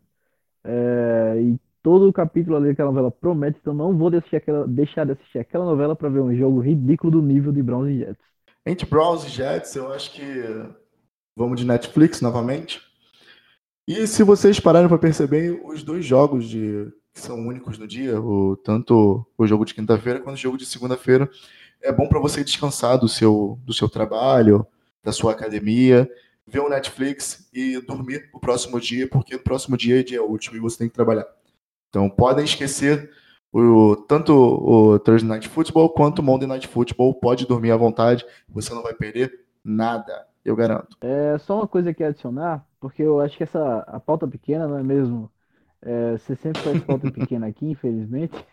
É, 0.64 1.36
e 1.40 1.60
todo 1.84 2.08
o 2.08 2.14
capítulo 2.14 2.56
ali 2.56 2.70
daquela 2.70 2.90
novela 2.90 3.12
promete, 3.12 3.60
então 3.62 3.74
não 3.74 3.96
vou 3.96 4.10
deixar, 4.10 4.38
aquela, 4.38 4.66
deixar 4.66 5.06
de 5.06 5.12
assistir 5.12 5.40
aquela 5.40 5.66
novela 5.66 5.96
para 5.96 6.10
ver 6.10 6.22
um 6.22 6.36
jogo 6.36 6.62
ridículo 6.62 7.12
do 7.12 7.22
nível 7.22 7.52
de 7.52 7.62
Browns 7.62 7.90
e 7.90 8.00
Jets. 8.00 8.24
Entre 8.66 8.86
Browns 8.86 9.26
e 9.26 9.30
Jets, 9.30 9.76
eu 9.76 9.92
acho 9.92 10.14
que 10.14 10.24
vamos 11.36 11.60
de 11.60 11.68
Netflix 11.68 12.22
novamente. 12.22 12.82
E 13.86 14.08
se 14.08 14.24
vocês 14.24 14.60
pararem 14.62 14.88
para 14.88 14.98
perceber, 14.98 15.62
os 15.66 15.84
dois 15.84 16.06
jogos 16.06 16.48
de 16.48 16.90
que 17.14 17.20
são 17.20 17.38
únicos 17.48 17.78
no 17.78 17.88
dia, 17.88 18.20
o, 18.20 18.58
tanto 18.58 19.24
o 19.38 19.46
jogo 19.46 19.66
de 19.66 19.76
quinta-feira 19.76 20.20
quanto 20.20 20.36
o 20.36 20.40
jogo 20.40 20.58
de 20.58 20.66
segunda-feira. 20.66 21.30
É 21.82 21.92
bom 21.92 22.08
para 22.08 22.20
você 22.20 22.44
descansar 22.44 22.98
do 22.98 23.08
seu, 23.08 23.60
do 23.64 23.74
seu 23.74 23.88
trabalho, 23.88 24.66
da 25.04 25.12
sua 25.12 25.34
academia, 25.34 26.10
ver 26.48 26.62
o 26.62 26.70
Netflix 26.70 27.48
e 27.54 27.80
dormir 27.82 28.30
o 28.34 28.40
próximo 28.40 28.80
dia, 28.80 29.08
porque 29.08 29.36
no 29.36 29.44
próximo 29.44 29.78
dia 29.78 30.00
é 30.00 30.04
dia 30.04 30.24
útil 30.24 30.56
e 30.56 30.60
você 30.60 30.80
tem 30.80 30.88
que 30.88 30.96
trabalhar. 30.96 31.28
Então 31.94 32.10
podem 32.10 32.44
esquecer 32.44 33.12
o, 33.52 33.96
tanto 33.96 34.34
o 34.34 34.98
Thursday 34.98 35.30
Night 35.30 35.48
Football 35.48 35.92
quanto 35.92 36.18
o 36.20 36.24
Monday 36.24 36.48
Night 36.48 36.68
Football. 36.68 37.14
Pode 37.14 37.46
dormir 37.46 37.70
à 37.70 37.78
vontade, 37.78 38.26
você 38.50 38.74
não 38.74 38.82
vai 38.82 38.96
perder 38.96 39.46
nada, 39.64 40.26
eu 40.44 40.56
garanto. 40.56 40.98
É 41.02 41.38
só 41.38 41.58
uma 41.58 41.68
coisa 41.68 41.94
que 41.94 42.04
adicionar, 42.04 42.66
porque 42.80 43.04
eu 43.04 43.22
acho 43.22 43.38
que 43.38 43.44
essa 43.44 43.86
a 43.88 44.00
pauta 44.00 44.28
pequena 44.28 44.68
não 44.68 44.80
é 44.80 44.82
mesmo 44.82 45.32
é, 45.84 46.18
você 46.18 46.36
sempre 46.36 46.64
faz 46.64 46.84
pauta 46.84 47.10
pequena 47.14 47.46
aqui, 47.46 47.68
infelizmente. 47.68 48.44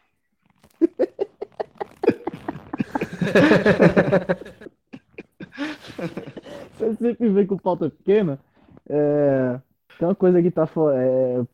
você 6.77 6.95
sempre 6.95 7.29
vem 7.31 7.47
com 7.47 7.57
pauta 7.57 7.89
pequena. 7.89 8.39
É, 8.87 9.59
tem 10.01 10.09
uma 10.09 10.15
coisa 10.15 10.43
que 10.43 10.51
tá, 10.51 10.67
for, 10.67 10.95
é, 10.95 11.45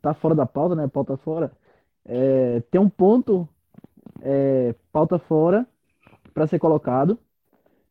tá 0.00 0.14
fora 0.14 0.32
da 0.32 0.46
pauta, 0.46 0.76
né? 0.76 0.86
Pauta 0.86 1.16
fora. 1.16 1.50
É, 2.04 2.62
tem 2.70 2.80
um 2.80 2.88
ponto 2.88 3.48
é, 4.22 4.72
pauta 4.92 5.18
fora 5.18 5.66
para 6.32 6.46
ser 6.46 6.60
colocado, 6.60 7.18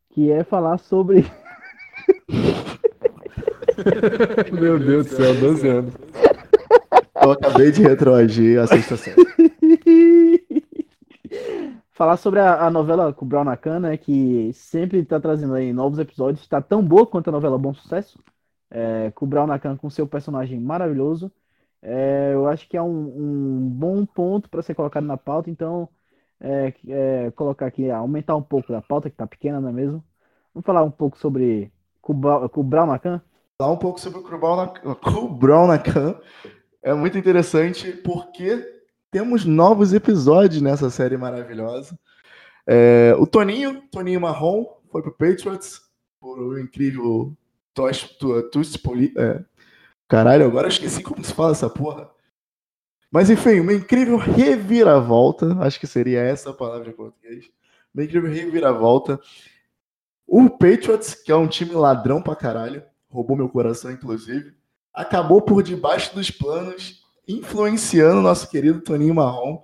que 0.08 0.32
é 0.32 0.42
falar 0.42 0.78
sobre. 0.78 1.30
Meu 4.58 4.78
Deus 4.78 5.06
do 5.06 5.16
céu, 5.16 5.38
12 5.38 5.68
anos. 5.68 5.92
Eu 7.20 7.32
acabei 7.32 7.70
de 7.70 7.82
retroagir 7.82 8.58
a 8.58 8.66
sexta 8.66 8.96
série. 8.96 9.16
falar 11.92 12.16
sobre 12.16 12.40
a, 12.40 12.64
a 12.64 12.70
novela 12.70 13.12
com 13.12 13.26
o 13.26 13.28
Brown 13.28 13.44
Nakan, 13.44 13.80
né, 13.80 13.98
que 13.98 14.50
sempre 14.54 15.00
está 15.00 15.20
trazendo 15.20 15.52
aí 15.52 15.74
novos 15.74 15.98
episódios, 15.98 16.40
está 16.40 16.62
tão 16.62 16.82
boa 16.82 17.06
quanto 17.06 17.28
a 17.28 17.32
novela 17.32 17.58
Bom 17.58 17.74
Sucesso, 17.74 18.18
é, 18.70 19.12
Brown 19.22 19.46
Nakan 19.46 19.76
com 19.76 19.90
seu 19.90 20.06
personagem 20.06 20.60
maravilhoso. 20.60 21.30
É, 21.82 22.32
eu 22.34 22.48
acho 22.48 22.68
que 22.68 22.76
é 22.76 22.82
um, 22.82 22.88
um 22.88 23.68
bom 23.68 24.04
ponto 24.04 24.48
para 24.48 24.62
ser 24.62 24.74
colocado 24.74 25.04
na 25.04 25.16
pauta, 25.16 25.50
então 25.50 25.88
é, 26.40 26.72
é, 26.88 27.30
colocar 27.32 27.66
aqui, 27.66 27.90
aumentar 27.90 28.36
um 28.36 28.42
pouco 28.42 28.72
da 28.72 28.82
pauta, 28.82 29.08
que 29.08 29.14
está 29.14 29.26
pequena, 29.26 29.60
não 29.60 29.68
é 29.68 29.72
mesmo? 29.72 30.04
Vamos 30.52 30.66
falar 30.66 30.82
um 30.82 30.90
pouco 30.90 31.18
sobre 31.18 31.70
o 32.02 32.62
Brown 32.62 32.86
Nakan? 32.86 33.20
Falar 33.58 33.72
um 33.72 33.76
pouco 33.76 34.00
sobre 34.00 34.18
o 34.20 35.28
Brown 35.28 35.66
Nakan 35.66 36.18
é 36.82 36.94
muito 36.94 37.18
interessante 37.18 37.92
porque 37.92 38.64
temos 39.10 39.44
novos 39.44 39.92
episódios 39.92 40.60
nessa 40.60 40.90
série 40.90 41.16
maravilhosa. 41.16 41.98
É, 42.66 43.14
o 43.18 43.26
Toninho, 43.26 43.82
Toninho 43.90 44.20
Marrom, 44.20 44.66
foi 44.90 45.02
pro 45.02 45.12
Patriots 45.12 45.80
por 46.20 46.38
um 46.38 46.58
incrível 46.58 47.36
Twist 48.50 48.78
Poli. 48.78 49.12
É. 49.16 49.44
Caralho, 50.08 50.46
agora 50.46 50.68
esqueci 50.68 51.02
como 51.02 51.22
se 51.22 51.32
fala 51.32 51.52
essa 51.52 51.68
porra. 51.68 52.10
Mas 53.10 53.28
enfim, 53.28 53.60
uma 53.60 53.72
incrível 53.72 54.16
reviravolta. 54.16 55.56
Acho 55.60 55.78
que 55.78 55.86
seria 55.86 56.20
essa 56.20 56.50
a 56.50 56.54
palavra 56.54 56.88
em 56.88 56.92
português. 56.92 57.44
Uma 57.94 58.04
incrível 58.04 58.30
reviravolta. 58.30 59.20
O 60.26 60.50
Patriots, 60.50 61.14
que 61.14 61.30
é 61.30 61.36
um 61.36 61.46
time 61.46 61.72
ladrão 61.72 62.20
pra 62.20 62.34
caralho, 62.34 62.82
roubou 63.08 63.36
meu 63.36 63.48
coração, 63.48 63.90
inclusive, 63.92 64.54
acabou 64.92 65.40
por 65.40 65.62
debaixo 65.62 66.14
dos 66.14 66.30
planos 66.30 67.04
influenciando 67.28 68.20
nosso 68.20 68.48
querido 68.48 68.80
Toninho 68.80 69.14
Marrom 69.14 69.62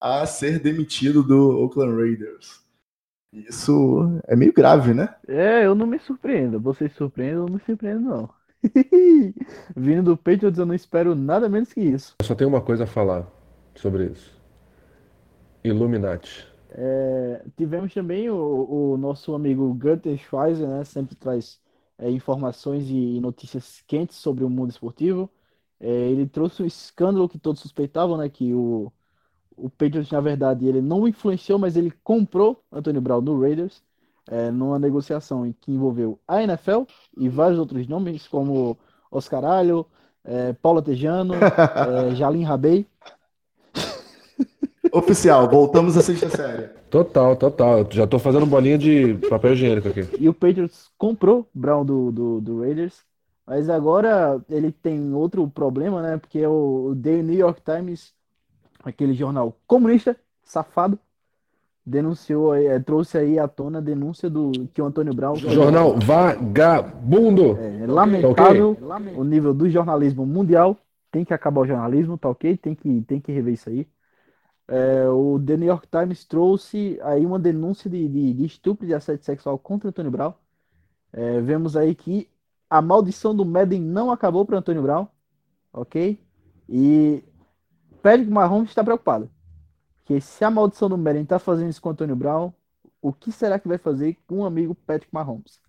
a 0.00 0.26
ser 0.26 0.58
demitido 0.58 1.22
do 1.22 1.62
Oakland 1.62 1.94
Raiders. 1.94 2.61
Isso 3.32 4.20
é 4.26 4.36
meio 4.36 4.52
grave, 4.52 4.92
né? 4.92 5.14
É, 5.26 5.64
eu 5.64 5.74
não 5.74 5.86
me 5.86 5.98
surpreendo. 5.98 6.60
Vocês 6.60 6.92
surpreendem, 6.92 7.36
eu 7.36 7.46
não 7.46 7.54
me 7.54 7.60
surpreendo, 7.60 8.00
não. 8.00 8.30
Vindo 9.74 10.02
do 10.02 10.16
Patriots, 10.16 10.58
eu 10.58 10.66
não 10.66 10.74
espero 10.74 11.14
nada 11.14 11.48
menos 11.48 11.72
que 11.72 11.80
isso. 11.80 12.14
Eu 12.20 12.26
só 12.26 12.34
tenho 12.34 12.50
uma 12.50 12.60
coisa 12.60 12.84
a 12.84 12.86
falar 12.86 13.26
sobre 13.74 14.06
isso. 14.06 14.38
Illuminati. 15.64 16.46
É, 16.70 17.42
tivemos 17.56 17.92
também 17.92 18.30
o, 18.30 18.92
o, 18.92 18.96
nosso 18.96 19.34
amigo 19.34 19.72
Gunther 19.74 20.18
Schweizer, 20.18 20.68
né? 20.68 20.84
Sempre 20.84 21.14
traz 21.14 21.60
é, 21.98 22.10
informações 22.10 22.88
e 22.88 23.20
notícias 23.20 23.82
quentes 23.86 24.16
sobre 24.16 24.44
o 24.44 24.50
mundo 24.50 24.70
esportivo. 24.70 25.30
É, 25.80 25.88
ele 25.88 26.26
trouxe 26.26 26.62
um 26.62 26.66
escândalo 26.66 27.28
que 27.28 27.38
todos 27.38 27.60
suspeitavam, 27.60 28.16
né? 28.16 28.28
Que 28.28 28.54
o, 28.54 28.92
o 29.56 29.68
Patriots, 29.70 30.10
na 30.10 30.20
verdade, 30.20 30.66
ele 30.66 30.80
não 30.80 31.06
influenciou, 31.06 31.58
mas 31.58 31.76
ele 31.76 31.92
comprou 32.02 32.62
Antônio 32.70 33.00
Brown 33.00 33.20
no 33.20 33.40
Raiders 33.40 33.82
é, 34.28 34.50
numa 34.50 34.78
negociação 34.78 35.52
que 35.60 35.72
envolveu 35.72 36.18
a 36.26 36.42
NFL 36.42 36.82
e 37.16 37.28
vários 37.28 37.58
outros 37.58 37.86
nomes, 37.88 38.26
como 38.28 38.78
Oscar 39.10 39.44
Alho, 39.44 39.86
é, 40.24 40.52
Paula 40.52 40.82
Tejano, 40.82 41.34
é, 42.10 42.14
Jalim 42.14 42.44
Rabei. 42.44 42.86
Oficial, 44.92 45.48
voltamos 45.48 45.96
à 45.96 46.02
sexta 46.02 46.28
série. 46.28 46.68
Total, 46.90 47.34
total. 47.36 47.86
Já 47.90 48.06
tô 48.06 48.18
fazendo 48.18 48.46
bolinha 48.46 48.76
de 48.76 49.14
papel 49.28 49.54
higiênico 49.54 49.88
aqui. 49.88 50.06
E 50.20 50.28
o 50.28 50.34
Patriots 50.34 50.90
comprou 50.98 51.48
Brown 51.54 51.84
do, 51.84 52.12
do, 52.12 52.40
do 52.40 52.60
Raiders 52.60 53.02
mas 53.46 53.68
agora 53.68 54.40
ele 54.48 54.70
tem 54.70 55.12
outro 55.12 55.48
problema, 55.48 56.00
né? 56.00 56.16
Porque 56.16 56.44
o 56.46 56.94
The 57.00 57.22
New 57.22 57.36
York 57.36 57.60
Times, 57.62 58.14
aquele 58.84 59.14
jornal 59.14 59.56
comunista, 59.66 60.16
safado, 60.44 60.98
denunciou, 61.84 62.54
é, 62.54 62.78
trouxe 62.78 63.18
aí 63.18 63.38
à 63.38 63.48
tona 63.48 63.78
a 63.78 63.82
denúncia 63.82 64.30
do 64.30 64.52
que 64.72 64.80
o 64.80 64.84
Antônio 64.84 65.14
Brown. 65.14 65.36
Jornal 65.36 65.98
vagabundo. 65.98 67.58
É, 67.58 67.82
é 67.82 67.86
lamentável 67.86 68.76
tá 68.76 68.96
okay? 68.96 69.14
o 69.14 69.24
nível 69.24 69.52
do 69.52 69.68
jornalismo 69.68 70.24
mundial. 70.24 70.76
Tem 71.10 71.24
que 71.24 71.34
acabar 71.34 71.60
o 71.60 71.66
jornalismo, 71.66 72.16
tá 72.16 72.28
ok? 72.28 72.56
Tem 72.56 72.74
que, 72.74 73.02
tem 73.02 73.20
que 73.20 73.32
rever 73.32 73.54
isso 73.54 73.68
aí. 73.68 73.86
É, 74.68 75.06
o 75.08 75.38
The 75.44 75.56
New 75.56 75.68
York 75.68 75.86
Times 75.88 76.24
trouxe 76.24 76.98
aí 77.02 77.26
uma 77.26 77.38
denúncia 77.38 77.90
de, 77.90 78.08
de, 78.08 78.32
de 78.32 78.44
estupro 78.46 78.86
de 78.86 78.94
assédio 78.94 79.24
sexual 79.24 79.58
contra 79.58 79.88
Antônio 79.88 80.10
Brown. 80.10 80.32
É, 81.12 81.40
vemos 81.40 81.76
aí 81.76 81.94
que 81.94 82.28
a 82.70 82.80
maldição 82.80 83.34
do 83.34 83.44
Madden 83.44 83.82
não 83.82 84.10
acabou 84.10 84.46
para 84.46 84.56
Antônio 84.56 84.80
Brown, 84.80 85.06
ok? 85.74 86.18
E 86.66 87.22
Patrick 88.02 88.30
Mahomes 88.30 88.70
está 88.70 88.82
preocupado. 88.82 89.30
Que 90.04 90.20
se 90.20 90.44
a 90.44 90.50
maldição 90.50 90.88
do 90.88 90.98
Madden 90.98 91.22
está 91.22 91.38
fazendo 91.38 91.70
isso 91.70 91.80
com 91.80 91.88
o 91.88 91.92
Antônio 91.92 92.16
Brown, 92.16 92.52
o 93.00 93.12
que 93.12 93.30
será 93.30 93.58
que 93.58 93.68
vai 93.68 93.78
fazer 93.78 94.16
com 94.26 94.40
o 94.40 94.44
amigo 94.44 94.74
Patrick 94.74 95.12
Mahomes? 95.12 95.60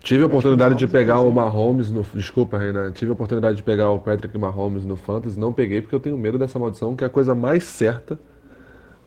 Tive 0.00 0.22
a 0.22 0.26
oportunidade 0.26 0.76
de 0.76 0.86
pegar 0.86 1.20
o 1.20 1.32
Mahomes 1.32 1.90
no. 1.90 2.02
Desculpa, 2.14 2.56
Renan. 2.56 2.92
Tive 2.92 3.10
a 3.10 3.14
oportunidade 3.14 3.56
de 3.56 3.62
pegar 3.62 3.90
o 3.90 3.98
Patrick 3.98 4.38
Mahomes 4.38 4.84
no 4.84 4.96
Fantasy. 4.96 5.38
Não 5.38 5.52
peguei 5.52 5.82
porque 5.82 5.96
eu 5.96 6.00
tenho 6.00 6.16
medo 6.16 6.38
dessa 6.38 6.58
maldição, 6.58 6.94
que 6.94 7.02
é 7.02 7.08
a 7.08 7.10
coisa 7.10 7.34
mais 7.34 7.64
certa 7.64 8.18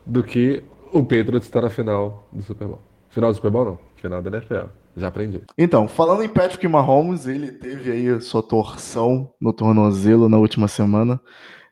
do 0.04 0.22
que 0.22 0.62
o 0.92 1.02
Patriots 1.02 1.46
estar 1.46 1.62
na 1.62 1.70
final 1.70 2.28
do 2.30 2.42
Super 2.42 2.68
Bowl. 2.68 2.82
Final 3.08 3.30
do 3.30 3.36
Super 3.36 3.50
Bowl, 3.50 3.64
não. 3.64 3.78
Final 3.96 4.20
da 4.20 4.36
NFL. 4.36 4.79
Já 4.96 5.08
aprendi. 5.08 5.42
Então, 5.56 5.86
falando 5.86 6.22
em 6.22 6.28
Patrick 6.28 6.66
Mahomes, 6.66 7.26
ele 7.26 7.52
teve 7.52 7.92
aí 7.92 8.20
sua 8.20 8.42
torção 8.42 9.32
no 9.40 9.52
tornozelo 9.52 10.28
na 10.28 10.38
última 10.38 10.68
semana 10.68 11.20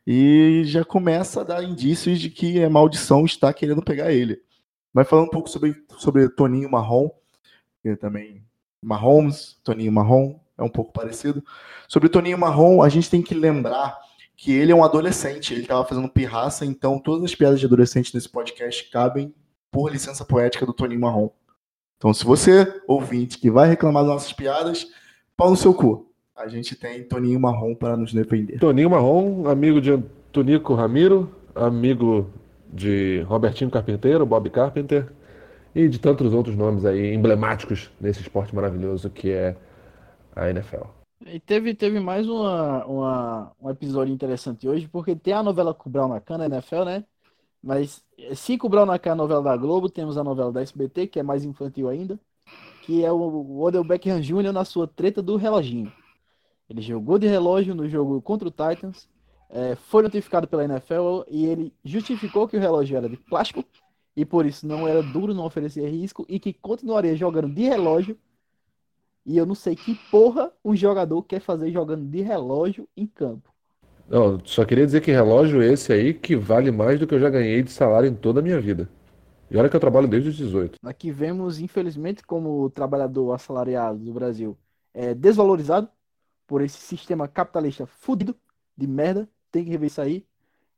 e 0.07 0.63
já 0.65 0.85
começa 0.85 1.41
a 1.41 1.45
dar 1.45 1.63
indícios 1.63 2.21
de 2.21 2.31
que 2.31 2.63
a 2.63 2.71
maldição 2.71 3.25
está 3.25 3.53
querendo 3.53 3.83
pegar 3.83 4.13
ele. 4.13 4.41
Mas 4.93 5.09
falando 5.09 5.27
um 5.27 5.31
pouco 5.31 5.51
sobre, 5.51 5.75
sobre 5.99 6.29
Toninho 6.29 6.71
Marrom, 6.71 7.11
que 7.83 7.95
também 7.97 8.43
Mahomes, 8.83 9.59
Toninho 9.63 9.93
Marrom, 9.93 10.39
é 10.57 10.63
um 10.63 10.69
pouco 10.69 10.93
parecido. 10.93 11.45
Sobre 11.87 12.09
Toninho 12.09 12.39
Marrom, 12.39 12.83
a 12.83 12.89
gente 12.89 13.11
tem 13.11 13.23
que 13.23 13.35
lembrar 13.35 13.99
que 14.37 14.53
ele 14.53 14.73
é 14.73 14.75
um 14.75 14.85
adolescente, 14.85 15.53
ele 15.53 15.63
estava 15.63 15.85
fazendo 15.85 16.09
pirraça, 16.09 16.65
então 16.65 16.99
todas 16.99 17.25
as 17.25 17.35
piadas 17.35 17.59
de 17.59 17.67
adolescente 17.67 18.15
nesse 18.15 18.29
podcast 18.29 18.89
cabem 18.91 19.35
por 19.71 19.91
licença 19.91 20.25
poética 20.25 20.65
do 20.65 20.73
Toninho 20.73 21.01
Marrom. 21.01 21.29
Então, 21.99 22.15
se 22.15 22.25
você, 22.25 22.81
ouvinte, 22.87 23.39
que 23.39 23.51
vai 23.51 23.69
reclamar 23.69 24.05
das 24.05 24.13
nossas 24.13 24.33
piadas, 24.33 24.87
pau 25.37 25.51
no 25.51 25.57
seu 25.57 25.75
cu. 25.75 26.09
A 26.37 26.47
gente 26.47 26.77
tem 26.77 27.03
Toninho 27.03 27.41
Marrom 27.41 27.75
para 27.75 27.97
nos 27.97 28.15
defender. 28.15 28.61
Toninho 28.61 28.89
Marrom, 28.89 29.49
amigo 29.49 29.81
de 29.81 29.99
Tonico 30.31 30.75
Ramiro, 30.75 31.29
amigo 31.53 32.31
de 32.73 33.23
Robertinho 33.23 33.69
Carpinteiro, 33.71 34.25
Bob 34.25 34.49
Carpenter 34.49 35.13
e 35.75 35.89
de 35.89 35.99
tantos 35.99 36.33
outros 36.33 36.57
nomes 36.57 36.85
aí 36.85 37.13
emblemáticos 37.13 37.91
nesse 38.01 38.21
esporte 38.21 38.55
maravilhoso 38.55 39.11
que 39.11 39.33
é 39.33 39.57
a 40.37 40.49
NFL. 40.49 40.85
E 41.27 41.41
teve, 41.41 41.75
teve 41.75 41.99
mais 41.99 42.29
uma, 42.29 42.85
uma, 42.87 43.53
um 43.61 43.69
episódio 43.71 44.15
interessante 44.15 44.69
hoje, 44.69 44.87
porque 44.87 45.17
tem 45.17 45.35
a 45.35 45.43
novela 45.43 45.75
com 45.75 45.89
o 45.89 45.93
Brown 45.93 46.09
na 46.09 46.21
cana, 46.21 46.47
NFL, 46.47 46.85
né? 46.85 47.05
Mas 47.63 48.05
se 48.35 48.57
cobrar 48.57 48.87
na 48.87 48.95
a 48.95 49.15
novela 49.15 49.43
da 49.43 49.57
Globo, 49.57 49.89
temos 49.89 50.17
a 50.17 50.25
novela 50.25 50.53
da 50.53 50.63
SBT, 50.63 51.09
que 51.09 51.19
é 51.19 51.23
mais 51.23 51.45
infantil 51.45 51.89
ainda, 51.89 52.19
que 52.83 53.05
é 53.05 53.13
o 53.13 53.61
Odell 53.61 53.85
Beckham 53.85 54.21
Jr. 54.21 54.53
na 54.53 54.65
sua 54.65 54.87
treta 54.87 55.21
do 55.21 55.37
reloginho. 55.37 55.93
Ele 56.69 56.81
jogou 56.83 57.19
de 57.19 57.27
relógio 57.27 57.75
no 57.75 57.89
jogo 57.89 58.21
contra 58.23 58.49
o 58.49 58.51
Titans, 58.51 59.09
é, 59.51 59.75
foi 59.75 60.03
notificado 60.03 60.47
pela 60.47 60.65
NFL 60.65 61.23
e 61.29 61.47
ele 61.47 61.73
justificou 61.83 62.47
que 62.47 62.57
o 62.57 62.61
relógio 62.61 62.97
era 62.97 63.09
de 63.09 63.17
plástico 63.17 63.65
e 64.15 64.25
por 64.25 64.45
isso 64.45 64.67
não 64.67 64.87
era 64.87 65.03
duro, 65.03 65.33
não 65.33 65.45
oferecia 65.47 65.89
risco 65.89 66.27
e 66.29 66.39
que 66.39 66.53
continuaria 66.53 67.17
jogando 67.17 67.49
de 67.49 67.63
relógio. 67.63 68.19
E 69.25 69.37
eu 69.37 69.47
não 69.47 69.55
sei 69.55 69.77
que 69.77 69.95
porra 70.11 70.53
um 70.65 70.75
jogador 70.75 71.23
quer 71.23 71.41
fazer 71.41 71.71
jogando 71.71 72.05
de 72.09 72.21
relógio 72.21 72.89
em 72.97 73.07
campo. 73.07 73.53
Não, 74.09 74.41
só 74.45 74.65
queria 74.65 74.87
dizer 74.87 75.03
que 75.03 75.11
relógio 75.11 75.63
esse 75.63 75.93
aí 75.93 76.15
que 76.15 76.35
vale 76.35 76.71
mais 76.71 76.99
do 76.99 77.07
que 77.07 77.15
eu 77.15 77.21
já 77.21 77.29
ganhei 77.29 77.63
de 77.63 77.71
salário 77.71 78.09
em 78.09 78.15
toda 78.15 78.41
a 78.41 78.43
minha 78.43 78.59
vida. 78.59 78.89
E 79.51 79.57
olha 79.57 79.69
que 79.69 79.77
eu 79.77 79.81
trabalho 79.81 80.09
desde 80.09 80.31
os 80.31 80.37
18. 80.37 80.79
Aqui 80.83 81.11
vemos, 81.11 81.59
infelizmente, 81.59 82.23
como 82.23 82.63
o 82.63 82.71
trabalhador 82.71 83.33
assalariado 83.33 83.99
do 83.99 84.13
Brasil 84.13 84.57
é 84.95 85.15
desvalorizado 85.15 85.89
por 86.47 86.63
esse 86.63 86.79
sistema 86.79 87.29
capitalista 87.29 87.87
fudido 87.87 88.35
de 88.77 88.87
merda. 88.87 89.29
Tem 89.51 89.65
que 89.65 89.71
rever 89.71 89.87
isso 89.87 90.01
aí. 90.01 90.25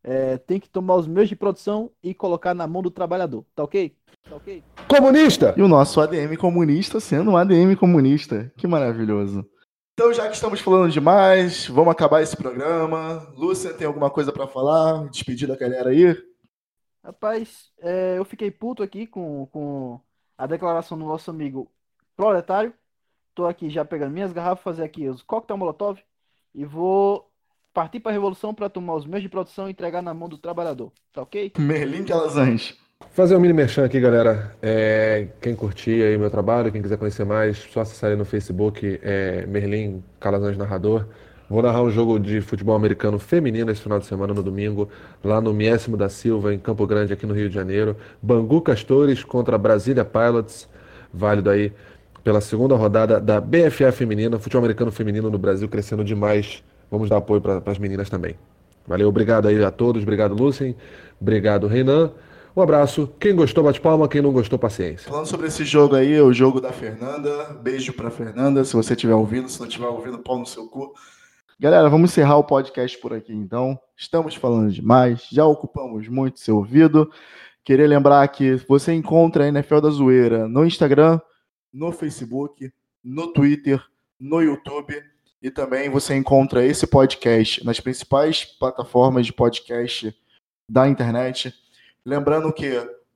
É, 0.03 0.39
tem 0.39 0.59
que 0.59 0.69
tomar 0.69 0.97
os 0.97 1.07
meios 1.07 1.29
de 1.29 1.37
produção 1.37 1.91
e 2.03 2.15
colocar 2.15 2.55
na 2.55 2.67
mão 2.67 2.83
do 2.83 2.91
trabalhador. 2.91 3.45
Tá 3.55 3.63
ok? 3.63 3.95
Tá 4.29 4.37
ok? 4.37 4.63
Comunista! 4.89 5.55
E 5.57 5.63
o 5.63 5.69
nosso 5.69 6.01
ADM 6.01 6.37
comunista 6.37 6.99
sendo 7.01 7.33
um 7.33 7.37
ADM 7.37 7.77
comunista. 7.77 8.53
Que 8.57 8.67
maravilhoso. 8.67 9.45
Então, 10.01 10.15
já 10.15 10.27
que 10.29 10.35
estamos 10.35 10.63
falando 10.63 10.91
demais, 10.91 11.67
vamos 11.67 11.93
acabar 11.93 12.23
esse 12.23 12.35
programa. 12.35 13.31
Lúcia, 13.37 13.75
tem 13.75 13.87
alguma 13.87 14.09
coisa 14.09 14.33
para 14.33 14.47
falar? 14.47 15.07
Despedir 15.11 15.47
da 15.47 15.55
galera 15.55 15.91
aí? 15.91 16.17
Rapaz, 17.05 17.71
é, 17.79 18.17
eu 18.17 18.25
fiquei 18.25 18.51
puto 18.51 18.83
aqui 18.83 19.07
com, 19.07 19.45
com 19.53 20.01
a 20.39 20.47
declaração 20.47 20.99
do 20.99 21.05
nosso 21.05 21.31
amigo 21.31 21.71
proletário. 22.17 22.73
Tô 23.35 23.45
aqui 23.45 23.69
já 23.69 23.85
pegando 23.85 24.15
minhas 24.15 24.33
garrafas, 24.33 24.65
fazer 24.65 24.85
aqui 24.85 25.07
os 25.07 25.23
coquetel 25.23 25.59
molotov 25.59 26.01
e 26.55 26.65
vou 26.65 27.31
partir 27.75 28.01
para 28.01 28.11
a 28.11 28.15
revolução 28.15 28.55
para 28.55 28.71
tomar 28.71 28.95
os 28.95 29.05
meios 29.05 29.23
de 29.23 29.29
produção 29.29 29.69
e 29.69 29.73
entregar 29.73 30.01
na 30.01 30.15
mão 30.15 30.31
do 30.31 30.39
trabalhador. 30.39 30.91
Tá 31.13 31.21
ok? 31.21 31.53
Merlin 31.59 32.07
Calazans. 32.07 32.75
Fazer 33.21 33.37
um 33.37 33.41
mini 33.41 33.53
merchan 33.53 33.85
aqui, 33.85 33.99
galera. 34.01 34.55
É, 34.63 35.27
quem 35.41 35.55
curtir 35.55 36.03
aí 36.03 36.17
meu 36.17 36.31
trabalho, 36.31 36.73
quem 36.73 36.81
quiser 36.81 36.97
conhecer 36.97 37.25
mais, 37.25 37.59
só 37.59 37.81
acessar 37.81 38.11
aí 38.11 38.17
no 38.17 38.25
Facebook, 38.25 39.01
é, 39.03 39.45
Merlin 39.47 40.03
Calazans 40.21 40.57
Narrador. 40.57 41.07
Vou 41.49 41.61
narrar 41.61 41.83
um 41.83 41.91
jogo 41.91 42.21
de 42.21 42.41
futebol 42.41 42.77
americano 42.77 43.19
feminino 43.19 43.71
esse 43.71 43.83
final 43.83 43.99
de 43.99 44.07
semana, 44.07 44.33
no 44.33 44.43
domingo, 44.43 44.89
lá 45.25 45.41
no 45.41 45.53
Miésimo 45.53 45.97
da 45.97 46.09
Silva, 46.09 46.55
em 46.55 46.59
Campo 46.59 46.87
Grande, 46.87 47.13
aqui 47.13 47.27
no 47.27 47.35
Rio 47.35 47.49
de 47.49 47.55
Janeiro. 47.55 47.97
Bangu 48.23 48.63
Castores 48.63 49.25
contra 49.25 49.59
Brasília 49.59 50.03
Pilots, 50.03 50.69
válido 51.13 51.51
aí 51.51 51.73
pela 52.25 52.41
segunda 52.41 52.75
rodada 52.75 53.21
da 53.21 53.41
BFA 53.41 53.91
feminina, 53.91 54.39
futebol 54.39 54.61
americano 54.61 54.93
feminino 54.93 55.29
no 55.29 55.39
Brasil 55.39 55.69
crescendo 55.69 56.05
demais. 56.05 56.63
Vamos 56.91 57.11
dar 57.11 57.17
apoio 57.17 57.41
para 57.41 57.61
as 57.67 57.79
meninas 57.79 58.09
também. 58.09 58.37
Valeu, 58.87 59.09
obrigado 59.09 59.49
aí 59.49 59.63
a 59.63 59.71
todos, 59.71 60.05
obrigado 60.05 60.33
Lucien, 60.35 60.77
obrigado 61.21 61.67
Renan. 61.67 62.13
Um 62.57 62.63
abraço. 62.63 63.13
Quem 63.19 63.35
gostou, 63.35 63.65
bate 63.65 63.81
palma. 63.81 64.09
Quem 64.09 64.21
não 64.21 64.33
gostou, 64.33 64.59
paciência. 64.59 65.09
Falando 65.09 65.27
sobre 65.27 65.47
esse 65.47 65.65
jogo 65.65 65.95
aí, 65.95 66.21
o 66.21 66.33
jogo 66.33 66.61
da 66.61 66.73
Fernanda. 66.73 67.55
Beijo 67.63 67.93
pra 67.93 68.11
Fernanda. 68.11 68.65
Se 68.65 68.75
você 68.75 68.95
estiver 68.95 69.15
ouvindo, 69.15 69.49
se 69.49 69.61
não 69.61 69.69
estiver 69.69 69.87
ouvindo, 69.87 70.19
pau 70.19 70.39
no 70.39 70.47
seu 70.47 70.67
cu. 70.69 70.93
Galera, 71.59 71.91
vamos 71.91 72.11
encerrar 72.11 72.39
o 72.39 72.45
podcast 72.45 72.99
por 72.99 73.13
aqui 73.13 73.35
então. 73.35 73.79
Estamos 73.95 74.35
falando 74.35 74.73
demais, 74.73 75.27
já 75.31 75.45
ocupamos 75.45 76.09
muito 76.09 76.41
seu 76.41 76.57
ouvido. 76.57 77.13
Queria 77.63 77.87
lembrar 77.87 78.27
que 78.29 78.57
você 78.67 78.95
encontra 78.95 79.45
a 79.45 79.49
NFL 79.49 79.81
da 79.81 79.91
Zoeira 79.91 80.49
no 80.49 80.65
Instagram, 80.65 81.21
no 81.71 81.93
Facebook, 81.93 82.73
no 83.05 83.31
Twitter, 83.35 83.79
no 84.19 84.41
YouTube 84.41 84.95
e 85.43 85.51
também 85.51 85.89
você 85.91 86.17
encontra 86.17 86.65
esse 86.65 86.87
podcast 86.87 87.65
nas 87.65 87.79
principais 87.79 88.45
plataformas 88.45 89.27
de 89.27 89.33
podcast 89.33 90.15
da 90.69 90.89
internet. 90.89 91.55
Lembrando 92.05 92.53
que 92.53 92.71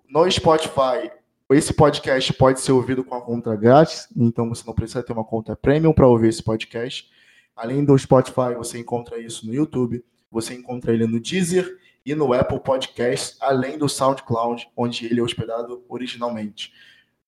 no 0.08 0.30
Spotify, 0.30 1.10
esse 1.50 1.72
podcast 1.72 2.32
pode 2.34 2.60
ser 2.60 2.72
ouvido 2.72 3.02
com 3.02 3.14
a 3.14 3.20
conta 3.20 3.54
grátis, 3.56 4.08
então 4.16 4.48
você 4.48 4.62
não 4.66 4.74
precisa 4.74 5.02
ter 5.02 5.12
uma 5.12 5.24
conta 5.24 5.56
premium 5.56 5.92
para 5.92 6.06
ouvir 6.06 6.28
esse 6.28 6.42
podcast. 6.42 7.08
Além 7.56 7.84
do 7.84 7.96
Spotify, 7.98 8.54
você 8.56 8.78
encontra 8.78 9.18
isso 9.18 9.46
no 9.46 9.54
YouTube, 9.54 10.04
você 10.30 10.54
encontra 10.54 10.92
ele 10.92 11.06
no 11.06 11.20
Deezer 11.20 11.78
e 12.04 12.14
no 12.14 12.32
Apple 12.32 12.60
Podcast, 12.60 13.36
além 13.40 13.78
do 13.78 13.88
SoundCloud, 13.88 14.68
onde 14.76 15.06
ele 15.06 15.20
é 15.20 15.22
hospedado 15.22 15.84
originalmente. 15.88 16.72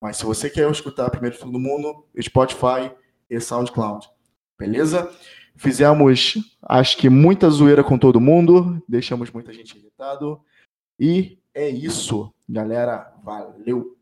Mas 0.01 0.19
se 0.19 0.25
você 0.25 0.51
quer 0.51 0.71
escutar 0.71 1.11
primeiro 1.11 1.39
todo 1.39 1.59
mundo, 1.59 2.05
Spotify 2.21 2.91
e 3.31 3.41
SoundCloud. 3.41 4.09
Beleza? 4.59 5.11
Fizemos, 5.57 6.35
acho 6.63 6.97
que 6.99 7.09
muita 7.09 7.49
zoeira 7.49 7.83
com 7.83 7.97
todo 7.97 8.21
mundo, 8.21 8.83
deixamos 8.87 9.31
muita 9.31 9.53
gente 9.53 9.79
irritado. 9.79 10.41
E 10.99 11.39
é 11.57 11.71
isso, 11.71 12.31
galera. 12.47 13.15
Valeu! 13.25 13.96